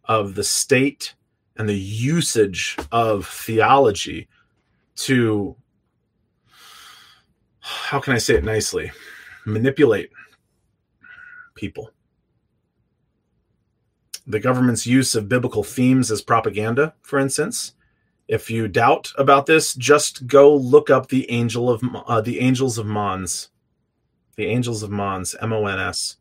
of 0.06 0.36
the 0.36 0.44
state 0.44 1.16
and 1.58 1.68
the 1.68 1.74
usage 1.74 2.78
of 2.92 3.28
theology 3.28 4.28
to 4.98 5.56
how 7.62 8.00
can 8.00 8.14
I 8.14 8.20
say 8.20 8.36
it 8.36 8.44
nicely? 8.44 8.92
Manipulate 9.46 10.12
people. 11.56 11.90
The 14.28 14.40
government's 14.40 14.86
use 14.86 15.16
of 15.16 15.28
biblical 15.28 15.64
themes 15.64 16.12
as 16.12 16.22
propaganda, 16.22 16.94
for 17.02 17.18
instance, 17.18 17.74
if 18.28 18.52
you 18.52 18.68
doubt 18.68 19.12
about 19.18 19.48
this, 19.48 19.74
just 19.74 20.28
go 20.28 20.56
look 20.56 20.92
up 20.92 21.08
the 21.08 21.30
angel 21.32 21.72
of 21.72 21.82
uh, 22.06 22.22
the 22.22 22.40
angels 22.40 22.78
of 22.78 22.86
Mons, 22.86 23.50
the 24.40 24.48
angels 24.48 24.84
of 24.84 24.90
Mons, 24.90 25.36
M 25.42 25.52
O 25.52 25.66
N 25.66 25.78
S. 25.78 26.16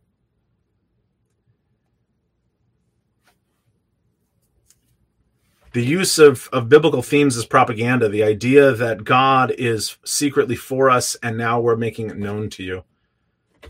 The 5.73 5.85
use 5.85 6.19
of, 6.19 6.49
of 6.53 6.69
biblical 6.69 7.01
themes 7.01 7.37
as 7.37 7.47
propaganda, 7.47 8.09
the 8.09 8.25
idea 8.25 8.73
that 8.73 9.05
God 9.05 9.53
is 9.53 9.99
secretly 10.05 10.57
for 10.57 10.91
us 10.91 11.15
and 11.23 11.39
now 11.39 11.61
we're 11.61 11.77
making 11.77 12.11
it 12.11 12.19
known 12.19 12.51
to 12.51 12.65
you. 12.65 12.83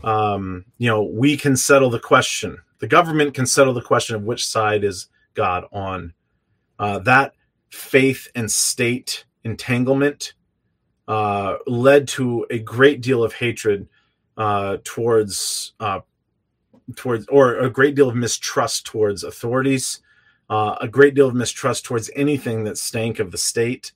Um, 0.03 0.65
you 0.79 0.87
know, 0.89 1.03
we 1.03 1.37
can 1.37 1.55
settle 1.55 1.91
the 1.91 1.99
question. 1.99 2.57
The 2.79 2.87
government 2.87 3.35
can 3.35 3.45
settle 3.45 3.75
the 3.75 3.83
question 3.83 4.15
of 4.15 4.23
which 4.23 4.47
side 4.47 4.83
is 4.83 5.09
God 5.35 5.65
on. 5.71 6.13
Uh, 6.79 6.97
that 6.99 7.33
faith 7.69 8.27
and 8.33 8.49
state 8.49 9.25
entanglement 9.43 10.33
uh, 11.07 11.57
led 11.67 12.07
to 12.07 12.47
a 12.49 12.57
great 12.57 13.01
deal 13.01 13.23
of 13.23 13.33
hatred 13.33 13.87
uh, 14.39 14.77
towards 14.85 15.73
uh, 15.81 15.99
towards 16.95 17.27
or 17.27 17.57
a 17.59 17.69
great 17.69 17.93
deal 17.93 18.07
of 18.07 18.15
mistrust 18.15 18.85
towards 18.85 19.25
authorities, 19.25 20.01
uh, 20.49 20.75
a 20.79 20.87
great 20.87 21.13
deal 21.13 21.27
of 21.27 21.35
mistrust 21.35 21.83
towards 21.83 22.09
anything 22.15 22.63
that 22.63 22.77
stank 22.77 23.19
of 23.19 23.31
the 23.31 23.37
state 23.37 23.91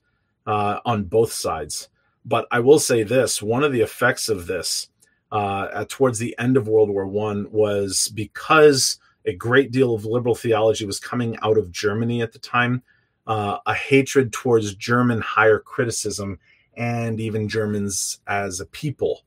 uh, 0.46 0.80
on 0.84 1.04
both 1.04 1.32
sides. 1.32 1.88
But 2.26 2.46
I 2.50 2.60
will 2.60 2.78
say 2.78 3.02
this: 3.02 3.42
one 3.42 3.64
of 3.64 3.72
the 3.72 3.80
effects 3.80 4.28
of 4.28 4.46
this 4.46 4.88
uh, 5.32 5.86
towards 5.88 6.18
the 6.18 6.36
end 6.38 6.58
of 6.58 6.68
World 6.68 6.90
War 6.90 7.06
One 7.06 7.50
was 7.50 8.12
because 8.14 8.98
a 9.24 9.32
great 9.32 9.72
deal 9.72 9.94
of 9.94 10.04
liberal 10.04 10.34
theology 10.34 10.84
was 10.84 11.00
coming 11.00 11.38
out 11.42 11.56
of 11.56 11.72
Germany 11.72 12.20
at 12.20 12.32
the 12.32 12.38
time 12.38 12.82
a 13.26 13.72
hatred 13.72 14.30
towards 14.30 14.74
German 14.74 15.22
higher 15.22 15.58
criticism 15.58 16.38
and 16.76 17.18
even 17.18 17.48
Germans 17.48 18.20
as 18.26 18.60
a 18.60 18.66
people 18.66 19.24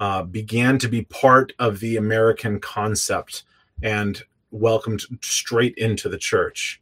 uh, 0.00 0.22
began 0.22 0.78
to 0.78 0.88
be 0.88 1.02
part 1.02 1.52
of 1.58 1.80
the 1.80 1.96
American 1.96 2.60
concept 2.60 3.44
and 3.82 4.22
welcomed 4.50 5.02
straight 5.22 5.74
into 5.76 6.08
the 6.08 6.18
church. 6.18 6.80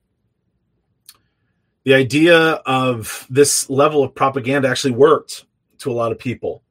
The 1.85 1.95
idea 1.95 2.37
of 2.67 3.27
this 3.29 3.69
level 3.69 4.03
of 4.03 4.15
propaganda 4.15 4.69
actually 4.69 4.95
worked 4.95 5.45
to 5.79 5.91
a 5.91 5.95
lot 5.95 6.13
of 6.13 6.19
people. 6.19 6.63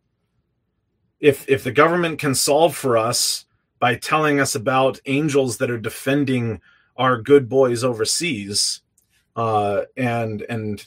If, 1.19 1.47
if 1.47 1.63
the 1.63 1.71
government 1.71 2.19
can 2.19 2.35
solve 2.35 2.75
for 2.75 2.97
us 2.97 3.45
by 3.79 3.95
telling 3.95 4.39
us 4.39 4.55
about 4.55 4.99
angels 5.05 5.57
that 5.57 5.69
are 5.69 5.77
defending 5.77 6.61
our 6.97 7.21
good 7.21 7.47
boys 7.47 7.83
overseas, 7.83 8.81
uh, 9.35 9.81
and 9.97 10.43
and 10.43 10.85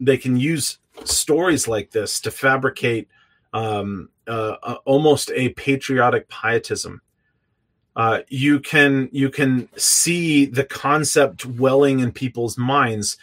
they 0.00 0.16
can 0.16 0.36
use 0.36 0.78
stories 1.04 1.68
like 1.68 1.90
this 1.90 2.20
to 2.20 2.30
fabricate 2.30 3.08
um, 3.52 4.10
uh, 4.26 4.56
uh, 4.62 4.76
almost 4.84 5.30
a 5.34 5.50
patriotic 5.50 6.28
pietism. 6.28 7.00
uh, 7.98 8.22
you 8.28 8.60
can 8.60 9.08
you 9.10 9.28
can 9.28 9.68
see 9.76 10.46
the 10.46 10.64
concept 10.64 11.44
welling 11.44 11.98
in 11.98 12.12
people's 12.12 12.56
minds. 12.56 13.18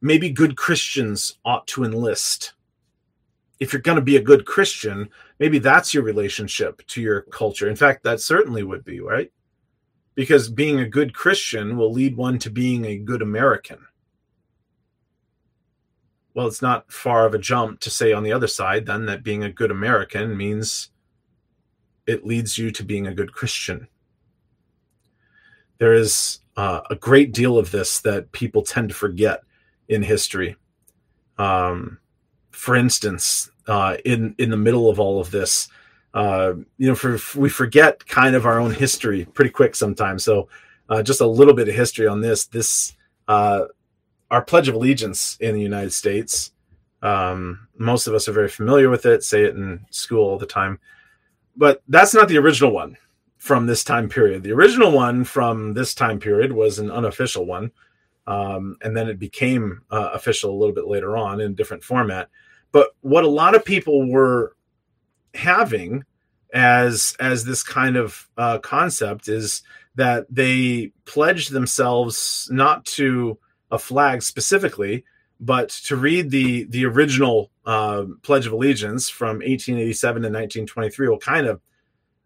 Maybe 0.00 0.30
good 0.30 0.56
Christians 0.56 1.36
ought 1.44 1.66
to 1.68 1.82
enlist. 1.82 2.52
If 3.58 3.72
you're 3.72 3.82
going 3.82 3.96
to 3.96 4.02
be 4.02 4.16
a 4.16 4.22
good 4.22 4.46
Christian, 4.46 5.08
maybe 5.40 5.58
that's 5.58 5.92
your 5.92 6.04
relationship 6.04 6.80
to 6.86 7.02
your 7.02 7.22
culture. 7.22 7.68
In 7.68 7.74
fact, 7.74 8.04
that 8.04 8.20
certainly 8.20 8.62
would 8.62 8.84
be 8.84 9.00
right, 9.00 9.32
because 10.14 10.48
being 10.48 10.78
a 10.78 10.88
good 10.88 11.12
Christian 11.12 11.76
will 11.76 11.92
lead 11.92 12.16
one 12.16 12.38
to 12.38 12.50
being 12.50 12.84
a 12.84 12.98
good 12.98 13.20
American. 13.20 13.78
Well, 16.34 16.46
it's 16.46 16.62
not 16.62 16.92
far 16.92 17.26
of 17.26 17.34
a 17.34 17.38
jump 17.38 17.80
to 17.80 17.90
say 17.90 18.12
on 18.12 18.22
the 18.22 18.32
other 18.32 18.46
side 18.46 18.86
then 18.86 19.06
that 19.06 19.24
being 19.24 19.42
a 19.42 19.52
good 19.52 19.70
American 19.70 20.36
means 20.36 20.90
it 22.06 22.26
leads 22.26 22.56
you 22.56 22.70
to 22.70 22.82
being 22.82 23.06
a 23.06 23.14
good 23.14 23.32
Christian. 23.32 23.88
There 25.78 25.94
is 25.94 26.40
uh, 26.56 26.80
a 26.90 26.96
great 26.96 27.32
deal 27.32 27.58
of 27.58 27.70
this 27.70 28.00
that 28.00 28.32
people 28.32 28.62
tend 28.62 28.88
to 28.88 28.94
forget 28.94 29.42
in 29.88 30.02
history. 30.02 30.56
Um, 31.38 31.98
for 32.50 32.74
instance, 32.74 33.50
uh, 33.68 33.96
in 34.04 34.34
in 34.38 34.50
the 34.50 34.56
middle 34.56 34.88
of 34.88 34.98
all 34.98 35.20
of 35.20 35.30
this, 35.30 35.68
uh, 36.14 36.54
you 36.78 36.88
know, 36.88 36.94
for, 36.94 37.18
we 37.38 37.48
forget 37.48 38.04
kind 38.06 38.34
of 38.34 38.46
our 38.46 38.58
own 38.58 38.72
history 38.72 39.24
pretty 39.24 39.50
quick 39.50 39.76
sometimes. 39.76 40.24
So, 40.24 40.48
uh, 40.88 41.02
just 41.02 41.20
a 41.20 41.26
little 41.26 41.54
bit 41.54 41.68
of 41.68 41.74
history 41.74 42.08
on 42.08 42.20
this. 42.20 42.46
This 42.46 42.96
uh, 43.28 43.66
our 44.30 44.42
Pledge 44.42 44.68
of 44.68 44.74
Allegiance 44.74 45.36
in 45.40 45.54
the 45.54 45.60
United 45.60 45.92
States. 45.92 46.52
Um, 47.02 47.68
most 47.76 48.06
of 48.06 48.14
us 48.14 48.28
are 48.28 48.32
very 48.32 48.48
familiar 48.48 48.90
with 48.90 49.06
it. 49.06 49.22
Say 49.22 49.44
it 49.44 49.54
in 49.54 49.86
school 49.90 50.24
all 50.24 50.38
the 50.38 50.46
time 50.46 50.80
but 51.58 51.82
that's 51.88 52.14
not 52.14 52.28
the 52.28 52.38
original 52.38 52.70
one 52.70 52.96
from 53.36 53.66
this 53.66 53.84
time 53.84 54.08
period. 54.08 54.44
The 54.44 54.52
original 54.52 54.92
one 54.92 55.24
from 55.24 55.74
this 55.74 55.92
time 55.92 56.20
period 56.20 56.52
was 56.52 56.78
an 56.78 56.90
unofficial 56.90 57.44
one, 57.44 57.72
um, 58.26 58.76
and 58.80 58.96
then 58.96 59.08
it 59.08 59.18
became 59.18 59.82
uh, 59.90 60.10
official 60.14 60.52
a 60.52 60.56
little 60.56 60.74
bit 60.74 60.86
later 60.86 61.16
on 61.16 61.40
in 61.40 61.50
a 61.50 61.54
different 61.54 61.82
format. 61.82 62.28
But 62.70 62.90
what 63.00 63.24
a 63.24 63.28
lot 63.28 63.56
of 63.56 63.64
people 63.64 64.08
were 64.10 64.56
having 65.34 66.04
as 66.54 67.14
as 67.20 67.44
this 67.44 67.62
kind 67.62 67.96
of 67.96 68.28
uh, 68.38 68.58
concept 68.60 69.28
is 69.28 69.62
that 69.96 70.26
they 70.30 70.92
pledged 71.04 71.52
themselves 71.52 72.48
not 72.52 72.84
to 72.86 73.36
a 73.70 73.78
flag 73.78 74.22
specifically, 74.22 75.04
but 75.40 75.68
to 75.68 75.96
read 75.96 76.30
the 76.30 76.64
the 76.64 76.84
original 76.84 77.50
uh, 77.64 78.04
Pledge 78.22 78.46
of 78.46 78.52
Allegiance 78.52 79.08
from 79.08 79.36
1887 79.36 80.22
to 80.22 80.28
1923 80.28 81.08
will 81.08 81.18
kind 81.18 81.46
of 81.46 81.60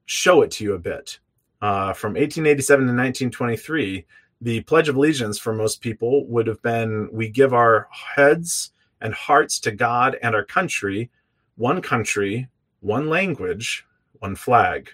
show 0.05 0.43
it 0.43 0.51
to 0.53 0.65
you 0.65 0.75
a 0.75 0.79
bit. 0.79 1.19
Uh, 1.61 1.93
from 1.93 2.15
1887 2.15 2.87
to 2.87 2.93
1923, 2.93 4.05
the 4.41 4.61
Pledge 4.63 4.89
of 4.89 4.97
Allegiance 4.97 5.39
for 5.39 5.53
most 5.53 5.81
people 5.81 6.27
would 6.27 6.47
have 6.47 6.61
been 6.63 7.09
we 7.13 7.29
give 7.29 7.55
our 7.55 7.89
heads 7.91 8.73
and 9.01 9.15
hearts 9.15 9.61
to 9.61 9.71
God 9.71 10.17
and 10.23 10.35
our 10.35 10.45
country, 10.45 11.11
one 11.57 11.83
country, 11.83 12.49
one 12.81 13.09
language, 13.09 13.87
one 14.19 14.35
flag. 14.35 14.91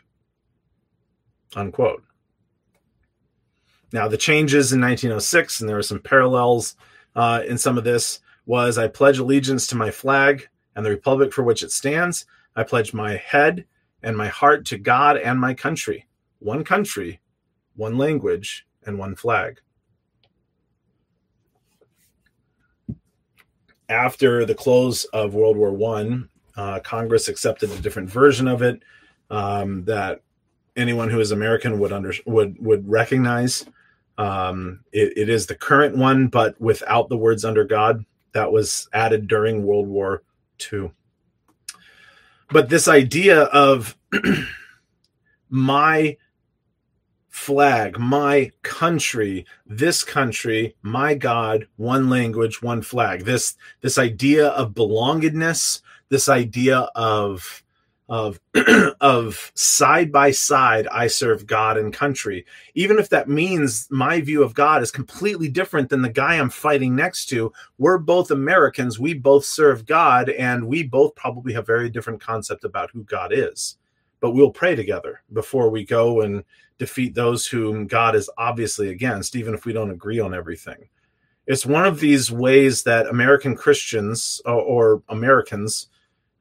Unquote. 1.57 2.03
Now, 3.93 4.09
the 4.09 4.17
changes 4.17 4.73
in 4.73 4.81
1906, 4.81 5.61
and 5.61 5.69
there 5.69 5.79
are 5.79 5.83
some 5.83 6.01
parallels 6.01 6.77
uh, 7.17 7.43
in 7.47 7.59
some 7.59 7.79
of 7.79 7.85
this 7.85 8.21
was 8.47 8.79
I 8.79 8.89
pledge 8.89 9.19
allegiance 9.19 9.67
to 9.69 9.77
my 9.77 9.91
flag 9.91 10.49
and 10.75 10.85
the 10.85 10.91
republic 10.91 11.33
for 11.33 11.43
which 11.43 11.63
it 11.63 11.73
stands. 11.73 12.27
I 12.57 12.63
pledge 12.63 12.95
my 12.95 13.17
head 13.17 13.65
and 14.03 14.17
my 14.17 14.29
heart 14.29 14.65
to 14.67 14.79
God 14.79 15.17
and 15.17 15.41
my 15.41 15.55
country. 15.55 16.07
One 16.39 16.65
country, 16.65 17.21
one 17.77 17.99
language, 17.99 18.67
and 18.85 18.99
one 18.99 19.17
flag. 19.17 19.61
After 23.89 24.45
the 24.45 24.55
close 24.55 25.05
of 25.07 25.35
World 25.35 25.57
War 25.57 25.73
One, 25.73 26.29
uh, 26.57 26.81
Congress 26.81 27.29
accepted 27.29 27.71
a 27.71 27.81
different 27.81 28.11
version 28.11 28.49
of 28.49 28.63
it 28.63 28.83
um, 29.31 29.85
that 29.85 30.23
anyone 30.77 31.11
who 31.11 31.21
is 31.21 31.31
American 31.31 31.79
would 31.79 31.93
under 31.93 32.13
would 32.27 32.65
would 32.65 32.89
recognize. 32.89 33.67
Um, 34.19 34.81
it, 34.93 35.17
it 35.17 35.29
is 35.29 35.47
the 35.47 35.55
current 35.55 35.97
one, 35.97 36.27
but 36.27 36.61
without 36.61 37.09
the 37.09 37.17
words 37.17 37.45
under 37.45 37.65
God 37.65 38.05
that 38.33 38.53
was 38.53 38.89
added 38.93 39.29
during 39.29 39.65
World 39.65 39.87
War 39.89 40.23
II. 40.73 40.91
But 42.51 42.69
this 42.69 42.89
idea 42.89 43.43
of 43.45 43.97
my 45.49 46.17
flag, 47.29 47.99
my 47.99 48.51
country, 48.63 49.47
this 49.65 50.03
country, 50.03 50.75
my 50.83 51.15
God, 51.15 51.69
one 51.77 52.11
language, 52.11 52.61
one 52.61 52.83
flag. 52.83 53.25
This 53.25 53.57
this 53.81 53.99
idea 53.99 54.49
of 54.49 54.75
belongedness, 54.75 55.81
this 56.09 56.29
idea 56.29 56.91
of 56.97 57.63
of 58.09 58.41
of 59.01 59.53
side 59.55 60.11
by 60.11 60.31
side 60.31 60.89
i 60.89 61.07
serve 61.07 61.47
god 61.47 61.77
and 61.77 61.93
country. 61.93 62.45
Even 62.75 62.99
if 62.99 63.09
that 63.11 63.29
means 63.29 63.87
my 63.91 64.21
view 64.21 64.43
of 64.43 64.55
god 64.55 64.83
is 64.83 64.91
completely 64.91 65.49
different 65.49 65.91
than 65.91 66.03
the 66.03 66.09
guy 66.09 66.35
i'm 66.39 66.51
fighting 66.51 66.97
next 66.97 67.27
to 67.27 67.53
we're 67.77 67.99
both 67.99 68.31
americans. 68.31 68.99
We 68.99 69.15
both 69.15 69.45
serve 69.45 69.87
god 69.87 70.31
and 70.31 70.67
we 70.67 70.83
both 70.83 71.15
probably 71.15 71.53
have 71.53 71.67
very 71.67 71.91
different 71.91 72.21
concept 72.21 72.65
about 72.65 72.91
who 72.91 73.05
god 73.05 73.33
is. 73.33 73.77
But 74.21 74.33
we'll 74.33 74.51
pray 74.51 74.75
together 74.75 75.23
before 75.33 75.71
we 75.71 75.85
go 75.85 76.23
and 76.23 76.43
defeat 76.79 77.15
those 77.15 77.47
whom 77.47 77.87
god 77.87 78.15
is 78.15 78.31
obviously 78.39 78.89
against 78.89 79.37
even 79.37 79.53
if 79.53 79.67
we 79.67 79.73
don't 79.73 79.91
agree 79.91 80.19
on 80.19 80.35
everything. 80.35 80.89
It's 81.47 81.65
one 81.65 81.87
of 81.87 82.01
these 82.01 82.31
ways 82.31 82.85
that 82.85 83.07
american 83.07 83.55
christians 83.55 84.41
or, 84.47 84.63
or 84.63 85.03
americans 85.11 85.89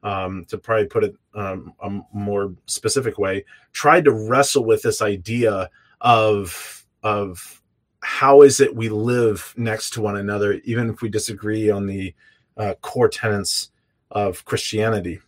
um, 0.02 0.44
to 0.48 0.58
probably 0.58 0.86
put 0.86 1.04
it 1.04 1.14
um, 1.34 1.72
a 1.80 2.00
more 2.12 2.54
specific 2.66 3.18
way, 3.18 3.44
tried 3.72 4.04
to 4.04 4.12
wrestle 4.12 4.64
with 4.64 4.82
this 4.82 5.02
idea 5.02 5.68
of 6.00 6.84
of 7.02 7.62
how 8.00 8.42
is 8.42 8.60
it 8.60 8.74
we 8.74 8.88
live 8.88 9.52
next 9.56 9.90
to 9.90 10.00
one 10.00 10.16
another, 10.16 10.54
even 10.64 10.88
if 10.90 11.02
we 11.02 11.08
disagree 11.08 11.70
on 11.70 11.86
the 11.86 12.14
uh, 12.56 12.74
core 12.80 13.08
tenets 13.08 13.70
of 14.10 14.44
Christianity. 14.44 15.20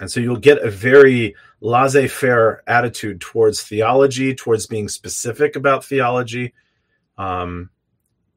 And 0.00 0.10
so 0.10 0.20
you'll 0.20 0.36
get 0.36 0.62
a 0.62 0.70
very 0.70 1.34
laissez 1.60 2.06
faire 2.06 2.62
attitude 2.68 3.20
towards 3.20 3.62
theology, 3.62 4.34
towards 4.34 4.66
being 4.66 4.88
specific 4.88 5.56
about 5.56 5.84
theology. 5.84 6.54
Um, 7.16 7.70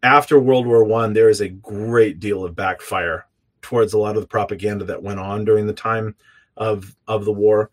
after 0.01 0.39
World 0.39 0.65
War 0.65 0.83
One, 0.83 1.13
there 1.13 1.29
is 1.29 1.41
a 1.41 1.49
great 1.49 2.19
deal 2.19 2.43
of 2.43 2.55
backfire 2.55 3.27
towards 3.61 3.93
a 3.93 3.97
lot 3.97 4.15
of 4.15 4.21
the 4.21 4.27
propaganda 4.27 4.85
that 4.85 5.03
went 5.03 5.19
on 5.19 5.45
during 5.45 5.67
the 5.67 5.73
time 5.73 6.15
of 6.57 6.95
of 7.07 7.25
the 7.25 7.33
war, 7.33 7.69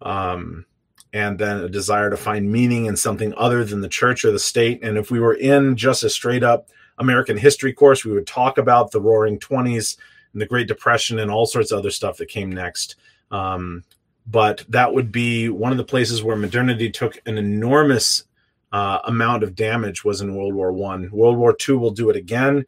um, 0.00 0.64
and 1.12 1.38
then 1.38 1.58
a 1.58 1.68
desire 1.68 2.10
to 2.10 2.16
find 2.16 2.50
meaning 2.50 2.86
in 2.86 2.96
something 2.96 3.34
other 3.36 3.64
than 3.64 3.80
the 3.80 3.88
church 3.88 4.24
or 4.24 4.32
the 4.32 4.38
state. 4.38 4.82
And 4.82 4.96
if 4.96 5.10
we 5.10 5.20
were 5.20 5.34
in 5.34 5.76
just 5.76 6.04
a 6.04 6.10
straight 6.10 6.42
up 6.42 6.68
American 6.98 7.36
history 7.36 7.72
course, 7.72 8.04
we 8.04 8.12
would 8.12 8.26
talk 8.26 8.58
about 8.58 8.90
the 8.90 9.00
Roaring 9.00 9.38
Twenties 9.38 9.96
and 10.32 10.40
the 10.40 10.46
Great 10.46 10.68
Depression 10.68 11.18
and 11.18 11.30
all 11.30 11.46
sorts 11.46 11.72
of 11.72 11.78
other 11.78 11.90
stuff 11.90 12.16
that 12.16 12.28
came 12.28 12.50
next. 12.50 12.96
Um, 13.30 13.84
but 14.26 14.64
that 14.68 14.92
would 14.94 15.10
be 15.10 15.48
one 15.48 15.72
of 15.72 15.78
the 15.78 15.84
places 15.84 16.22
where 16.22 16.36
modernity 16.36 16.90
took 16.90 17.20
an 17.26 17.38
enormous 17.38 18.24
uh, 18.70 19.00
amount 19.04 19.42
of 19.42 19.54
damage 19.54 20.04
was 20.04 20.20
in 20.20 20.34
World 20.34 20.54
War 20.54 20.72
One. 20.72 21.10
World 21.10 21.36
War 21.36 21.52
Two 21.52 21.78
will 21.78 21.90
do 21.90 22.08
it 22.08 22.16
again 22.16 22.64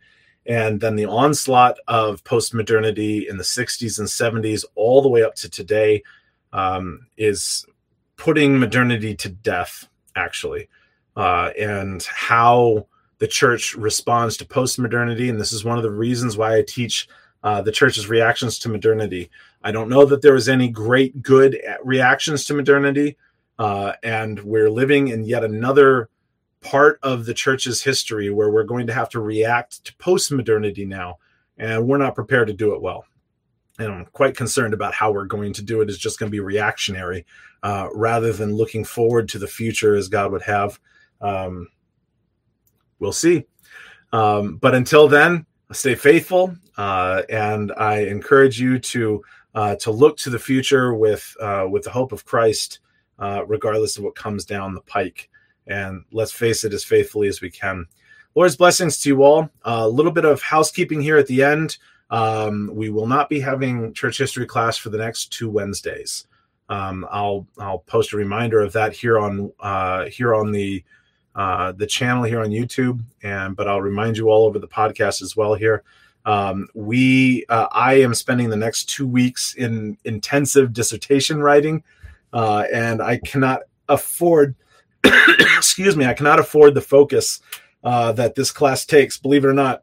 and 0.47 0.81
then 0.81 0.97
the 0.97 1.07
onslaught 1.07 1.79
of 1.89 2.23
post-modernity 2.25 3.29
in 3.29 3.37
the 3.37 3.45
60s 3.45 3.99
and 3.99 4.09
70s 4.09 4.65
all 4.75 5.03
the 5.03 5.09
way 5.09 5.23
up 5.23 5.35
to 5.37 5.49
today 5.49 6.03
um, 6.53 7.07
is 7.17 7.65
putting 8.17 8.59
modernity 8.59 9.15
to 9.15 9.29
death 9.29 9.89
actually. 10.17 10.69
Uh, 11.17 11.51
and 11.59 12.03
how 12.03 12.87
the 13.19 13.29
church 13.29 13.75
responds 13.75 14.37
to 14.37 14.45
post-modernity 14.45 15.29
and 15.29 15.41
this 15.41 15.53
is 15.53 15.65
one 15.65 15.77
of 15.77 15.83
the 15.83 15.91
reasons 15.91 16.37
why 16.37 16.57
i 16.57 16.63
teach 16.67 17.09
uh, 17.45 17.61
the 17.61 17.71
church's 17.71 18.09
reactions 18.09 18.59
to 18.59 18.71
modernity. 18.71 19.31
I 19.63 19.71
don't 19.71 19.91
know 19.91 20.07
that 20.07 20.23
there 20.23 20.33
was 20.33 20.49
any 20.49 20.69
great 20.69 21.23
good 21.23 21.61
reactions 21.85 22.47
to 22.47 22.55
modernity 22.55 23.19
uh, 23.59 23.93
and 24.03 24.41
we're 24.41 24.71
living 24.71 25.09
in 25.09 25.25
yet 25.25 25.45
another 25.45 26.09
part 26.65 26.99
of 27.03 27.27
the 27.27 27.35
church's 27.35 27.83
history 27.83 28.31
where 28.31 28.51
we're 28.51 28.65
going 28.65 28.87
to 28.87 28.93
have 28.93 29.09
to 29.11 29.21
react 29.21 29.85
to 29.85 29.95
post 29.97 30.33
modernity 30.33 30.85
now, 30.85 31.19
and 31.59 31.87
we're 31.87 31.99
not 31.99 32.15
prepared 32.15 32.49
to 32.49 32.55
do 32.55 32.75
it 32.75 32.83
well. 32.83 33.05
And 33.79 33.93
I'm 33.93 34.07
quite 34.07 34.37
concerned 34.37 34.75
about 34.75 34.95
how 34.95 35.13
we're 35.13 35.27
going 35.27 35.53
to 35.53 35.63
do 35.63 35.81
it. 35.81 35.89
Is 35.89 35.99
just 35.99 36.19
going 36.19 36.31
to 36.31 36.35
be 36.35 36.41
reactionary 36.41 37.27
uh, 37.63 37.89
rather 37.95 38.33
than 38.33 38.55
looking 38.55 38.85
forward 38.85 39.29
to 39.31 39.39
the 39.39 39.47
future 39.47 39.95
as 39.95 40.09
God 40.09 40.33
would 40.33 40.43
have. 40.43 40.81
Um, 41.21 41.69
we'll 42.99 43.13
see. 43.13 43.47
Um, 44.13 44.57
but 44.57 44.75
until 44.75 45.09
then, 45.09 45.47
stay 45.73 45.95
faithful, 45.95 46.57
uh, 46.77 47.23
and 47.29 47.73
I 47.77 48.01
encourage 48.01 48.61
you 48.61 48.79
to 48.79 49.23
uh, 49.55 49.77
to 49.77 49.91
look 49.91 50.17
to 50.19 50.31
the 50.31 50.39
future 50.39 50.95
with 50.95 51.37
uh, 51.41 51.67
with 51.71 51.85
the 51.85 51.91
hope 51.91 52.13
of 52.13 52.25
Christ 52.25 52.81
uh, 53.19 53.45
regardless 53.47 53.97
of 53.97 54.05
what 54.05 54.15
comes 54.15 54.45
down 54.45 54.75
the 54.75 54.81
pike. 54.83 55.31
And 55.67 56.05
let's 56.13 56.33
face 56.33 56.65
it 56.65 56.75
as 56.75 56.85
faithfully 56.85 57.29
as 57.29 57.41
we 57.41 57.51
can. 57.51 57.87
Lord's 58.35 58.57
blessings 58.57 59.01
to 59.01 59.09
you 59.09 59.23
all. 59.23 59.49
A 59.63 59.89
little 59.89 60.13
bit 60.13 60.25
of 60.25 60.43
housekeeping 60.43 61.01
here 61.01 61.17
at 61.17 61.27
the 61.27 61.43
end. 61.43 61.79
Um, 62.11 62.71
we 62.73 62.91
will 62.91 63.07
not 63.07 63.29
be 63.29 63.41
having 63.41 63.93
church 63.95 64.19
history 64.19 64.47
class 64.47 64.77
for 64.77 64.91
the 64.91 64.99
next 64.99 65.33
two 65.33 65.49
Wednesdays. 65.49 66.27
Um, 66.69 67.07
I'll 67.11 67.47
I'll 67.59 67.81
post 67.81 68.13
a 68.13 68.17
reminder 68.17 68.61
of 68.61 68.73
that 68.73 68.93
here 68.93 69.19
on 69.19 69.53
uh, 69.61 70.07
here 70.07 70.35
on 70.35 70.53
the 70.53 70.83
uh, 71.35 71.73
the 71.73 71.87
channel 71.87 72.23
here 72.23 72.41
on 72.41 72.51
YouTube, 72.51 73.03
and 73.23 73.57
but 73.57 73.69
I'll 73.69 73.83
remind 73.83 74.17
you 74.17 74.31
all 74.31 74.47
over 74.47 74.59
the 74.59 74.69
podcast 74.69 75.23
as 75.23 75.37
well 75.37 75.55
here. 75.55 75.83
Um, 76.25 76.69
we 76.75 77.45
uh, 77.49 77.67
I 77.71 77.95
am 77.95 78.15
spending 78.15 78.49
the 78.49 78.57
next 78.57 78.89
two 78.89 79.07
weeks 79.07 79.55
in 79.55 79.99
intensive 80.05 80.73
dissertation 80.73 81.43
writing, 81.43 81.83
uh, 82.33 82.65
and 82.73 83.03
I 83.03 83.19
cannot 83.19 83.63
afford 83.89 84.55
excuse 85.57 85.97
me 85.97 86.07
I 86.07 86.15
cannot 86.15 86.41
afford 86.41 86.75
the 86.75 86.81
focus 86.81 87.41
uh, 87.85 88.13
that 88.13 88.35
this 88.35 88.51
class 88.51 88.85
takes. 88.85 89.19
Believe 89.19 89.45
it 89.45 89.49
or 89.49 89.55
not, 89.55 89.83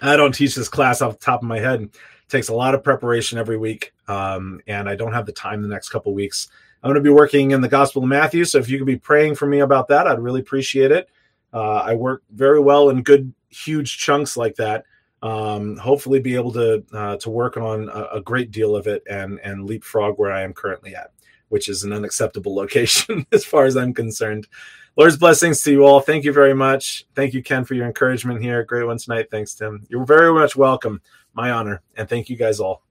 I 0.00 0.16
don't 0.16 0.34
teach 0.34 0.54
this 0.54 0.68
class 0.68 1.00
off 1.02 1.18
the 1.18 1.24
top 1.24 1.42
of 1.42 1.48
my 1.48 1.58
head. 1.58 1.82
It 1.82 1.90
takes 2.28 2.48
a 2.48 2.54
lot 2.54 2.74
of 2.74 2.84
preparation 2.84 3.38
every 3.38 3.56
week, 3.56 3.92
um, 4.06 4.60
and 4.66 4.88
I 4.88 4.94
don't 4.94 5.12
have 5.12 5.26
the 5.26 5.32
time 5.32 5.62
the 5.62 5.68
next 5.68 5.88
couple 5.88 6.12
weeks. 6.14 6.48
I'm 6.82 6.88
going 6.88 7.02
to 7.02 7.08
be 7.08 7.14
working 7.14 7.52
in 7.52 7.60
the 7.60 7.68
Gospel 7.68 8.02
of 8.02 8.08
Matthew, 8.08 8.44
so 8.44 8.58
if 8.58 8.68
you 8.68 8.78
could 8.78 8.86
be 8.86 8.96
praying 8.96 9.36
for 9.36 9.46
me 9.46 9.60
about 9.60 9.88
that, 9.88 10.06
I'd 10.06 10.18
really 10.18 10.40
appreciate 10.40 10.90
it. 10.90 11.08
Uh, 11.52 11.82
I 11.84 11.94
work 11.94 12.22
very 12.30 12.60
well 12.60 12.90
in 12.90 13.02
good, 13.02 13.32
huge 13.50 13.98
chunks 13.98 14.36
like 14.36 14.56
that. 14.56 14.84
Um, 15.22 15.76
hopefully, 15.76 16.18
be 16.18 16.34
able 16.34 16.52
to 16.52 16.84
uh, 16.92 17.16
to 17.18 17.30
work 17.30 17.56
on 17.56 17.88
a, 17.88 18.16
a, 18.16 18.20
great 18.20 18.50
deal 18.50 18.74
of 18.74 18.88
it 18.88 19.04
and 19.08 19.38
and 19.44 19.64
leapfrog 19.64 20.18
where 20.18 20.32
I 20.32 20.42
am 20.42 20.52
currently 20.52 20.96
at, 20.96 21.12
which 21.52 21.68
is 21.68 21.84
an 21.84 21.92
unacceptable 21.92 22.54
location 22.54 23.26
as 23.32 23.44
far 23.44 23.66
as 23.66 23.76
I'm 23.76 23.92
concerned. 23.92 24.48
Lord's 24.96 25.18
blessings 25.18 25.60
to 25.60 25.70
you 25.70 25.84
all. 25.84 26.00
Thank 26.00 26.24
you 26.24 26.32
very 26.32 26.54
much. 26.54 27.04
Thank 27.14 27.34
you, 27.34 27.42
Ken, 27.42 27.66
for 27.66 27.74
your 27.74 27.86
encouragement 27.86 28.42
here. 28.42 28.64
Great 28.64 28.86
one 28.86 28.96
tonight. 28.96 29.30
Thanks, 29.30 29.54
Tim. 29.54 29.84
You're 29.90 30.06
very 30.06 30.32
much 30.32 30.56
welcome. 30.56 31.02
My 31.34 31.50
honor. 31.50 31.82
And 31.94 32.08
thank 32.08 32.30
you 32.30 32.36
guys 32.36 32.58
all. 32.58 32.82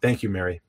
Thank 0.00 0.22
you, 0.22 0.30
Mary. 0.30 0.62